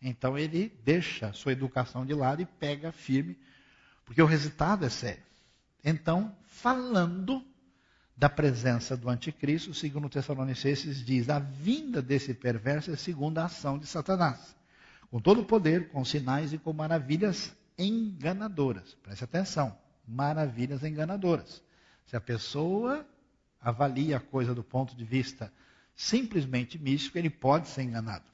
Então 0.00 0.36
ele 0.36 0.72
deixa 0.84 1.32
sua 1.32 1.52
educação 1.52 2.04
de 2.04 2.14
lado 2.14 2.42
e 2.42 2.46
pega 2.46 2.92
firme, 2.92 3.38
porque 4.04 4.22
o 4.22 4.26
resultado 4.26 4.84
é 4.84 4.88
sério. 4.88 5.22
Então, 5.84 6.36
falando 6.46 7.44
da 8.16 8.28
presença 8.28 8.96
do 8.96 9.08
anticristo, 9.08 9.74
segundo 9.74 10.08
Tessalonicenses 10.08 11.04
diz, 11.04 11.28
a 11.28 11.38
vinda 11.38 12.00
desse 12.00 12.32
perverso 12.32 12.90
é 12.90 12.96
segundo 12.96 13.38
a 13.38 13.44
ação 13.44 13.78
de 13.78 13.86
Satanás, 13.86 14.56
com 15.10 15.20
todo 15.20 15.42
o 15.42 15.44
poder, 15.44 15.90
com 15.90 16.04
sinais 16.04 16.52
e 16.52 16.58
com 16.58 16.72
maravilhas 16.72 17.54
enganadoras. 17.78 18.94
Preste 19.02 19.24
atenção, 19.24 19.76
maravilhas 20.06 20.82
enganadoras. 20.82 21.62
Se 22.06 22.16
a 22.16 22.20
pessoa 22.20 23.06
avalia 23.60 24.16
a 24.16 24.20
coisa 24.20 24.54
do 24.54 24.64
ponto 24.64 24.96
de 24.96 25.04
vista 25.04 25.52
simplesmente 25.94 26.78
místico, 26.78 27.18
ele 27.18 27.30
pode 27.30 27.68
ser 27.68 27.82
enganado. 27.82 28.24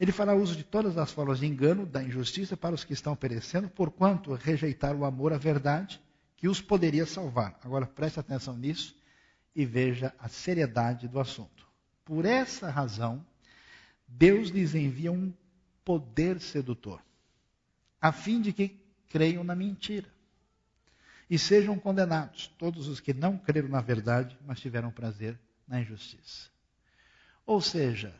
Ele 0.00 0.12
fará 0.12 0.34
uso 0.34 0.54
de 0.54 0.62
todas 0.62 0.96
as 0.96 1.10
formas 1.10 1.40
de 1.40 1.46
engano, 1.46 1.84
da 1.84 2.02
injustiça 2.02 2.56
para 2.56 2.74
os 2.74 2.84
que 2.84 2.92
estão 2.92 3.16
perecendo, 3.16 3.68
porquanto 3.68 4.32
rejeitar 4.34 4.94
o 4.94 5.04
amor 5.04 5.32
à 5.32 5.38
verdade 5.38 6.00
que 6.36 6.48
os 6.48 6.60
poderia 6.60 7.04
salvar. 7.04 7.58
Agora 7.64 7.86
preste 7.86 8.20
atenção 8.20 8.56
nisso 8.56 8.96
e 9.54 9.64
veja 9.64 10.14
a 10.18 10.28
seriedade 10.28 11.08
do 11.08 11.18
assunto. 11.18 11.66
Por 12.04 12.24
essa 12.24 12.70
razão, 12.70 13.24
Deus 14.06 14.50
lhes 14.50 14.74
envia 14.74 15.10
um 15.10 15.32
poder 15.84 16.40
sedutor, 16.40 17.02
a 18.00 18.12
fim 18.12 18.40
de 18.40 18.52
que 18.52 18.78
creiam 19.08 19.42
na 19.42 19.54
mentira 19.54 20.08
e 21.28 21.38
sejam 21.38 21.78
condenados 21.78 22.46
todos 22.58 22.88
os 22.88 23.00
que 23.00 23.12
não 23.12 23.36
creram 23.36 23.68
na 23.68 23.80
verdade, 23.80 24.38
mas 24.46 24.60
tiveram 24.60 24.90
prazer 24.90 25.38
na 25.66 25.80
injustiça. 25.80 26.48
Ou 27.44 27.60
seja, 27.60 28.14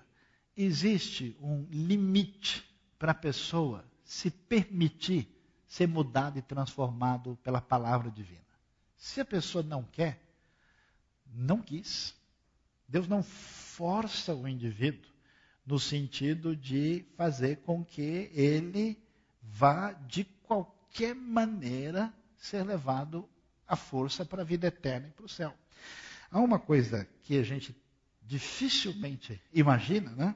existe 0.65 1.37
um 1.41 1.67
limite 1.71 2.65
para 2.99 3.13
a 3.13 3.15
pessoa 3.15 3.85
se 4.05 4.31
permitir 4.31 5.29
ser 5.67 5.87
mudado 5.87 6.39
e 6.39 6.43
transformado 6.43 7.39
pela 7.45 7.61
palavra 7.61 8.11
divina. 8.11 8.41
Se 8.97 9.21
a 9.21 9.25
pessoa 9.25 9.63
não 9.63 9.85
quer, 9.85 10.21
não 11.33 11.63
quis. 11.63 12.17
Deus 12.89 13.07
não 13.07 13.23
força 13.23 14.35
o 14.35 14.49
indivíduo 14.49 15.11
no 15.65 15.79
sentido 15.79 16.57
de 16.57 17.05
fazer 17.17 17.59
com 17.59 17.85
que 17.85 18.31
ele 18.33 18.99
vá 19.43 19.93
de 19.93 20.25
qualquer 20.25 21.15
maneira 21.15 22.13
ser 22.37 22.65
levado 22.65 23.29
à 23.67 23.77
força 23.77 24.25
para 24.25 24.43
a 24.43 24.45
vida 24.45 24.67
eterna 24.67 25.09
e 25.09 25.11
para 25.11 25.27
o 25.27 25.29
céu. 25.29 25.55
Há 26.31 26.41
uma 26.41 26.59
coisa 26.59 27.07
que 27.23 27.39
a 27.39 27.43
gente 27.43 27.77
dificilmente 28.23 29.41
imagina, 29.53 30.11
né? 30.13 30.35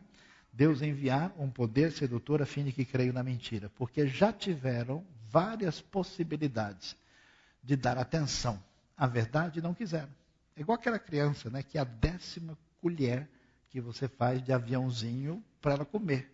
Deus 0.53 0.83
enviar 0.83 1.33
um 1.39 1.51
poder 1.51 1.93
sedutor 1.93 2.43
a 2.43 2.47
fim 2.47 2.65
de 2.65 2.73
que 2.73 2.85
creiam 2.85 3.15
na 3.15 3.23
mentira, 3.23 3.71
porque 3.71 4.07
já 4.07 4.33
tiveram 4.33 5.05
várias 5.31 5.81
possibilidades 5.81 6.95
de 7.63 7.75
dar 7.75 7.97
atenção 7.97 8.63
à 8.97 9.07
verdade 9.07 9.59
e 9.59 9.63
não 9.63 9.73
quiseram. 9.73 10.11
É 10.55 10.61
igual 10.61 10.77
aquela 10.77 10.99
criança, 10.99 11.49
né, 11.49 11.63
que 11.63 11.79
é 11.79 11.81
a 11.81 11.85
décima 11.85 12.59
colher 12.83 13.29
que 13.71 13.81
você 13.81 14.07
faz 14.07 14.43
de 14.45 14.53
aviãozinho 14.53 15.43
para 15.61 15.73
ela 15.73 15.85
comer. 15.87 16.31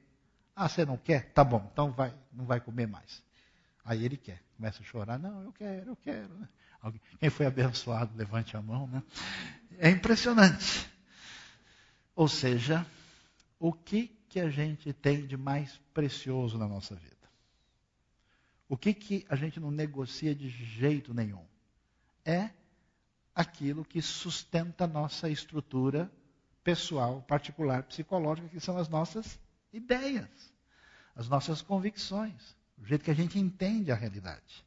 Ah, 0.56 0.68
você 0.68 0.84
não 0.84 0.96
quer? 0.96 1.30
Tá 1.32 1.44
bom, 1.44 1.68
então 1.72 1.92
vai, 1.92 2.12
não 2.32 2.44
vai 2.44 2.60
comer 2.60 2.88
mais. 2.88 3.22
Aí 3.84 4.04
ele 4.04 4.16
quer, 4.16 4.42
começa 4.56 4.82
a 4.82 4.84
chorar. 4.84 5.18
Não, 5.18 5.44
eu 5.44 5.52
quero, 5.52 5.90
eu 5.90 5.96
quero. 5.96 6.34
Né? 6.34 6.48
Quem 7.20 7.30
foi 7.30 7.46
abençoado, 7.46 8.10
levante 8.16 8.56
a 8.56 8.60
mão. 8.60 8.88
Né? 8.88 9.02
É 9.78 9.88
impressionante. 9.88 10.90
Ou 12.16 12.26
seja, 12.26 12.84
o 13.58 13.72
que, 13.72 14.08
que 14.28 14.40
a 14.40 14.48
gente 14.48 14.92
tem 14.92 15.26
de 15.26 15.36
mais 15.36 15.80
precioso 15.92 16.56
na 16.56 16.68
nossa 16.68 16.94
vida? 16.94 17.16
O 18.68 18.76
que, 18.76 18.92
que 18.92 19.26
a 19.28 19.34
gente 19.34 19.58
não 19.58 19.70
negocia 19.70 20.34
de 20.34 20.48
jeito 20.48 21.14
nenhum? 21.14 21.44
É 22.24 22.50
aquilo 23.34 23.84
que 23.84 24.02
sustenta 24.02 24.84
a 24.84 24.88
nossa 24.88 25.30
estrutura 25.30 26.10
pessoal, 26.62 27.22
particular, 27.22 27.82
psicológica, 27.84 28.48
que 28.48 28.60
são 28.60 28.76
as 28.76 28.88
nossas 28.88 29.38
ideias, 29.72 30.28
as 31.16 31.28
nossas 31.28 31.62
convicções, 31.62 32.56
o 32.76 32.84
jeito 32.84 33.04
que 33.04 33.10
a 33.10 33.14
gente 33.14 33.38
entende 33.38 33.90
a 33.90 33.94
realidade. 33.94 34.64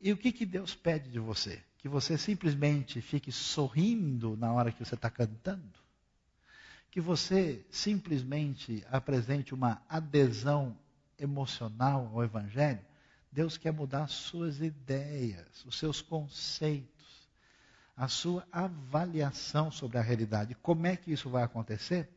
E 0.00 0.12
o 0.12 0.16
que, 0.16 0.32
que 0.32 0.44
Deus 0.44 0.74
pede 0.74 1.08
de 1.08 1.20
você? 1.20 1.62
Que 1.78 1.88
você 1.88 2.18
simplesmente 2.18 3.00
fique 3.00 3.30
sorrindo 3.30 4.36
na 4.36 4.52
hora 4.52 4.72
que 4.72 4.84
você 4.84 4.96
está 4.96 5.08
cantando? 5.08 5.81
Que 6.92 7.00
você 7.00 7.66
simplesmente 7.72 8.86
apresente 8.88 9.52
uma 9.52 9.82
adesão 9.88 10.78
emocional 11.18 12.08
ao 12.14 12.22
Evangelho? 12.22 12.78
Deus 13.32 13.56
quer 13.56 13.72
mudar 13.72 14.04
as 14.04 14.12
suas 14.12 14.60
ideias, 14.60 15.64
os 15.64 15.76
seus 15.76 16.00
conceitos 16.00 16.92
a 17.96 18.08
sua 18.08 18.46
avaliação 18.50 19.70
sobre 19.70 19.98
a 19.98 20.02
realidade. 20.02 20.54
Como 20.56 20.86
é 20.86 20.96
que 20.96 21.12
isso 21.12 21.28
vai 21.28 21.42
acontecer? 21.42 22.08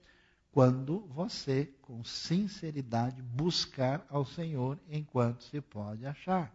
Quando 0.52 1.02
você, 1.08 1.72
com 1.82 2.04
sinceridade, 2.04 3.22
buscar 3.22 4.06
ao 4.10 4.26
Senhor 4.26 4.80
enquanto 4.90 5.44
se 5.44 5.60
pode 5.60 6.06
achar. 6.06 6.54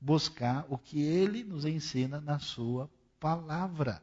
Buscar 0.00 0.66
o 0.68 0.76
que 0.76 1.00
Ele 1.00 1.42
nos 1.42 1.64
ensina 1.64 2.20
na 2.20 2.38
Sua 2.38 2.90
palavra. 3.18 4.02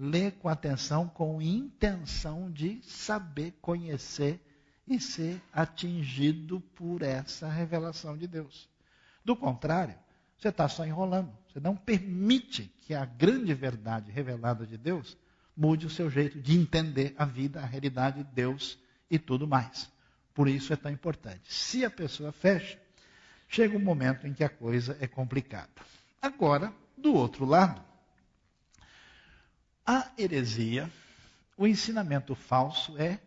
Ler 0.00 0.32
com 0.32 0.48
atenção, 0.48 1.08
com 1.08 1.42
intenção 1.42 2.50
de 2.50 2.80
saber, 2.82 3.52
conhecer 3.60 4.40
e 4.86 5.00
ser 5.00 5.42
atingido 5.52 6.60
por 6.60 7.02
essa 7.02 7.48
revelação 7.48 8.16
de 8.16 8.28
Deus. 8.28 8.68
Do 9.24 9.34
contrário, 9.34 9.96
você 10.38 10.48
está 10.48 10.68
só 10.68 10.86
enrolando. 10.86 11.36
Você 11.48 11.58
não 11.58 11.76
permite 11.76 12.72
que 12.82 12.94
a 12.94 13.04
grande 13.04 13.52
verdade 13.52 14.12
revelada 14.12 14.64
de 14.64 14.78
Deus 14.78 15.16
mude 15.56 15.86
o 15.86 15.90
seu 15.90 16.08
jeito 16.08 16.40
de 16.40 16.56
entender 16.56 17.14
a 17.18 17.24
vida, 17.24 17.60
a 17.60 17.66
realidade 17.66 18.22
de 18.22 18.30
Deus 18.32 18.78
e 19.10 19.18
tudo 19.18 19.48
mais. 19.48 19.90
Por 20.32 20.48
isso 20.48 20.72
é 20.72 20.76
tão 20.76 20.92
importante. 20.92 21.52
Se 21.52 21.84
a 21.84 21.90
pessoa 21.90 22.30
fecha, 22.30 22.78
chega 23.48 23.76
um 23.76 23.80
momento 23.80 24.26
em 24.26 24.32
que 24.32 24.44
a 24.44 24.48
coisa 24.48 24.96
é 25.00 25.08
complicada. 25.08 25.68
Agora, 26.22 26.72
do 26.96 27.12
outro 27.12 27.44
lado, 27.44 27.82
a 29.88 30.06
heresia, 30.18 30.90
o 31.56 31.66
ensinamento 31.66 32.34
falso 32.34 32.98
é, 32.98 33.18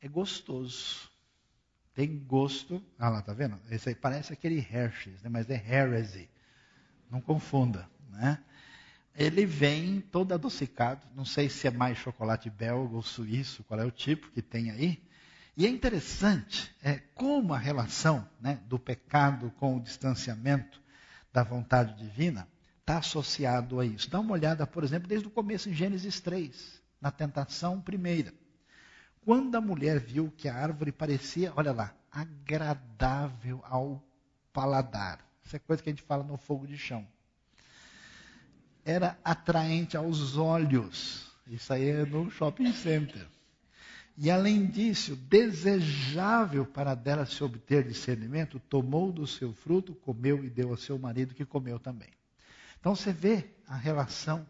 é 0.00 0.06
gostoso. 0.06 1.10
Tem 1.92 2.16
gosto. 2.16 2.80
Ah 2.96 3.08
lá, 3.08 3.20
tá 3.20 3.32
vendo? 3.32 3.58
Esse 3.68 3.88
aí 3.88 3.94
parece 3.96 4.32
aquele 4.32 4.60
Hershey's, 4.60 5.20
né? 5.20 5.28
mas 5.28 5.50
é 5.50 5.56
heresy. 5.56 6.30
Não 7.10 7.20
confunda. 7.20 7.90
Né? 8.08 8.38
Ele 9.16 9.44
vem 9.44 10.00
todo 10.00 10.32
adocicado, 10.32 11.04
não 11.16 11.24
sei 11.24 11.48
se 11.48 11.66
é 11.66 11.72
mais 11.72 11.98
chocolate 11.98 12.48
belga 12.48 12.94
ou 12.94 13.02
suíço, 13.02 13.64
qual 13.64 13.80
é 13.80 13.84
o 13.84 13.90
tipo 13.90 14.30
que 14.30 14.40
tem 14.40 14.70
aí. 14.70 15.02
E 15.56 15.66
é 15.66 15.68
interessante 15.68 16.72
é, 16.84 17.00
como 17.16 17.52
a 17.52 17.58
relação 17.58 18.28
né, 18.40 18.60
do 18.66 18.78
pecado 18.78 19.50
com 19.58 19.76
o 19.76 19.82
distanciamento 19.82 20.80
da 21.32 21.42
vontade 21.42 22.00
divina 22.00 22.46
está 22.90 22.98
associado 22.98 23.78
a 23.78 23.86
isso. 23.86 24.10
Dá 24.10 24.18
uma 24.18 24.32
olhada, 24.32 24.66
por 24.66 24.82
exemplo, 24.82 25.08
desde 25.08 25.28
o 25.28 25.30
começo 25.30 25.70
em 25.70 25.72
Gênesis 25.72 26.18
3, 26.18 26.82
na 27.00 27.10
tentação 27.10 27.80
primeira. 27.80 28.34
Quando 29.24 29.54
a 29.54 29.60
mulher 29.60 30.00
viu 30.00 30.32
que 30.36 30.48
a 30.48 30.56
árvore 30.56 30.90
parecia, 30.90 31.52
olha 31.54 31.72
lá, 31.72 31.94
agradável 32.10 33.62
ao 33.64 34.02
paladar. 34.52 35.24
Isso 35.44 35.54
é 35.54 35.58
coisa 35.60 35.80
que 35.80 35.88
a 35.88 35.92
gente 35.92 36.02
fala 36.02 36.24
no 36.24 36.36
fogo 36.36 36.66
de 36.66 36.76
chão. 36.76 37.06
Era 38.84 39.16
atraente 39.22 39.96
aos 39.96 40.36
olhos. 40.36 41.30
Isso 41.46 41.72
aí 41.72 41.88
é 41.88 42.04
no 42.04 42.28
shopping 42.28 42.72
center. 42.72 43.24
E 44.16 44.30
além 44.30 44.66
disso, 44.66 45.14
desejável 45.14 46.66
para 46.66 46.94
dela 46.94 47.24
se 47.24 47.42
obter 47.44 47.86
discernimento, 47.86 48.58
tomou 48.58 49.12
do 49.12 49.26
seu 49.26 49.52
fruto, 49.52 49.94
comeu 49.94 50.44
e 50.44 50.50
deu 50.50 50.70
ao 50.70 50.76
seu 50.76 50.98
marido, 50.98 51.34
que 51.34 51.44
comeu 51.44 51.78
também. 51.78 52.10
Então 52.80 52.96
você 52.96 53.12
vê 53.12 53.50
a 53.68 53.76
relação 53.76 54.46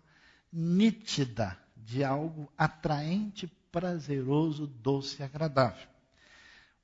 nítida 0.52 1.58
de 1.76 2.04
algo 2.04 2.50
atraente, 2.56 3.46
prazeroso, 3.70 4.66
doce 4.66 5.20
e 5.20 5.24
agradável. 5.24 5.88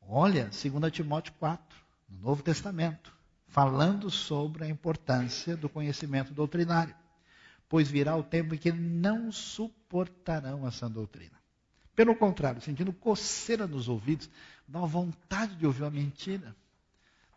Olha, 0.03 0.51
2 0.51 0.93
Timóteo 0.93 1.33
4, 1.39 1.79
no 2.09 2.19
Novo 2.19 2.43
Testamento, 2.43 3.15
falando 3.49 4.11
sobre 4.11 4.65
a 4.65 4.69
importância 4.69 5.57
do 5.57 5.69
conhecimento 5.69 6.35
doutrinário. 6.35 6.95
Pois 7.69 7.89
virá 7.89 8.15
o 8.17 8.23
tempo 8.23 8.55
em 8.55 8.59
que 8.59 8.71
não 8.71 9.33
suportarão 9.33 10.67
essa 10.67 10.89
doutrina. 10.89 11.37
Pelo 11.95 12.15
contrário, 12.15 12.61
sentindo 12.61 12.93
coceira 12.93 13.67
nos 13.67 13.89
ouvidos, 13.89 14.29
dá 14.69 14.81
uma 14.81 14.87
vontade 14.87 15.57
de 15.57 15.67
ouvir 15.67 15.83
uma 15.83 15.91
mentira. 15.91 16.55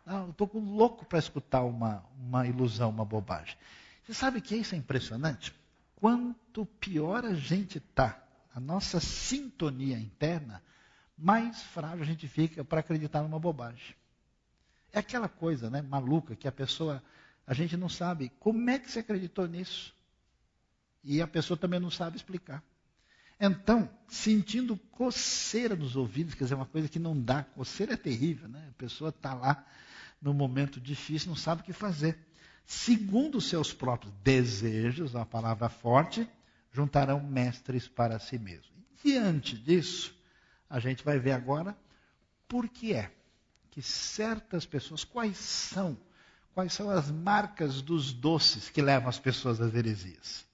Não, 0.04 0.30
estou 0.30 0.50
louco 0.54 1.04
para 1.04 1.18
escutar 1.18 1.62
uma, 1.62 2.04
uma 2.18 2.46
ilusão, 2.46 2.90
uma 2.90 3.04
bobagem. 3.04 3.56
Você 4.10 4.14
sabe 4.14 4.40
que 4.40 4.56
isso 4.56 4.74
é 4.74 4.78
impressionante? 4.78 5.54
Quanto 5.94 6.66
pior 6.66 7.24
a 7.24 7.32
gente 7.32 7.78
está, 7.78 8.20
a 8.52 8.58
nossa 8.58 8.98
sintonia 8.98 9.96
interna, 9.96 10.60
mais 11.16 11.62
frágil 11.62 12.02
a 12.02 12.06
gente 12.06 12.26
fica 12.26 12.64
para 12.64 12.80
acreditar 12.80 13.22
numa 13.22 13.38
bobagem. 13.38 13.94
É 14.92 14.98
aquela 14.98 15.28
coisa, 15.28 15.70
né, 15.70 15.80
maluca, 15.80 16.34
que 16.34 16.48
a 16.48 16.50
pessoa, 16.50 17.00
a 17.46 17.54
gente 17.54 17.76
não 17.76 17.88
sabe 17.88 18.32
como 18.40 18.68
é 18.68 18.80
que 18.80 18.90
você 18.90 18.98
acreditou 18.98 19.46
nisso. 19.46 19.94
E 21.04 21.22
a 21.22 21.26
pessoa 21.28 21.56
também 21.56 21.78
não 21.78 21.88
sabe 21.88 22.16
explicar. 22.16 22.64
Então, 23.38 23.88
sentindo 24.08 24.76
coceira 24.90 25.76
nos 25.76 25.94
ouvidos, 25.94 26.34
quer 26.34 26.42
dizer, 26.42 26.56
uma 26.56 26.66
coisa 26.66 26.88
que 26.88 26.98
não 26.98 27.16
dá, 27.16 27.44
coceira 27.44 27.92
é 27.92 27.96
terrível, 27.96 28.48
né? 28.48 28.70
A 28.70 28.74
pessoa 28.74 29.10
está 29.10 29.34
lá 29.34 29.64
num 30.20 30.32
momento 30.32 30.80
difícil, 30.80 31.28
não 31.28 31.36
sabe 31.36 31.62
o 31.62 31.64
que 31.64 31.72
fazer. 31.72 32.18
Segundo 32.70 33.40
seus 33.40 33.74
próprios 33.74 34.14
desejos, 34.22 35.12
uma 35.12 35.26
palavra 35.26 35.68
forte, 35.68 36.24
juntarão 36.70 37.20
mestres 37.20 37.88
para 37.88 38.16
si 38.20 38.38
mesmos. 38.38 38.70
Diante 39.02 39.58
disso, 39.58 40.16
a 40.68 40.78
gente 40.78 41.02
vai 41.02 41.18
ver 41.18 41.32
agora 41.32 41.76
por 42.46 42.68
que 42.68 42.92
é 42.94 43.10
que 43.72 43.82
certas 43.82 44.64
pessoas, 44.64 45.02
quais 45.02 45.36
são, 45.36 45.98
quais 46.54 46.72
são 46.72 46.88
as 46.88 47.10
marcas 47.10 47.82
dos 47.82 48.12
doces 48.12 48.70
que 48.70 48.80
levam 48.80 49.08
as 49.08 49.18
pessoas 49.18 49.60
às 49.60 49.74
heresias. 49.74 50.46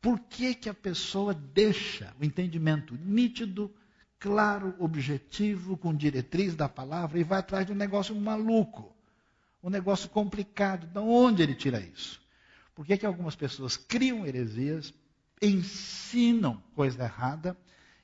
Por 0.00 0.18
que, 0.20 0.54
que 0.54 0.70
a 0.70 0.74
pessoa 0.74 1.34
deixa 1.34 2.14
o 2.18 2.24
entendimento 2.24 2.94
nítido, 2.94 3.70
claro, 4.18 4.74
objetivo, 4.78 5.76
com 5.76 5.94
diretriz 5.94 6.56
da 6.56 6.66
palavra 6.66 7.18
e 7.18 7.24
vai 7.24 7.40
atrás 7.40 7.66
de 7.66 7.72
um 7.72 7.76
negócio 7.76 8.14
maluco, 8.14 8.96
um 9.62 9.70
negócio 9.70 10.08
complicado? 10.08 10.86
De 10.86 10.98
onde 10.98 11.42
ele 11.42 11.54
tira 11.54 11.80
isso? 11.80 12.20
Por 12.74 12.86
que, 12.86 12.96
que 12.96 13.06
algumas 13.06 13.34
pessoas 13.34 13.76
criam 13.76 14.24
heresias, 14.24 14.94
ensinam 15.42 16.62
coisa 16.74 17.02
errada 17.02 17.56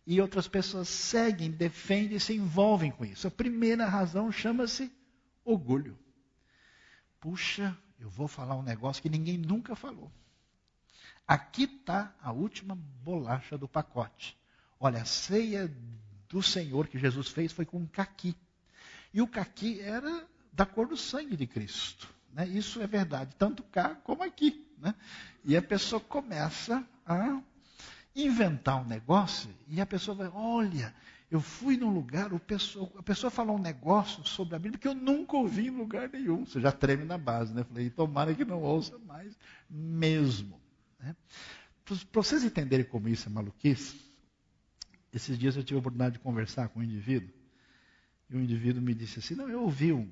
e 0.07 0.20
outras 0.20 0.48
pessoas 0.48 0.88
seguem, 0.88 1.50
defendem 1.50 2.16
e 2.16 2.20
se 2.20 2.34
envolvem 2.34 2.90
com 2.90 3.05
isso? 3.05 3.26
A 3.26 3.30
primeira 3.30 3.86
razão 3.86 4.32
chama-se 4.32 4.92
orgulho. 5.44 5.96
Puxa, 7.20 7.76
eu 7.98 8.09
vou 8.11 8.26
falar 8.26 8.57
um 8.57 8.62
negócio 8.62 9.02
que 9.02 9.09
ninguém 9.09 9.38
nunca 9.38 9.76
falou. 9.76 10.11
Aqui 11.26 11.64
está 11.64 12.14
a 12.20 12.32
última 12.32 12.74
bolacha 12.74 13.57
do 13.57 13.66
pacote. 13.66 14.36
Olha, 14.78 15.02
a 15.02 15.07
ceia 15.07 15.74
do 16.28 16.42
Senhor 16.42 16.88
que 16.88 16.98
Jesus 16.98 17.28
fez 17.28 17.52
foi 17.52 17.64
com 17.64 17.86
caqui. 17.86 18.36
E 19.12 19.22
o 19.22 19.28
caqui 19.28 19.80
era 19.80 20.26
da 20.55 20.64
cor 20.64 20.86
do 20.86 20.96
sangue 20.96 21.36
de 21.36 21.46
Cristo. 21.46 22.09
Né? 22.32 22.48
Isso 22.48 22.80
é 22.80 22.86
verdade, 22.86 23.34
tanto 23.38 23.62
cá 23.64 23.94
como 24.05 24.22
aqui. 24.22 24.66
Né? 24.78 24.94
E 25.44 25.57
a 25.57 25.62
pessoa 25.62 26.00
começa 26.00 26.86
a 27.07 27.40
inventar 28.14 28.80
um 28.80 28.86
negócio 28.86 29.50
e 29.68 29.80
a 29.80 29.86
pessoa 29.86 30.16
vai, 30.16 30.28
olha, 30.32 30.94
eu 31.30 31.40
fui 31.40 31.76
num 31.76 31.90
lugar, 31.90 32.30
pessoa, 32.40 32.90
a 32.96 33.02
pessoa 33.02 33.30
falou 33.30 33.57
um 33.57 33.61
negócio 33.61 34.24
sobre 34.24 34.55
a 34.55 34.59
Bíblia 34.59 34.78
que 34.78 34.86
eu 34.86 34.94
nunca 34.94 35.36
ouvi 35.36 35.66
em 35.66 35.70
lugar 35.70 36.09
nenhum. 36.09 36.46
Você 36.46 36.61
já 36.61 36.70
treme 36.70 37.05
na 37.05 37.18
base, 37.18 37.52
né? 37.52 37.64
Falei, 37.64 37.90
tomara 37.90 38.32
que 38.34 38.44
não 38.44 38.62
ouça 38.62 38.96
mais 39.00 39.36
mesmo. 39.68 40.61
Né? 41.00 41.16
Para 41.84 42.22
vocês 42.22 42.44
entenderem 42.44 42.86
como 42.86 43.09
isso 43.09 43.28
é 43.28 43.32
maluquice, 43.32 44.00
esses 45.12 45.38
dias 45.38 45.57
eu 45.57 45.64
tive 45.64 45.76
a 45.76 45.80
oportunidade 45.80 46.14
de 46.14 46.20
conversar 46.20 46.68
com 46.68 46.80
um 46.80 46.82
indivíduo, 46.82 47.30
e 48.30 48.36
o 48.36 48.40
indivíduo 48.40 48.80
me 48.80 48.94
disse 48.94 49.18
assim, 49.18 49.34
não, 49.34 49.48
eu 49.48 49.62
ouvi 49.62 49.92
um, 49.92 50.09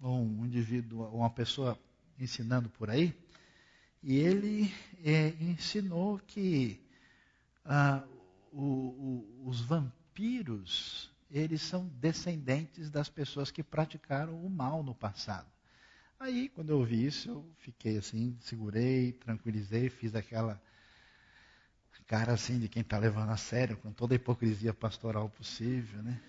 um 0.00 0.44
indivíduo, 0.44 1.06
uma 1.08 1.30
pessoa 1.30 1.78
ensinando 2.18 2.68
por 2.70 2.90
aí, 2.90 3.14
e 4.02 4.18
ele 4.18 4.72
é, 5.04 5.28
ensinou 5.40 6.18
que 6.18 6.80
ah, 7.64 8.02
o, 8.52 8.62
o, 8.62 9.48
os 9.48 9.60
vampiros, 9.60 11.10
eles 11.30 11.62
são 11.62 11.86
descendentes 12.00 12.90
das 12.90 13.08
pessoas 13.08 13.50
que 13.50 13.62
praticaram 13.62 14.34
o 14.44 14.50
mal 14.50 14.82
no 14.82 14.94
passado. 14.94 15.46
Aí, 16.18 16.48
quando 16.50 16.70
eu 16.70 16.78
ouvi 16.78 17.06
isso, 17.06 17.30
eu 17.30 17.46
fiquei 17.58 17.96
assim, 17.96 18.36
segurei, 18.40 19.12
tranquilizei, 19.12 19.88
fiz 19.88 20.14
aquela 20.14 20.60
cara 22.10 22.32
assim 22.32 22.58
de 22.58 22.68
quem 22.68 22.82
está 22.82 22.98
levando 22.98 23.30
a 23.30 23.36
sério, 23.36 23.76
com 23.76 23.92
toda 23.92 24.14
a 24.14 24.16
hipocrisia 24.16 24.74
pastoral 24.74 25.30
possível, 25.30 26.02
né? 26.02 26.20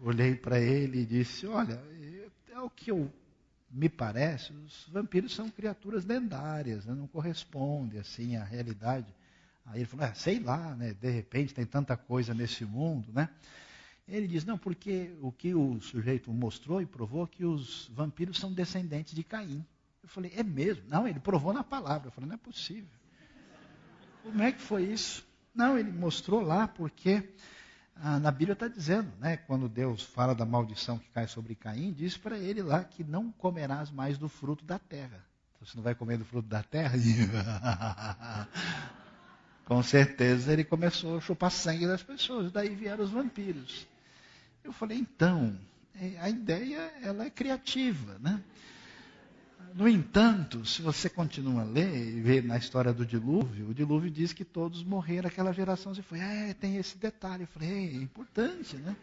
Olhei 0.00 0.36
para 0.36 0.60
ele 0.60 1.00
e 1.00 1.04
disse: 1.04 1.44
Olha, 1.44 1.82
é 2.58 2.62
o 2.62 2.70
que 2.70 2.90
eu 2.90 3.12
me 3.70 3.88
parece, 3.88 4.52
os 4.52 4.88
vampiros 4.88 5.34
são 5.34 5.50
criaturas 5.50 6.04
lendárias, 6.04 6.86
né? 6.86 6.94
não 6.94 7.06
corresponde 7.06 7.98
assim 7.98 8.36
à 8.36 8.44
realidade. 8.44 9.06
Aí 9.66 9.80
ele 9.80 9.86
falou: 9.86 10.06
ah, 10.06 10.14
sei 10.14 10.38
lá, 10.38 10.74
né? 10.74 10.94
De 10.94 11.10
repente 11.10 11.54
tem 11.54 11.66
tanta 11.66 11.96
coisa 11.96 12.32
nesse 12.32 12.64
mundo, 12.64 13.12
né? 13.12 13.28
Ele 14.06 14.26
diz, 14.26 14.42
não, 14.42 14.56
porque 14.56 15.14
o 15.20 15.30
que 15.30 15.54
o 15.54 15.78
sujeito 15.82 16.32
mostrou 16.32 16.80
e 16.80 16.86
provou 16.86 17.26
que 17.26 17.44
os 17.44 17.90
vampiros 17.92 18.38
são 18.38 18.50
descendentes 18.50 19.14
de 19.14 19.22
Caim. 19.22 19.62
Eu 20.02 20.08
falei, 20.08 20.32
é 20.34 20.42
mesmo? 20.42 20.82
Não, 20.88 21.06
ele 21.06 21.20
provou 21.20 21.52
na 21.52 21.62
palavra. 21.62 22.08
Eu 22.08 22.12
falei, 22.12 22.26
não 22.26 22.34
é 22.34 22.38
possível. 22.38 22.88
Como 24.22 24.42
é 24.42 24.50
que 24.50 24.62
foi 24.62 24.84
isso? 24.84 25.26
Não, 25.54 25.76
ele 25.76 25.92
mostrou 25.92 26.40
lá 26.40 26.66
porque 26.66 27.22
ah, 28.00 28.18
na 28.18 28.30
Bíblia 28.30 28.52
está 28.52 28.68
dizendo, 28.68 29.10
né, 29.18 29.36
quando 29.36 29.68
Deus 29.68 30.02
fala 30.02 30.34
da 30.34 30.44
maldição 30.44 30.98
que 30.98 31.08
cai 31.10 31.26
sobre 31.26 31.54
Caim, 31.54 31.92
diz 31.92 32.16
para 32.16 32.38
ele 32.38 32.62
lá 32.62 32.84
que 32.84 33.02
não 33.02 33.32
comerás 33.32 33.90
mais 33.90 34.16
do 34.16 34.28
fruto 34.28 34.64
da 34.64 34.78
terra. 34.78 35.24
Então, 35.56 35.66
você 35.66 35.76
não 35.76 35.82
vai 35.82 35.94
comer 35.94 36.16
do 36.18 36.24
fruto 36.24 36.48
da 36.48 36.62
terra? 36.62 36.96
Com 39.66 39.82
certeza 39.82 40.52
ele 40.52 40.64
começou 40.64 41.18
a 41.18 41.20
chupar 41.20 41.50
sangue 41.50 41.86
das 41.86 42.02
pessoas, 42.02 42.52
daí 42.52 42.74
vieram 42.74 43.04
os 43.04 43.10
vampiros. 43.10 43.86
Eu 44.62 44.72
falei, 44.72 44.98
então, 44.98 45.58
é, 45.94 46.18
a 46.20 46.30
ideia 46.30 46.92
ela 47.02 47.24
é 47.24 47.30
criativa, 47.30 48.18
né? 48.18 48.42
No 49.74 49.88
entanto, 49.88 50.64
se 50.64 50.82
você 50.82 51.08
continua 51.08 51.62
a 51.62 51.64
ler 51.64 51.94
e 51.94 52.20
ver 52.20 52.42
na 52.42 52.56
história 52.56 52.92
do 52.92 53.06
dilúvio, 53.06 53.68
o 53.68 53.74
dilúvio 53.74 54.10
diz 54.10 54.32
que 54.32 54.44
todos 54.44 54.82
morreram, 54.82 55.28
aquela 55.28 55.52
geração 55.52 55.94
se 55.94 56.02
foi. 56.02 56.18
É, 56.20 56.54
tem 56.54 56.76
esse 56.76 56.98
detalhe. 56.98 57.44
Eu 57.44 57.46
falei, 57.48 57.68
é 57.68 57.94
importante, 57.94 58.76
né? 58.76 58.96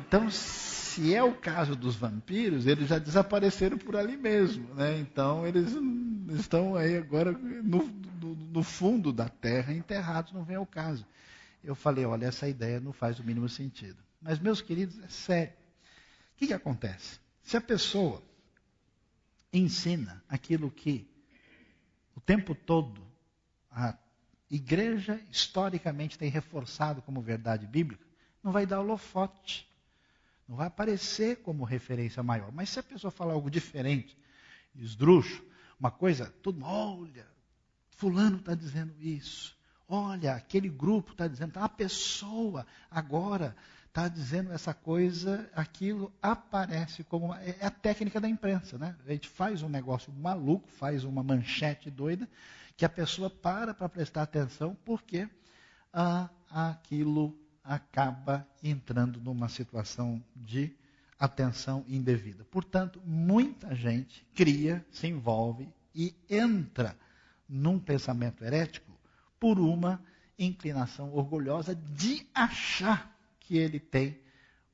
Então, 0.00 0.30
se 0.30 1.14
é 1.14 1.22
o 1.22 1.34
caso 1.34 1.76
dos 1.76 1.96
vampiros, 1.96 2.66
eles 2.66 2.88
já 2.88 2.98
desapareceram 2.98 3.78
por 3.78 3.96
ali 3.96 4.16
mesmo, 4.16 4.74
né? 4.74 4.98
Então, 4.98 5.46
eles 5.46 5.70
estão 6.38 6.76
aí 6.76 6.96
agora 6.96 7.32
no, 7.32 7.84
no, 8.20 8.34
no 8.34 8.62
fundo 8.62 9.12
da 9.12 9.28
terra, 9.28 9.72
enterrados, 9.72 10.32
não 10.32 10.44
vem 10.44 10.56
ao 10.56 10.66
caso. 10.66 11.06
Eu 11.62 11.74
falei, 11.74 12.04
olha, 12.04 12.26
essa 12.26 12.48
ideia 12.48 12.80
não 12.80 12.92
faz 12.92 13.18
o 13.18 13.24
mínimo 13.24 13.48
sentido. 13.48 13.96
Mas, 14.20 14.38
meus 14.38 14.60
queridos, 14.60 14.98
é 15.02 15.08
sério. 15.08 15.52
O 16.34 16.38
que, 16.38 16.48
que 16.48 16.54
acontece? 16.54 17.18
Se 17.42 17.56
a 17.56 17.60
pessoa 17.60 18.22
ensina 19.58 20.22
aquilo 20.28 20.70
que 20.70 21.08
o 22.16 22.20
tempo 22.20 22.54
todo 22.54 23.04
a 23.70 23.96
igreja 24.50 25.20
historicamente 25.30 26.18
tem 26.18 26.30
reforçado 26.30 27.02
como 27.02 27.20
verdade 27.20 27.66
bíblica, 27.66 28.04
não 28.42 28.52
vai 28.52 28.66
dar 28.66 28.80
holofote. 28.80 29.68
Não 30.46 30.56
vai 30.56 30.66
aparecer 30.66 31.36
como 31.36 31.64
referência 31.64 32.22
maior. 32.22 32.52
Mas 32.52 32.68
se 32.68 32.78
a 32.78 32.82
pessoa 32.82 33.10
falar 33.10 33.32
algo 33.32 33.50
diferente, 33.50 34.16
esdrúxo, 34.76 35.42
uma 35.80 35.90
coisa, 35.90 36.26
todo 36.42 36.62
olha, 36.62 37.26
fulano 37.88 38.36
está 38.36 38.54
dizendo 38.54 38.94
isso. 39.00 39.56
Olha, 39.88 40.34
aquele 40.34 40.68
grupo 40.68 41.12
está 41.12 41.26
dizendo, 41.26 41.56
a 41.56 41.68
pessoa 41.68 42.66
agora 42.90 43.56
está 43.94 44.08
dizendo 44.08 44.52
essa 44.52 44.74
coisa, 44.74 45.48
aquilo 45.54 46.12
aparece 46.20 47.04
como. 47.04 47.26
Uma, 47.26 47.40
é 47.40 47.64
a 47.64 47.70
técnica 47.70 48.20
da 48.20 48.28
imprensa, 48.28 48.76
né? 48.76 48.96
A 49.06 49.12
gente 49.12 49.28
faz 49.28 49.62
um 49.62 49.68
negócio 49.68 50.12
maluco, 50.12 50.68
faz 50.68 51.04
uma 51.04 51.22
manchete 51.22 51.92
doida, 51.92 52.28
que 52.76 52.84
a 52.84 52.88
pessoa 52.88 53.30
para 53.30 53.72
para 53.72 53.88
prestar 53.88 54.22
atenção, 54.22 54.76
porque 54.84 55.28
ah, 55.92 56.28
aquilo 56.50 57.38
acaba 57.62 58.44
entrando 58.60 59.20
numa 59.20 59.48
situação 59.48 60.20
de 60.34 60.74
atenção 61.16 61.84
indevida. 61.86 62.44
Portanto, 62.50 63.00
muita 63.06 63.76
gente 63.76 64.26
cria, 64.34 64.84
se 64.90 65.06
envolve 65.06 65.72
e 65.94 66.12
entra 66.28 66.96
num 67.48 67.78
pensamento 67.78 68.42
herético 68.44 68.90
por 69.38 69.60
uma 69.60 70.02
inclinação 70.36 71.14
orgulhosa 71.14 71.76
de 71.76 72.26
achar 72.34 73.13
que 73.46 73.56
ele 73.56 73.78
tem 73.78 74.18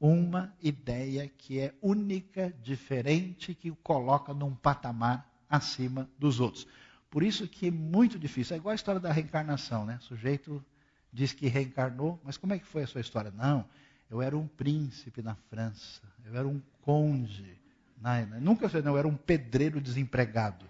uma 0.00 0.52
ideia 0.62 1.28
que 1.28 1.58
é 1.58 1.74
única, 1.82 2.52
diferente, 2.62 3.54
que 3.54 3.70
o 3.70 3.76
coloca 3.76 4.32
num 4.32 4.54
patamar 4.54 5.28
acima 5.48 6.08
dos 6.18 6.40
outros. 6.40 6.66
Por 7.10 7.22
isso 7.22 7.46
que 7.46 7.66
é 7.66 7.70
muito 7.70 8.18
difícil. 8.18 8.54
É 8.54 8.58
igual 8.58 8.72
a 8.72 8.76
história 8.76 9.00
da 9.00 9.12
reencarnação, 9.12 9.84
né? 9.84 9.98
O 10.00 10.04
sujeito 10.04 10.64
diz 11.12 11.32
que 11.32 11.48
reencarnou, 11.48 12.20
mas 12.24 12.36
como 12.36 12.54
é 12.54 12.58
que 12.58 12.66
foi 12.66 12.84
a 12.84 12.86
sua 12.86 13.00
história? 13.00 13.32
Não, 13.32 13.64
eu 14.08 14.22
era 14.22 14.36
um 14.38 14.46
príncipe 14.46 15.20
na 15.20 15.34
França, 15.34 16.02
eu 16.24 16.36
era 16.36 16.46
um 16.46 16.62
conde. 16.82 17.58
Não, 18.00 18.40
nunca 18.40 18.68
sei, 18.68 18.80
não, 18.80 18.92
eu 18.92 18.98
era 18.98 19.08
um 19.08 19.16
pedreiro 19.16 19.80
desempregado. 19.80 20.69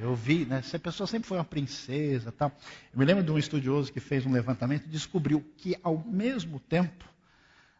Eu 0.00 0.14
vi, 0.14 0.46
né? 0.46 0.62
Se 0.62 0.76
a 0.76 0.78
pessoa 0.78 1.06
sempre 1.06 1.28
foi 1.28 1.36
uma 1.36 1.44
princesa, 1.44 2.32
tal. 2.32 2.50
Eu 2.92 2.98
me 2.98 3.04
lembro 3.04 3.22
de 3.22 3.30
um 3.30 3.38
estudioso 3.38 3.92
que 3.92 4.00
fez 4.00 4.24
um 4.24 4.32
levantamento 4.32 4.86
e 4.86 4.88
descobriu 4.88 5.44
que, 5.58 5.76
ao 5.82 5.98
mesmo 5.98 6.58
tempo, 6.58 7.04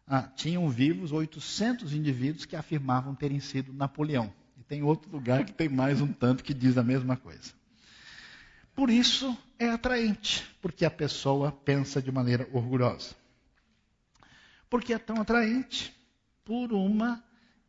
ah, 0.05 0.21
tinham 0.35 0.69
vivos 0.69 1.11
800 1.11 1.93
indivíduos 1.93 2.45
que 2.45 2.55
afirmavam 2.55 3.15
terem 3.15 3.39
sido 3.39 3.73
Napoleão. 3.73 4.31
E 4.55 4.63
tem 4.63 4.83
outro 4.83 5.11
lugar 5.11 5.43
que 5.43 5.51
tem 5.51 5.67
mais 5.67 5.99
um 5.99 6.13
tanto 6.13 6.43
que 6.43 6.53
diz 6.53 6.77
a 6.77 6.83
mesma 6.83 7.17
coisa. 7.17 7.53
Por 8.75 8.91
isso 8.91 9.35
é 9.57 9.69
atraente, 9.69 10.47
porque 10.61 10.85
a 10.85 10.91
pessoa 10.91 11.51
pensa 11.51 12.01
de 12.01 12.11
maneira 12.11 12.47
orgulhosa. 12.53 13.15
Porque 14.69 14.93
é 14.93 14.99
tão 14.99 15.19
atraente? 15.19 15.91
Por 16.45 16.71
uma 16.71 17.23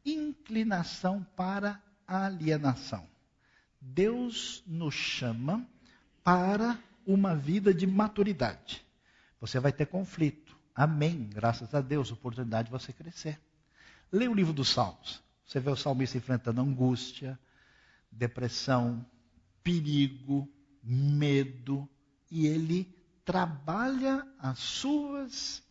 inclinação 0.05 1.27
para 1.35 1.81
alienação. 2.07 3.12
Deus 3.85 4.63
nos 4.65 4.95
chama 4.95 5.67
para 6.23 6.79
uma 7.05 7.35
vida 7.35 7.75
de 7.75 7.85
maturidade. 7.85 8.85
Você 9.41 9.59
vai 9.59 9.73
ter 9.73 9.87
conflito. 9.87 10.57
Amém. 10.73 11.29
Graças 11.35 11.75
a 11.75 11.81
Deus, 11.81 12.13
oportunidade 12.13 12.67
de 12.67 12.73
você 12.73 12.93
crescer. 12.93 13.41
Leia 14.11 14.31
o 14.31 14.35
livro 14.35 14.53
dos 14.53 14.69
Salmos. 14.69 15.21
Você 15.45 15.59
vê 15.59 15.69
o 15.69 15.77
salmista 15.77 16.17
enfrentando 16.17 16.61
angústia, 16.61 17.39
depressão, 18.11 19.05
perigo, 19.63 20.49
medo, 20.83 21.87
e 22.31 22.47
ele 22.47 22.89
trabalha 23.25 24.27
as 24.39 24.59
suas 24.61 25.63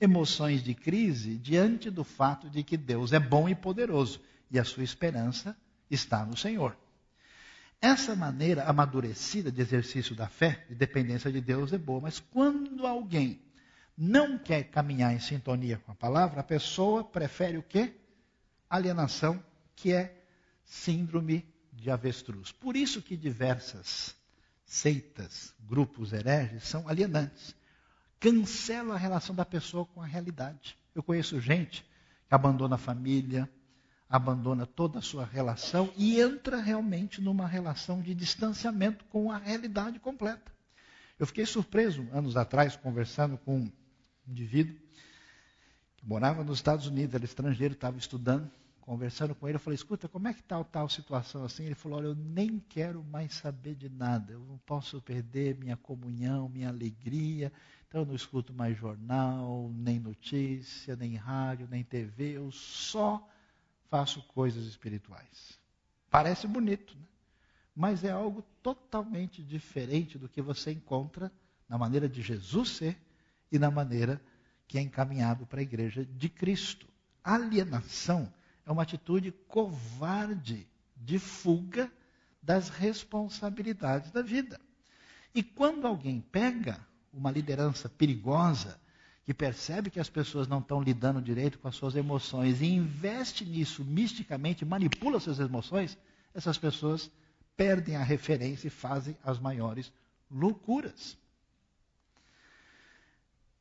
emoções 0.00 0.62
de 0.62 0.74
crise 0.74 1.38
diante 1.38 1.88
do 1.88 2.02
fato 2.02 2.50
de 2.50 2.62
que 2.62 2.76
Deus 2.76 3.12
é 3.12 3.20
bom 3.20 3.48
e 3.48 3.54
poderoso 3.54 4.20
e 4.50 4.58
a 4.58 4.64
sua 4.64 4.82
esperança 4.82 5.56
está 5.90 6.26
no 6.26 6.36
Senhor. 6.36 6.76
Essa 7.80 8.14
maneira 8.14 8.64
amadurecida 8.64 9.50
de 9.50 9.60
exercício 9.60 10.14
da 10.14 10.28
fé, 10.28 10.66
de 10.68 10.74
dependência 10.74 11.32
de 11.32 11.40
Deus, 11.40 11.72
é 11.72 11.78
boa, 11.78 12.00
mas 12.00 12.20
quando 12.20 12.86
alguém 12.86 13.40
não 13.96 14.38
quer 14.38 14.64
caminhar 14.64 15.14
em 15.14 15.18
sintonia 15.18 15.78
com 15.78 15.92
a 15.92 15.94
palavra, 15.94 16.40
a 16.40 16.44
pessoa 16.44 17.02
prefere 17.02 17.56
o 17.56 17.62
quê? 17.62 17.94
Alienação, 18.68 19.42
que 19.74 19.92
é 19.92 20.22
síndrome 20.64 21.46
de 21.72 21.90
avestruz. 21.90 22.52
Por 22.52 22.76
isso 22.76 23.00
que 23.00 23.16
diversas 23.16 24.14
seitas, 24.64 25.54
grupos 25.60 26.12
hereges 26.12 26.64
são 26.64 26.86
alienantes. 26.86 27.54
Cancelam 28.18 28.94
a 28.94 28.98
relação 28.98 29.34
da 29.34 29.44
pessoa 29.44 29.86
com 29.86 30.02
a 30.02 30.06
realidade. 30.06 30.76
Eu 30.94 31.02
conheço 31.02 31.40
gente 31.40 31.82
que 32.28 32.34
abandona 32.34 32.74
a 32.74 32.78
família, 32.78 33.50
abandona 34.10 34.66
toda 34.66 34.98
a 34.98 35.02
sua 35.02 35.24
relação 35.24 35.92
e 35.96 36.20
entra 36.20 36.60
realmente 36.60 37.20
numa 37.20 37.46
relação 37.46 38.02
de 38.02 38.12
distanciamento 38.12 39.04
com 39.04 39.30
a 39.30 39.38
realidade 39.38 40.00
completa. 40.00 40.50
Eu 41.16 41.26
fiquei 41.28 41.46
surpreso 41.46 42.04
anos 42.12 42.36
atrás, 42.36 42.74
conversando 42.74 43.38
com 43.38 43.60
um 43.60 43.72
indivíduo 44.26 44.76
que 45.96 46.04
morava 46.04 46.42
nos 46.42 46.58
Estados 46.58 46.88
Unidos, 46.88 47.14
era 47.14 47.24
estrangeiro, 47.24 47.74
estava 47.74 47.98
estudando, 47.98 48.50
conversando 48.80 49.32
com 49.32 49.46
ele, 49.46 49.54
eu 49.56 49.60
falei, 49.60 49.76
escuta, 49.76 50.08
como 50.08 50.26
é 50.26 50.34
que 50.34 50.40
está 50.40 50.64
tal 50.64 50.88
situação 50.88 51.44
assim? 51.44 51.64
Ele 51.66 51.76
falou, 51.76 51.98
olha, 51.98 52.06
eu 52.06 52.14
nem 52.16 52.58
quero 52.58 53.04
mais 53.04 53.34
saber 53.34 53.76
de 53.76 53.88
nada, 53.88 54.32
eu 54.32 54.40
não 54.40 54.58
posso 54.66 55.00
perder 55.00 55.56
minha 55.56 55.76
comunhão, 55.76 56.48
minha 56.48 56.68
alegria, 56.68 57.52
então 57.86 58.00
eu 58.00 58.06
não 58.06 58.14
escuto 58.14 58.52
mais 58.52 58.76
jornal, 58.76 59.70
nem 59.72 60.00
notícia, 60.00 60.96
nem 60.96 61.14
rádio, 61.14 61.68
nem 61.70 61.84
TV, 61.84 62.38
eu 62.38 62.50
só 62.50 63.24
faço 63.90 64.22
coisas 64.22 64.64
espirituais. 64.66 65.58
Parece 66.08 66.46
bonito, 66.46 66.94
né? 66.96 67.04
mas 67.74 68.04
é 68.04 68.10
algo 68.10 68.42
totalmente 68.62 69.42
diferente 69.42 70.16
do 70.16 70.28
que 70.28 70.40
você 70.40 70.70
encontra 70.70 71.30
na 71.68 71.76
maneira 71.76 72.08
de 72.08 72.22
Jesus 72.22 72.70
ser 72.70 72.96
e 73.50 73.58
na 73.58 73.70
maneira 73.70 74.20
que 74.66 74.78
é 74.78 74.80
encaminhado 74.80 75.44
para 75.46 75.60
a 75.60 75.62
igreja 75.62 76.04
de 76.04 76.28
Cristo. 76.28 76.86
Alienação 77.22 78.32
é 78.64 78.70
uma 78.70 78.82
atitude 78.82 79.32
covarde 79.48 80.68
de 80.96 81.18
fuga 81.18 81.90
das 82.42 82.68
responsabilidades 82.68 84.10
da 84.10 84.22
vida. 84.22 84.60
E 85.34 85.42
quando 85.42 85.86
alguém 85.86 86.20
pega 86.20 86.84
uma 87.12 87.30
liderança 87.30 87.88
perigosa, 87.88 88.80
que 89.30 89.34
percebe 89.34 89.90
que 89.90 90.00
as 90.00 90.10
pessoas 90.10 90.48
não 90.48 90.58
estão 90.58 90.82
lidando 90.82 91.22
direito 91.22 91.56
com 91.60 91.68
as 91.68 91.76
suas 91.76 91.94
emoções 91.94 92.60
e 92.60 92.66
investe 92.66 93.44
nisso 93.44 93.84
misticamente, 93.84 94.64
manipula 94.64 95.20
suas 95.20 95.38
emoções, 95.38 95.96
essas 96.34 96.58
pessoas 96.58 97.08
perdem 97.56 97.94
a 97.94 98.02
referência 98.02 98.66
e 98.66 98.70
fazem 98.70 99.16
as 99.22 99.38
maiores 99.38 99.92
loucuras. 100.28 101.16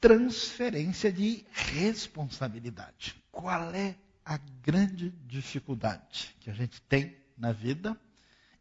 Transferência 0.01 1.11
de 1.11 1.45
responsabilidade. 1.51 3.15
Qual 3.31 3.71
é 3.71 3.95
a 4.25 4.39
grande 4.63 5.11
dificuldade 5.27 6.35
que 6.39 6.49
a 6.49 6.53
gente 6.53 6.81
tem 6.81 7.15
na 7.37 7.51
vida? 7.51 7.95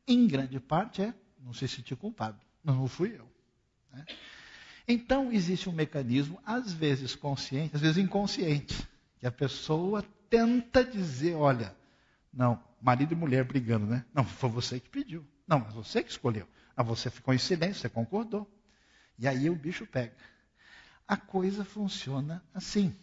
Em 0.06 0.26
grande 0.26 0.60
parte 0.60 1.00
é 1.00 1.14
não 1.38 1.54
se 1.54 1.66
sentir 1.68 1.96
culpado. 1.96 2.38
Não 2.62 2.86
fui 2.86 3.16
eu. 3.16 3.26
Né? 3.94 4.04
Então, 4.90 5.30
existe 5.30 5.68
um 5.68 5.72
mecanismo, 5.72 6.40
às 6.46 6.72
vezes 6.72 7.14
consciente, 7.14 7.76
às 7.76 7.82
vezes 7.82 7.98
inconsciente, 7.98 8.88
que 9.18 9.26
a 9.26 9.30
pessoa 9.30 10.02
tenta 10.30 10.82
dizer: 10.82 11.34
olha, 11.34 11.76
não, 12.32 12.58
marido 12.80 13.12
e 13.12 13.16
mulher 13.16 13.44
brigando, 13.44 13.84
né? 13.84 14.02
Não, 14.14 14.24
foi 14.24 14.48
você 14.48 14.80
que 14.80 14.88
pediu. 14.88 15.26
Não, 15.46 15.58
mas 15.60 15.74
você 15.74 16.02
que 16.02 16.10
escolheu. 16.10 16.48
Ah, 16.74 16.82
você 16.82 17.10
ficou 17.10 17.34
em 17.34 17.38
silêncio, 17.38 17.82
você 17.82 17.88
concordou. 17.90 18.50
E 19.18 19.28
aí 19.28 19.50
o 19.50 19.54
bicho 19.54 19.86
pega. 19.86 20.16
A 21.06 21.16
coisa 21.16 21.64
funciona 21.64 22.42
assim. 22.54 22.94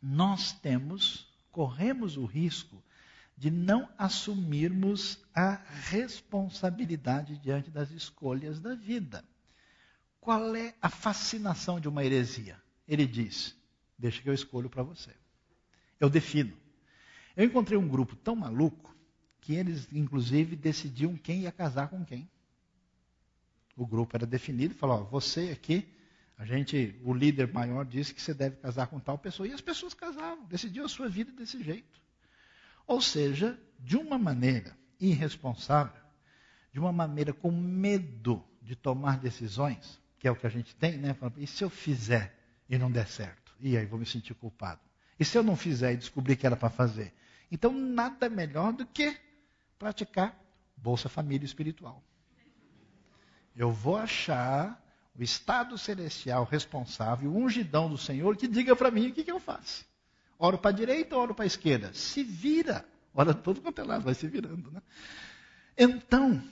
Nós 0.00 0.52
temos, 0.52 1.26
corremos 1.50 2.16
o 2.16 2.26
risco 2.26 2.80
de 3.36 3.50
não 3.50 3.88
assumirmos 3.98 5.18
a 5.34 5.54
responsabilidade 5.90 7.38
diante 7.38 7.70
das 7.70 7.90
escolhas 7.90 8.60
da 8.60 8.74
vida. 8.74 9.24
Qual 10.26 10.56
é 10.56 10.74
a 10.82 10.88
fascinação 10.88 11.78
de 11.78 11.88
uma 11.88 12.04
heresia? 12.04 12.60
Ele 12.88 13.06
diz: 13.06 13.54
Deixa 13.96 14.20
que 14.20 14.28
eu 14.28 14.34
escolho 14.34 14.68
para 14.68 14.82
você. 14.82 15.12
Eu 16.00 16.10
defino. 16.10 16.52
Eu 17.36 17.44
encontrei 17.44 17.78
um 17.78 17.86
grupo 17.86 18.16
tão 18.16 18.34
maluco 18.34 18.92
que 19.40 19.54
eles, 19.54 19.86
inclusive, 19.92 20.56
decidiam 20.56 21.16
quem 21.16 21.42
ia 21.42 21.52
casar 21.52 21.86
com 21.90 22.04
quem. 22.04 22.28
O 23.76 23.86
grupo 23.86 24.16
era 24.16 24.26
definido 24.26 24.74
falou: 24.74 25.02
ó, 25.02 25.04
você 25.04 25.50
aqui, 25.52 25.88
a 26.36 26.44
gente, 26.44 27.00
o 27.04 27.14
líder 27.14 27.52
maior 27.52 27.84
disse 27.84 28.12
que 28.12 28.20
você 28.20 28.34
deve 28.34 28.56
casar 28.56 28.88
com 28.88 28.98
tal 28.98 29.16
pessoa. 29.16 29.46
E 29.46 29.52
as 29.52 29.60
pessoas 29.60 29.94
casavam, 29.94 30.44
decidiam 30.46 30.86
a 30.86 30.88
sua 30.88 31.08
vida 31.08 31.30
desse 31.30 31.62
jeito. 31.62 32.00
Ou 32.84 33.00
seja, 33.00 33.56
de 33.78 33.96
uma 33.96 34.18
maneira 34.18 34.76
irresponsável, 34.98 36.02
de 36.72 36.80
uma 36.80 36.92
maneira 36.92 37.32
com 37.32 37.52
medo 37.52 38.44
de 38.60 38.74
tomar 38.74 39.20
decisões, 39.20 40.04
que 40.26 40.28
é 40.28 40.32
o 40.32 40.34
que 40.34 40.46
a 40.46 40.50
gente 40.50 40.74
tem, 40.74 40.98
né? 40.98 41.16
E 41.36 41.46
se 41.46 41.62
eu 41.62 41.70
fizer 41.70 42.36
e 42.68 42.76
não 42.76 42.90
der 42.90 43.06
certo? 43.06 43.54
E 43.60 43.76
aí 43.76 43.86
vou 43.86 43.96
me 43.96 44.04
sentir 44.04 44.34
culpado. 44.34 44.80
E 45.20 45.24
se 45.24 45.38
eu 45.38 45.42
não 45.44 45.54
fizer 45.54 45.92
e 45.92 45.96
descobrir 45.96 46.34
que 46.34 46.44
era 46.44 46.56
para 46.56 46.68
fazer? 46.68 47.14
Então, 47.48 47.72
nada 47.72 48.28
melhor 48.28 48.72
do 48.72 48.84
que 48.84 49.16
praticar 49.78 50.36
Bolsa 50.76 51.08
Família 51.08 51.46
Espiritual. 51.46 52.02
Eu 53.54 53.70
vou 53.70 53.96
achar 53.96 54.84
o 55.16 55.22
estado 55.22 55.78
celestial 55.78 56.42
responsável, 56.42 57.30
o 57.30 57.36
ungidão 57.36 57.88
do 57.88 57.96
Senhor, 57.96 58.36
que 58.36 58.48
diga 58.48 58.74
para 58.74 58.90
mim 58.90 59.10
o 59.10 59.12
que, 59.12 59.22
que 59.22 59.30
eu 59.30 59.38
faço. 59.38 59.86
Oro 60.40 60.58
para 60.58 60.72
a 60.72 60.74
direita 60.74 61.14
ou 61.14 61.22
oro 61.22 61.36
para 61.36 61.44
a 61.44 61.46
esquerda? 61.46 61.94
Se 61.94 62.24
vira. 62.24 62.84
Ora 63.14 63.32
todo 63.32 63.60
quanto 63.60 63.80
é 63.80 63.84
lado, 63.84 64.02
vai 64.02 64.14
se 64.14 64.26
virando. 64.26 64.72
Né? 64.72 64.82
Então, 65.78 66.42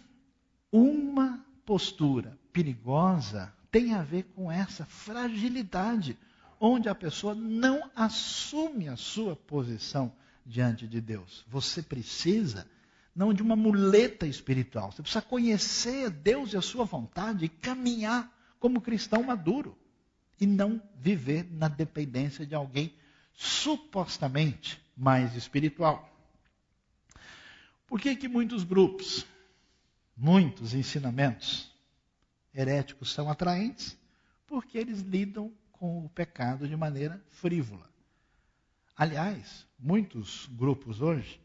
uma 0.71 1.45
postura 1.67 2.39
perigosa 2.53 3.53
tem 3.75 3.93
a 3.93 4.03
ver 4.05 4.23
com 4.37 4.53
essa 4.53 4.87
fragilidade, 4.87 6.17
onde 6.61 6.89
a 6.89 6.95
pessoa 6.95 7.35
não 7.35 7.91
assume 7.97 8.89
a 8.89 8.97
sua 8.97 9.35
posição 9.35 10.13
diante 10.47 10.87
de 10.87 11.01
Deus. 11.01 11.45
Você 11.49 11.83
precisa 11.83 12.69
não 13.13 13.35
de 13.35 13.43
uma 13.43 13.57
muleta 13.57 14.29
espiritual. 14.29 14.93
Você 14.93 15.03
precisa 15.03 15.23
conhecer 15.23 16.09
Deus 16.09 16.53
e 16.53 16.57
a 16.57 16.63
sua 16.63 16.85
vontade 16.85 17.47
e 17.47 17.49
caminhar 17.49 18.33
como 18.61 18.81
cristão 18.81 19.25
maduro 19.25 19.77
e 20.41 20.47
não 20.47 20.81
viver 20.97 21.45
na 21.51 21.67
dependência 21.67 22.47
de 22.47 22.55
alguém 22.55 22.95
supostamente 23.33 24.81
mais 24.97 25.35
espiritual. 25.35 26.09
Por 27.89 28.01
que 28.01 28.15
que 28.15 28.29
muitos 28.29 28.63
grupos, 28.63 29.27
muitos 30.17 30.75
ensinamentos 30.75 31.74
heréticos 32.55 33.13
são 33.13 33.31
atraentes? 33.31 33.99
Porque 34.47 34.79
eles 34.79 35.01
lidam 35.01 35.53
com 35.73 36.05
o 36.05 36.09
pecado 36.09 36.69
de 36.69 36.77
maneira 36.77 37.23
frívola. 37.31 37.89
Aliás, 38.97 39.67
muitos 39.79 40.49
grupos 40.53 41.01
hoje 41.01 41.41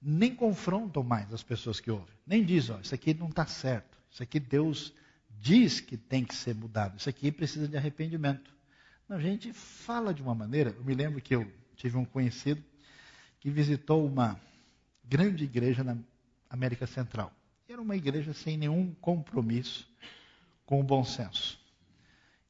nem 0.00 0.34
confrontam 0.34 1.02
mais 1.02 1.32
as 1.32 1.42
pessoas 1.42 1.78
que 1.78 1.90
ouvem. 1.90 2.14
Nem 2.26 2.44
dizem, 2.44 2.74
ó, 2.74 2.80
isso 2.80 2.94
aqui 2.94 3.12
não 3.12 3.28
está 3.28 3.44
certo. 3.46 3.98
Isso 4.10 4.22
aqui 4.22 4.40
Deus 4.40 4.94
diz 5.38 5.80
que 5.80 5.96
tem 5.96 6.24
que 6.24 6.34
ser 6.34 6.54
mudado. 6.54 6.98
Isso 6.98 7.08
aqui 7.08 7.30
precisa 7.30 7.68
de 7.68 7.76
arrependimento. 7.76 8.52
Não, 9.08 9.16
a 9.16 9.20
gente 9.20 9.52
fala 9.52 10.14
de 10.14 10.22
uma 10.22 10.34
maneira. 10.34 10.70
Eu 10.70 10.84
me 10.84 10.94
lembro 10.94 11.20
que 11.20 11.34
eu 11.34 11.50
tive 11.76 11.96
um 11.96 12.04
conhecido 12.04 12.62
que 13.38 13.50
visitou 13.50 14.06
uma 14.06 14.40
grande 15.04 15.44
igreja 15.44 15.84
na 15.84 15.96
América 16.48 16.86
Central. 16.86 17.32
Era 17.68 17.80
uma 17.80 17.96
igreja 17.96 18.32
sem 18.32 18.56
nenhum 18.56 18.94
compromisso 18.94 19.88
com 20.70 20.78
o 20.78 20.84
bom 20.84 21.02
senso. 21.02 21.58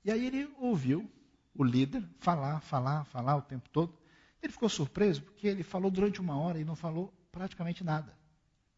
E 0.05 0.11
aí 0.11 0.27
ele 0.27 0.55
ouviu 0.59 1.11
o 1.55 1.65
líder 1.65 2.05
falar, 2.19 2.61
falar, 2.61 3.05
falar 3.05 3.37
o 3.37 3.41
tempo 3.41 3.67
todo. 3.71 3.97
Ele 4.43 4.53
ficou 4.53 4.69
surpreso 4.69 5.23
porque 5.23 5.47
ele 5.47 5.63
falou 5.63 5.91
durante 5.91 6.21
uma 6.21 6.39
hora 6.39 6.61
e 6.61 6.65
não 6.65 6.77
falou 6.77 7.11
praticamente 7.33 7.83
nada. 7.83 8.15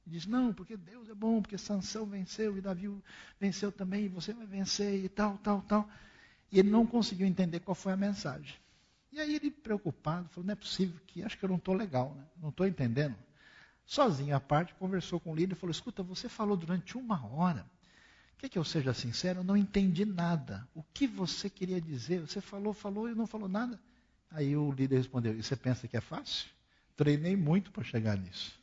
Ele 0.06 0.14
diz, 0.16 0.26
não, 0.26 0.54
porque 0.54 0.76
Deus 0.76 1.08
é 1.08 1.14
bom, 1.14 1.42
porque 1.42 1.58
Sansão 1.58 2.06
venceu 2.06 2.56
e 2.56 2.60
Davi 2.60 2.88
venceu 3.40 3.72
também, 3.72 4.04
e 4.04 4.08
você 4.08 4.32
vai 4.32 4.46
vencer 4.46 5.04
e 5.04 5.08
tal, 5.08 5.36
tal, 5.38 5.60
tal. 5.62 5.90
E 6.52 6.60
ele 6.60 6.70
não 6.70 6.86
conseguiu 6.86 7.26
entender 7.26 7.58
qual 7.60 7.74
foi 7.74 7.92
a 7.92 7.96
mensagem. 7.96 8.54
E 9.10 9.18
aí 9.18 9.34
ele, 9.34 9.50
preocupado, 9.50 10.28
falou, 10.28 10.46
não 10.46 10.52
é 10.52 10.56
possível 10.56 11.00
que, 11.08 11.24
acho 11.24 11.36
que 11.36 11.44
eu 11.44 11.48
não 11.48 11.56
estou 11.56 11.74
legal, 11.74 12.14
né? 12.14 12.24
não 12.40 12.50
estou 12.50 12.64
entendendo. 12.64 13.16
Sozinho 13.84 14.36
à 14.36 14.40
parte, 14.40 14.72
conversou 14.74 15.18
com 15.18 15.32
o 15.32 15.34
líder 15.34 15.54
e 15.54 15.58
falou, 15.58 15.72
escuta, 15.72 16.00
você 16.00 16.28
falou 16.28 16.56
durante 16.56 16.96
uma 16.96 17.26
hora. 17.26 17.66
Quer 18.42 18.48
que 18.48 18.58
eu 18.58 18.64
seja 18.64 18.92
sincero? 18.92 19.38
Eu 19.38 19.44
não 19.44 19.56
entendi 19.56 20.04
nada. 20.04 20.68
O 20.74 20.82
que 20.82 21.06
você 21.06 21.48
queria 21.48 21.80
dizer? 21.80 22.18
Você 22.22 22.40
falou, 22.40 22.74
falou 22.74 23.08
e 23.08 23.14
não 23.14 23.24
falou 23.24 23.48
nada. 23.48 23.78
Aí 24.32 24.56
o 24.56 24.72
líder 24.72 24.96
respondeu, 24.96 25.32
e 25.32 25.40
você 25.40 25.54
pensa 25.54 25.86
que 25.86 25.96
é 25.96 26.00
fácil? 26.00 26.50
Treinei 26.96 27.36
muito 27.36 27.70
para 27.70 27.84
chegar 27.84 28.16
nisso. 28.16 28.60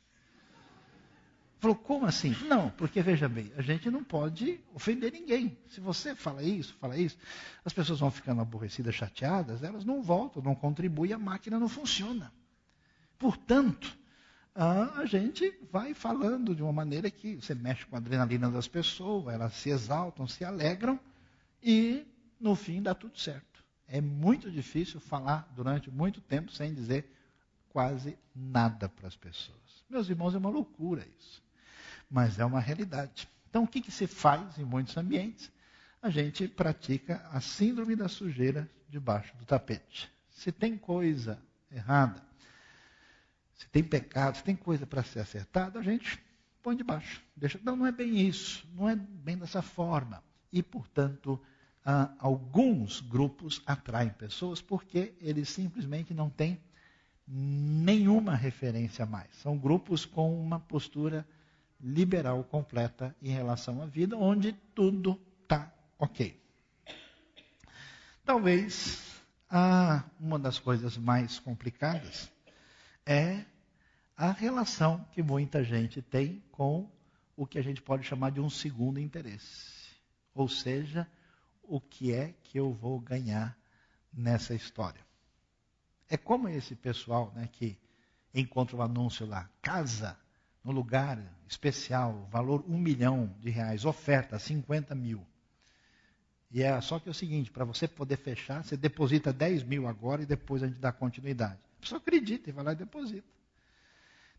Falou, 1.59 1.77
como 1.77 2.05
assim? 2.05 2.35
Não, 2.45 2.69
porque 2.71 3.01
veja 3.01 3.29
bem, 3.29 3.53
a 3.55 3.61
gente 3.61 3.89
não 3.89 4.03
pode 4.03 4.59
ofender 4.73 5.13
ninguém. 5.13 5.57
Se 5.69 5.79
você 5.79 6.13
fala 6.13 6.43
isso, 6.43 6.75
fala 6.81 6.97
isso, 6.97 7.17
as 7.63 7.71
pessoas 7.71 8.01
vão 8.01 8.11
ficando 8.11 8.41
aborrecidas, 8.41 8.95
chateadas, 8.95 9.63
elas 9.63 9.85
não 9.85 10.01
voltam, 10.01 10.43
não 10.43 10.55
contribuem, 10.55 11.13
a 11.13 11.17
máquina 11.17 11.57
não 11.57 11.69
funciona. 11.69 12.33
Portanto, 13.17 13.97
a 14.55 15.05
gente 15.05 15.57
vai 15.71 15.93
falando 15.93 16.55
de 16.55 16.61
uma 16.61 16.73
maneira 16.73 17.09
que 17.09 17.35
você 17.35 17.55
mexe 17.55 17.85
com 17.85 17.95
a 17.95 17.99
adrenalina 17.99 18.49
das 18.49 18.67
pessoas, 18.67 19.33
elas 19.33 19.53
se 19.53 19.69
exaltam, 19.69 20.27
se 20.27 20.43
alegram 20.43 20.99
e 21.61 22.05
no 22.39 22.55
fim 22.55 22.81
dá 22.81 22.93
tudo 22.93 23.17
certo. 23.17 23.63
É 23.87 24.01
muito 24.01 24.51
difícil 24.51 24.99
falar 24.99 25.51
durante 25.55 25.89
muito 25.89 26.21
tempo 26.21 26.51
sem 26.51 26.73
dizer 26.73 27.11
quase 27.69 28.17
nada 28.35 28.89
para 28.89 29.07
as 29.07 29.15
pessoas. 29.15 29.83
Meus 29.89 30.09
irmãos, 30.09 30.35
é 30.35 30.37
uma 30.37 30.49
loucura 30.49 31.07
isso 31.19 31.41
mas 32.09 32.39
é 32.39 32.45
uma 32.45 32.59
realidade. 32.59 33.29
Então, 33.49 33.63
o 33.63 33.67
que, 33.67 33.81
que 33.81 33.91
se 33.91 34.07
faz 34.07 34.57
em 34.57 34.65
muitos 34.65 34.97
ambientes? 34.97 35.51
A 36.01 36.09
gente 36.09 36.47
pratica 36.47 37.21
a 37.31 37.39
síndrome 37.39 37.95
da 37.95 38.07
sujeira 38.07 38.69
debaixo 38.89 39.35
do 39.37 39.45
tapete. 39.45 40.11
Se 40.29 40.51
tem 40.51 40.77
coisa 40.77 41.39
errada, 41.71 42.23
se 43.59 43.67
tem 43.67 43.83
pecado, 43.83 44.37
se 44.37 44.43
tem 44.43 44.55
coisa 44.55 44.87
para 44.87 45.03
ser 45.03 45.19
acertada, 45.19 45.79
a 45.79 45.83
gente 45.83 46.17
põe 46.63 46.75
debaixo. 46.75 47.21
Deixa, 47.35 47.59
não, 47.61 47.75
não 47.75 47.85
é 47.85 47.91
bem 47.91 48.17
isso, 48.27 48.65
não 48.73 48.89
é 48.89 48.95
bem 48.95 49.37
dessa 49.37 49.61
forma. 49.61 50.23
E, 50.51 50.63
portanto, 50.63 51.39
alguns 52.17 53.01
grupos 53.01 53.61
atraem 53.65 54.09
pessoas 54.11 54.61
porque 54.61 55.13
eles 55.19 55.49
simplesmente 55.49 56.13
não 56.13 56.29
têm 56.29 56.59
nenhuma 57.27 58.33
referência 58.33 59.05
mais. 59.05 59.27
São 59.35 59.57
grupos 59.57 60.05
com 60.05 60.41
uma 60.41 60.59
postura 60.59 61.27
liberal 61.81 62.43
completa 62.45 63.15
em 63.21 63.29
relação 63.29 63.81
à 63.81 63.85
vida, 63.85 64.17
onde 64.17 64.53
tudo 64.73 65.19
está 65.43 65.71
ok. 65.99 66.41
Talvez 68.23 69.21
ah, 69.49 70.03
uma 70.19 70.39
das 70.39 70.59
coisas 70.59 70.97
mais 70.97 71.39
complicadas 71.39 72.31
é 73.09 73.43
a 74.15 74.31
relação 74.31 75.03
que 75.11 75.23
muita 75.23 75.63
gente 75.63 75.99
tem 75.99 76.43
com 76.51 76.87
o 77.35 77.47
que 77.47 77.57
a 77.57 77.61
gente 77.63 77.81
pode 77.81 78.05
chamar 78.05 78.29
de 78.29 78.39
um 78.39 78.51
segundo 78.51 78.99
interesse. 78.99 79.95
Ou 80.31 80.47
seja, 80.47 81.07
o 81.63 81.81
que 81.81 82.13
é 82.13 82.35
que 82.43 82.59
eu 82.59 82.71
vou 82.71 82.99
ganhar 82.99 83.57
nessa 84.13 84.53
história. 84.53 85.01
É 86.07 86.17
como 86.17 86.47
esse 86.49 86.75
pessoal 86.75 87.33
né, 87.35 87.49
que 87.51 87.79
encontra 88.31 88.75
o 88.75 88.79
um 88.79 88.83
anúncio 88.83 89.25
lá, 89.25 89.49
casa 89.59 90.15
no 90.63 90.71
lugar 90.71 91.19
especial, 91.47 92.27
valor 92.29 92.63
um 92.67 92.77
milhão 92.77 93.35
de 93.39 93.49
reais, 93.49 93.85
oferta 93.85 94.37
50 94.37 94.93
mil. 94.93 95.25
E 96.51 96.61
é 96.61 96.79
só 96.79 96.99
que 96.99 97.09
é 97.09 97.11
o 97.11 97.15
seguinte, 97.15 97.49
para 97.49 97.65
você 97.65 97.87
poder 97.87 98.17
fechar, 98.17 98.63
você 98.63 98.77
deposita 98.77 99.33
10 99.33 99.63
mil 99.63 99.87
agora 99.87 100.21
e 100.21 100.27
depois 100.27 100.61
a 100.61 100.67
gente 100.67 100.77
dá 100.77 100.91
continuidade. 100.91 101.68
A 101.79 101.81
pessoa 101.81 101.99
acredita 101.99 102.49
e 102.49 102.53
vai 102.53 102.63
lá 102.63 102.73
e 102.73 102.75
deposita. 102.75 103.27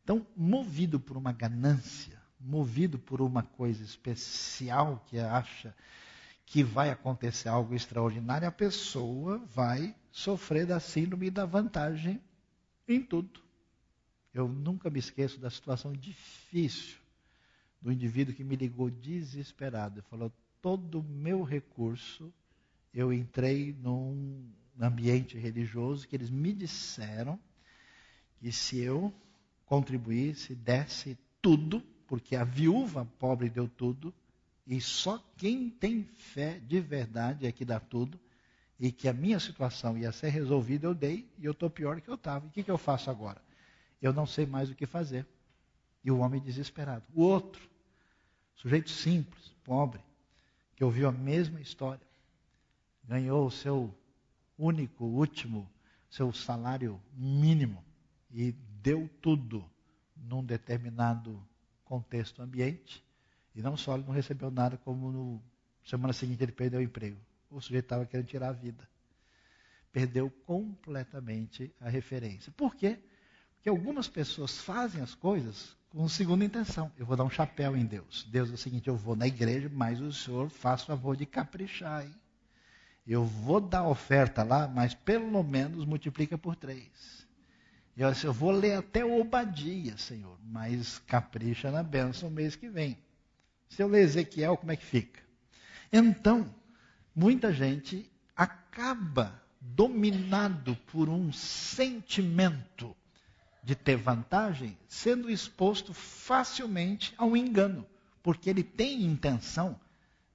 Então, 0.05 0.27
movido 0.37 1.01
por 1.01 1.17
uma 1.17 1.33
ganância, 1.33 2.21
movido 2.39 2.99
por 2.99 3.23
uma 3.23 3.43
coisa 3.43 3.83
especial 3.83 5.03
que 5.07 5.19
acha 5.19 5.75
que 6.45 6.63
vai 6.63 6.91
acontecer 6.91 7.49
algo 7.49 7.75
extraordinário, 7.75 8.47
a 8.47 8.53
pessoa 8.53 9.39
vai 9.55 9.95
sofrer 10.11 10.67
da 10.67 10.81
síndrome 10.81 11.31
da 11.31 11.47
vantagem 11.47 12.21
em 12.87 13.01
tudo. 13.01 13.41
Eu 14.35 14.49
nunca 14.49 14.91
me 14.91 14.99
esqueço 14.99 15.41
da 15.41 15.49
situação 15.49 15.93
difícil 15.93 16.99
do 17.81 17.91
indivíduo 17.91 18.35
que 18.35 18.45
me 18.45 18.57
ligou 18.57 18.91
desesperado 18.91 20.01
e 20.01 20.03
falou: 20.03 20.33
todo 20.61 21.01
o 21.01 21.05
meu 21.05 21.43
recurso 21.43 22.33
eu 22.93 23.13
entrei 23.13 23.73
num 23.81 24.53
ambiente 24.87 25.39
religioso 25.39 26.07
que 26.07 26.17
eles 26.17 26.31
me 26.31 26.53
disseram 26.53 27.39
que 28.39 28.51
se 28.51 28.79
eu 28.79 29.13
contribuísse, 29.67 30.55
desse 30.55 31.19
tudo, 31.41 31.83
porque 32.07 32.35
a 32.35 32.45
viúva 32.45 33.07
pobre 33.19 33.49
deu 33.49 33.69
tudo, 33.69 34.13
e 34.67 34.81
só 34.81 35.23
quem 35.37 35.69
tem 35.69 36.05
fé 36.17 36.59
de 36.59 36.81
verdade 36.81 37.47
é 37.47 37.53
que 37.53 37.65
dá 37.65 37.79
tudo, 37.79 38.19
e 38.79 38.91
que 38.91 39.09
a 39.09 39.13
minha 39.13 39.39
situação 39.39 39.97
ia 39.99 40.11
ser 40.11 40.31
resolvida, 40.31 40.87
eu 40.87 40.95
dei, 40.95 41.29
e 41.39 41.45
eu 41.45 41.53
estou 41.53 41.69
pior 41.69 42.01
que 42.01 42.09
eu 42.09 42.15
estava. 42.15 42.47
E 42.47 42.49
o 42.49 42.51
que, 42.51 42.63
que 42.63 42.71
eu 42.71 42.79
faço 42.79 43.11
agora? 43.11 43.41
eu 44.01 44.13
não 44.13 44.27
sei 44.27 44.47
mais 44.47 44.71
o 44.71 44.75
que 44.75 44.87
fazer. 44.87 45.27
E 46.03 46.11
o 46.11 46.19
homem 46.19 46.41
desesperado. 46.41 47.05
O 47.15 47.23
outro, 47.23 47.69
sujeito 48.57 48.91
simples, 48.91 49.53
pobre, 49.63 50.01
que 50.75 50.83
ouviu 50.83 51.09
a 51.09 51.13
mesma 51.13 51.61
história, 51.61 52.07
ganhou 53.05 53.47
o 53.47 53.51
seu 53.51 53.95
único, 54.61 55.05
último, 55.05 55.69
seu 56.11 56.33
salário 56.33 57.01
mínimo 57.15 57.83
e 58.31 58.53
deu 58.83 59.09
tudo 59.23 59.65
num 60.17 60.45
determinado 60.45 61.43
contexto 61.85 62.43
ambiente. 62.43 63.03
E 63.55 63.63
não 63.63 63.77
só 63.77 63.95
ele 63.95 64.05
não 64.05 64.13
recebeu 64.13 64.51
nada, 64.51 64.77
como 64.77 65.11
no 65.11 65.43
semana 65.85 66.13
seguinte 66.13 66.43
ele 66.43 66.53
perdeu 66.53 66.81
o 66.81 66.83
emprego. 66.83 67.17
O 67.51 67.61
sujeito 67.61 67.87
estava 67.87 68.07
querendo 68.07 68.27
tirar 68.27 68.51
a 68.51 68.53
vida. 68.53 68.89
Perdeu 69.93 70.31
completamente 70.47 71.75
a 71.81 71.89
referência. 71.89 72.53
Por 72.53 72.77
quê? 72.77 73.01
Porque 73.55 73.69
algumas 73.69 74.09
pessoas 74.09 74.59
fazem 74.59 75.03
as 75.03 75.15
coisas 75.15 75.77
com 75.91 76.09
segunda 76.09 76.45
intenção. 76.45 76.93
Eu 76.97 77.05
vou 77.05 77.17
dar 77.17 77.25
um 77.25 77.31
chapéu 77.31 77.77
em 77.77 77.85
Deus. 77.85 78.27
Deus 78.31 78.51
é 78.51 78.55
o 78.55 78.57
seguinte, 78.57 78.89
eu 78.89 78.97
vou 78.97 79.17
na 79.17 79.27
igreja, 79.27 79.69
mas 79.73 80.01
o 80.01 80.13
senhor 80.13 80.49
faz 80.49 80.83
favor 80.83 81.17
de 81.17 81.27
caprichar. 81.27 82.07
Hein? 82.07 82.15
Eu 83.07 83.25
vou 83.25 83.61
dar 83.61 83.87
oferta 83.87 84.43
lá, 84.43 84.69
mas 84.69 84.95
pelo 84.95 85.43
menos 85.43 85.85
multiplica 85.85 86.37
por 86.37 86.55
três. 86.55 87.27
Eu, 87.97 88.09
eu 88.25 88.33
vou 88.33 88.51
ler 88.51 88.75
até 88.75 89.05
Obadia, 89.05 89.97
Senhor, 89.99 90.39
mas 90.45 90.99
capricha 91.07 91.71
na 91.71 91.83
bênção 91.83 92.31
mês 92.31 92.57
que 92.57 92.69
vem. 92.69 92.97
Se 93.69 93.83
eu 93.83 93.89
ler 93.89 94.03
Ezequiel, 94.03 94.57
como 94.57 94.73
é 94.73 94.77
que 94.77 94.85
fica? 94.85 95.21
Então, 95.93 96.55
muita 97.15 97.53
gente 97.53 98.11
acaba 98.37 99.43
dominado 99.61 100.77
por 100.87 101.09
um 101.09 101.33
sentimento 101.33 102.97
de 103.63 103.75
ter 103.75 103.97
vantagem, 103.97 104.79
sendo 104.89 105.31
exposto 105.31 105.93
facilmente 105.93 107.13
ao 107.19 107.37
engano, 107.37 107.87
porque 108.23 108.49
ele 108.49 108.63
tem 108.63 109.05
intenção 109.05 109.79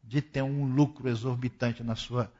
de 0.04 0.22
ter 0.22 0.44
um 0.44 0.66
lucro 0.66 1.10
exorbitante 1.10 1.82
na 1.84 1.96
sua 1.96 2.32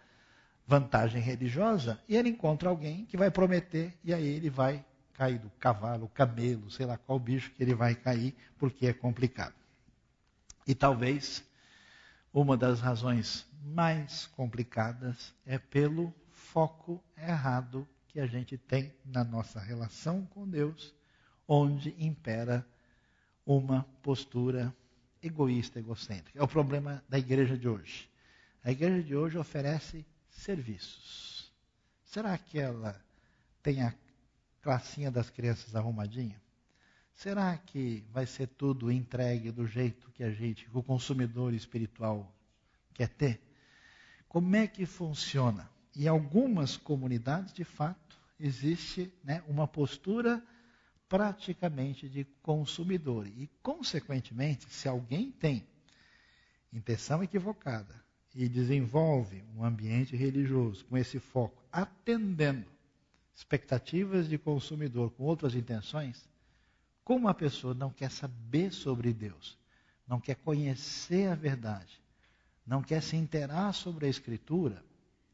vantagem 0.68 1.22
religiosa, 1.22 2.00
e 2.08 2.16
ele 2.16 2.30
encontra 2.30 2.70
alguém 2.70 3.06
que 3.06 3.18
vai 3.18 3.30
prometer, 3.30 3.94
e 4.04 4.14
aí 4.14 4.26
ele 4.26 4.50
vai 4.50 4.84
cair 5.14 5.40
do 5.40 5.50
cavalo, 5.60 6.10
camelo, 6.10 6.70
sei 6.70 6.86
lá 6.86 6.98
qual 6.98 7.20
bicho 7.20 7.52
que 7.52 7.64
ele 7.64 7.74
vai 7.74 7.96
cair, 7.96 8.36
porque 8.58 8.88
é 8.88 8.94
complicado. 8.94 9.54
E 10.68 10.74
talvez 10.74 11.44
uma 12.34 12.58
das 12.58 12.82
razões 12.82 13.48
mais 13.64 14.28
complicadas 14.28 15.34
é 15.46 15.58
pelo 15.58 16.14
foco 16.32 17.02
errado 17.18 17.88
que 18.08 18.20
a 18.20 18.28
gente 18.28 18.58
tem 18.58 18.94
na 19.06 19.24
nossa 19.24 19.60
relação 19.60 20.26
com 20.26 20.48
Deus, 20.48 20.94
onde 21.48 21.96
impera 21.98 22.66
uma 23.46 23.86
postura 24.02 24.74
egoísta, 25.22 25.80
egocêntrica. 25.80 26.38
É 26.40 26.44
o 26.44 26.48
problema 26.48 27.04
da 27.08 27.18
igreja 27.18 27.58
de 27.58 27.68
hoje. 27.68 28.10
A 28.64 28.72
igreja 28.72 29.04
de 29.04 29.16
hoje 29.16 29.38
oferece 29.38 30.06
serviços. 30.36 31.52
Será 32.06 32.38
que 32.38 32.60
ela 32.60 33.00
tem 33.62 33.82
a 33.82 33.94
classinha 34.62 35.10
das 35.12 35.30
crianças 35.30 35.76
arrumadinha? 35.76 36.42
Será 37.14 37.58
que 37.58 38.06
vai 38.12 38.26
ser 38.26 38.48
tudo 38.48 38.92
entregue 38.92 39.52
do 39.52 39.66
jeito 39.66 40.12
que 40.12 40.24
a 40.24 40.32
gente, 40.32 40.70
o 40.74 40.84
consumidor 40.84 41.54
espiritual 41.54 42.34
quer 42.94 43.10
ter? 43.10 43.42
Como 44.28 44.56
é 44.56 44.68
que 44.68 44.86
funciona? 44.86 45.70
Em 45.96 46.08
algumas 46.08 46.76
comunidades, 46.76 47.54
de 47.54 47.64
fato, 47.64 48.20
existe 48.38 49.12
né, 49.24 49.42
uma 49.48 49.66
postura 49.66 50.44
praticamente 51.08 52.10
de 52.10 52.26
consumidor. 52.42 53.28
E, 53.28 53.50
consequentemente, 53.64 54.66
se 54.70 54.90
alguém 54.90 55.32
tem 55.32 55.66
intenção 56.74 57.24
equivocada 57.24 58.05
e 58.36 58.50
desenvolve 58.50 59.42
um 59.56 59.64
ambiente 59.64 60.14
religioso 60.16 60.84
com 60.86 60.98
esse 60.98 61.20
foco, 61.20 61.64
atendendo 61.72 62.68
expectativas 63.34 64.28
de 64.28 64.38
consumidor 64.38 65.10
com 65.12 65.24
outras 65.24 65.56
intenções, 65.56 66.28
como 67.04 67.30
a 67.30 67.34
pessoa 67.34 67.74
não 67.74 67.90
quer 67.90 68.12
saber 68.12 68.74
sobre 68.74 69.14
Deus, 69.14 69.58
não 70.06 70.20
quer 70.20 70.36
conhecer 70.36 71.30
a 71.30 71.36
verdade, 71.36 72.02
não 72.68 72.82
quer 72.82 73.02
se 73.02 73.16
interar 73.16 73.74
sobre 73.74 74.06
a 74.06 74.10
Escritura, 74.10 74.84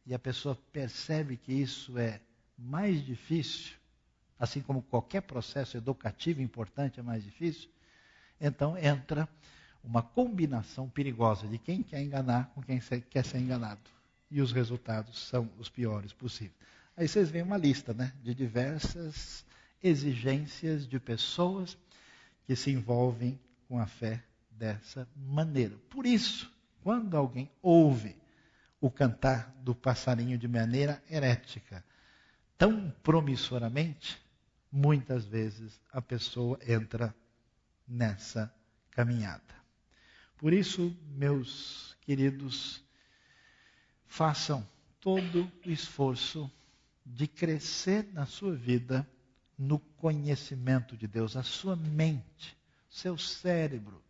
e 0.06 0.14
a 0.14 0.20
pessoa 0.20 0.56
percebe 0.72 1.38
que 1.38 1.54
isso 1.54 1.98
é 1.98 2.22
mais 2.58 3.04
difícil, 3.04 3.76
assim 4.38 4.62
como 4.62 4.82
qualquer 4.84 5.22
processo 5.22 5.76
educativo 5.76 6.42
importante 6.42 7.00
é 7.00 7.04
mais 7.04 7.24
difícil, 7.24 7.70
então 8.40 8.78
entra 8.78 9.28
uma 9.84 10.02
combinação 10.02 10.90
perigosa 10.90 11.48
de 11.48 11.58
quem 11.58 11.82
quer 11.82 12.02
enganar 12.02 12.52
com 12.54 12.62
quem 12.62 12.80
quer 13.10 13.26
ser 13.26 13.40
enganado. 13.40 13.82
E 14.30 14.42
os 14.42 14.52
resultados 14.52 15.20
são 15.28 15.50
os 15.58 15.70
piores 15.70 16.14
possíveis. 16.14 16.56
Aí 16.96 17.08
vocês 17.08 17.30
veem 17.30 17.44
uma 17.44 17.58
lista 17.58 17.94
né, 17.94 18.14
de 18.24 18.34
diversas 18.34 19.46
exigências 19.82 20.88
de 20.88 21.00
pessoas 21.00 21.78
que 22.46 22.56
se 22.56 22.72
envolvem 22.72 23.40
com 23.68 23.80
a 23.80 23.86
fé 23.86 24.24
dessa 24.52 25.08
maneira. 25.16 25.76
Por 25.90 26.06
isso, 26.06 26.52
quando 26.84 27.18
alguém 27.18 27.50
ouve 27.62 28.16
o 28.80 28.90
cantar 28.90 29.54
do 29.62 29.74
passarinho 29.74 30.38
de 30.38 30.48
maneira 30.48 31.02
herética, 31.10 31.84
tão 32.58 32.92
promissoramente, 33.04 34.22
muitas 34.72 35.26
vezes 35.26 35.80
a 35.92 36.02
pessoa 36.02 36.60
entra 36.68 37.14
nessa 37.88 38.54
caminhada. 38.92 39.61
Por 40.42 40.54
isso, 40.54 40.98
meus 41.12 41.96
queridos, 42.02 42.84
façam 44.08 44.68
todo 45.00 45.44
o 45.64 45.70
esforço 45.70 46.52
de 47.06 47.28
crescer 47.28 48.10
na 48.12 48.26
sua 48.26 48.56
vida 48.56 49.08
no 49.56 49.78
conhecimento 49.78 50.98
de 50.98 51.06
Deus, 51.06 51.36
a 51.36 51.44
sua 51.44 51.76
mente, 51.76 52.58
seu 52.90 53.20
cérebro. 53.20 54.04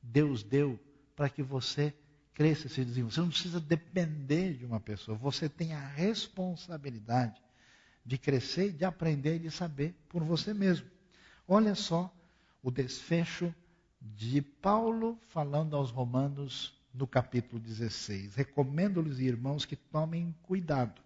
Deus 0.00 0.44
deu 0.44 0.78
para 1.16 1.28
que 1.28 1.42
você 1.42 1.92
cresça 2.34 2.68
e 2.68 2.70
se 2.70 2.84
desenvolva. 2.84 3.14
Você 3.16 3.20
não 3.20 3.28
precisa 3.30 3.60
depender 3.60 4.54
de 4.54 4.64
uma 4.64 4.78
pessoa, 4.78 5.18
você 5.18 5.48
tem 5.48 5.72
a 5.72 5.84
responsabilidade 5.88 7.42
de 8.06 8.16
crescer, 8.16 8.70
de 8.72 8.84
aprender 8.84 9.36
e 9.36 9.40
de 9.40 9.50
saber 9.50 9.92
por 10.08 10.22
você 10.22 10.54
mesmo. 10.54 10.88
Olha 11.48 11.74
só 11.74 12.14
o 12.62 12.70
desfecho 12.70 13.52
de 14.12 14.42
Paulo 14.42 15.18
falando 15.28 15.74
aos 15.74 15.90
Romanos 15.90 16.78
no 16.92 17.06
capítulo 17.06 17.58
16. 17.58 18.34
Recomendo-lhes, 18.34 19.18
irmãos, 19.18 19.64
que 19.64 19.76
tomem 19.76 20.34
cuidado 20.42 21.00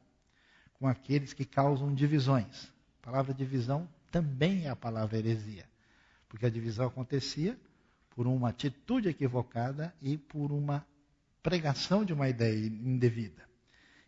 com 0.74 0.86
aqueles 0.86 1.32
que 1.32 1.44
causam 1.44 1.94
divisões. 1.94 2.72
A 3.00 3.06
palavra 3.06 3.32
divisão 3.32 3.88
também 4.10 4.66
é 4.66 4.70
a 4.70 4.76
palavra 4.76 5.16
heresia, 5.16 5.64
porque 6.28 6.46
a 6.46 6.50
divisão 6.50 6.88
acontecia 6.88 7.58
por 8.10 8.26
uma 8.26 8.48
atitude 8.48 9.08
equivocada 9.08 9.94
e 10.02 10.16
por 10.18 10.50
uma 10.50 10.84
pregação 11.42 12.04
de 12.04 12.12
uma 12.12 12.28
ideia 12.28 12.66
indevida. 12.66 13.46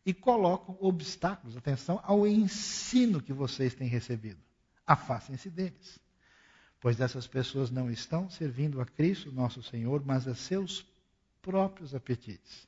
E 0.04 0.12
colocam 0.12 0.76
obstáculos, 0.80 1.56
atenção, 1.56 2.00
ao 2.02 2.26
ensino 2.26 3.22
que 3.22 3.32
vocês 3.32 3.74
têm 3.74 3.86
recebido. 3.86 4.40
Afastem-se 4.86 5.48
deles 5.48 6.00
pois 6.80 6.98
essas 6.98 7.26
pessoas 7.26 7.70
não 7.70 7.90
estão 7.90 8.28
servindo 8.30 8.80
a 8.80 8.86
Cristo, 8.86 9.30
nosso 9.30 9.62
Senhor, 9.62 10.02
mas 10.04 10.26
a 10.26 10.34
seus 10.34 10.86
próprios 11.42 11.94
apetites. 11.94 12.66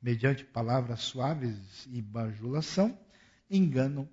Mediante 0.00 0.44
palavras 0.44 1.00
suaves 1.00 1.86
e 1.90 2.02
bajulação, 2.02 2.98
enganam 3.48 4.08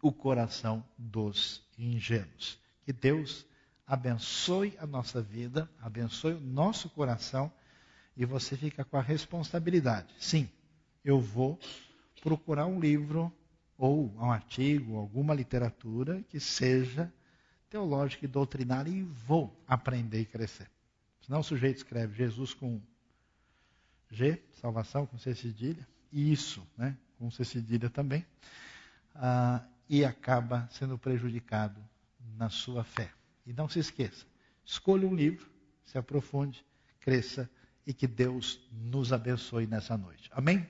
o 0.00 0.10
coração 0.10 0.84
dos 0.96 1.62
ingênuos. 1.78 2.58
Que 2.84 2.92
Deus 2.92 3.46
abençoe 3.86 4.74
a 4.78 4.86
nossa 4.86 5.20
vida, 5.20 5.68
abençoe 5.80 6.34
o 6.34 6.40
nosso 6.40 6.88
coração 6.88 7.52
e 8.16 8.24
você 8.24 8.56
fica 8.56 8.84
com 8.84 8.96
a 8.96 9.02
responsabilidade. 9.02 10.14
Sim, 10.18 10.48
eu 11.04 11.20
vou 11.20 11.58
procurar 12.22 12.66
um 12.66 12.80
livro 12.80 13.30
ou 13.76 14.10
um 14.16 14.30
artigo, 14.30 14.96
alguma 14.96 15.34
literatura 15.34 16.22
que 16.28 16.40
seja 16.40 17.12
teológica 17.74 18.24
e 18.24 18.28
doutrinária 18.28 18.88
e 18.88 19.02
vou 19.02 19.52
aprender 19.66 20.20
e 20.20 20.24
crescer. 20.24 20.70
Senão 21.22 21.40
o 21.40 21.42
sujeito 21.42 21.78
escreve 21.78 22.14
Jesus 22.14 22.54
com 22.54 22.80
G, 24.08 24.40
salvação 24.52 25.04
com 25.04 25.18
C 25.18 25.34
cedilha, 25.34 25.84
e 26.12 26.32
isso, 26.32 26.64
né, 26.78 26.96
com 27.18 27.28
C 27.32 27.44
cedilha 27.44 27.90
também, 27.90 28.24
ah, 29.16 29.60
e 29.88 30.04
acaba 30.04 30.68
sendo 30.70 30.96
prejudicado 30.96 31.82
na 32.36 32.48
sua 32.48 32.84
fé. 32.84 33.10
E 33.44 33.52
não 33.52 33.68
se 33.68 33.80
esqueça, 33.80 34.24
escolha 34.64 35.08
um 35.08 35.14
livro, 35.16 35.50
se 35.84 35.98
aprofunde, 35.98 36.64
cresça 37.00 37.50
e 37.84 37.92
que 37.92 38.06
Deus 38.06 38.60
nos 38.70 39.12
abençoe 39.12 39.66
nessa 39.66 39.98
noite. 39.98 40.30
Amém? 40.32 40.64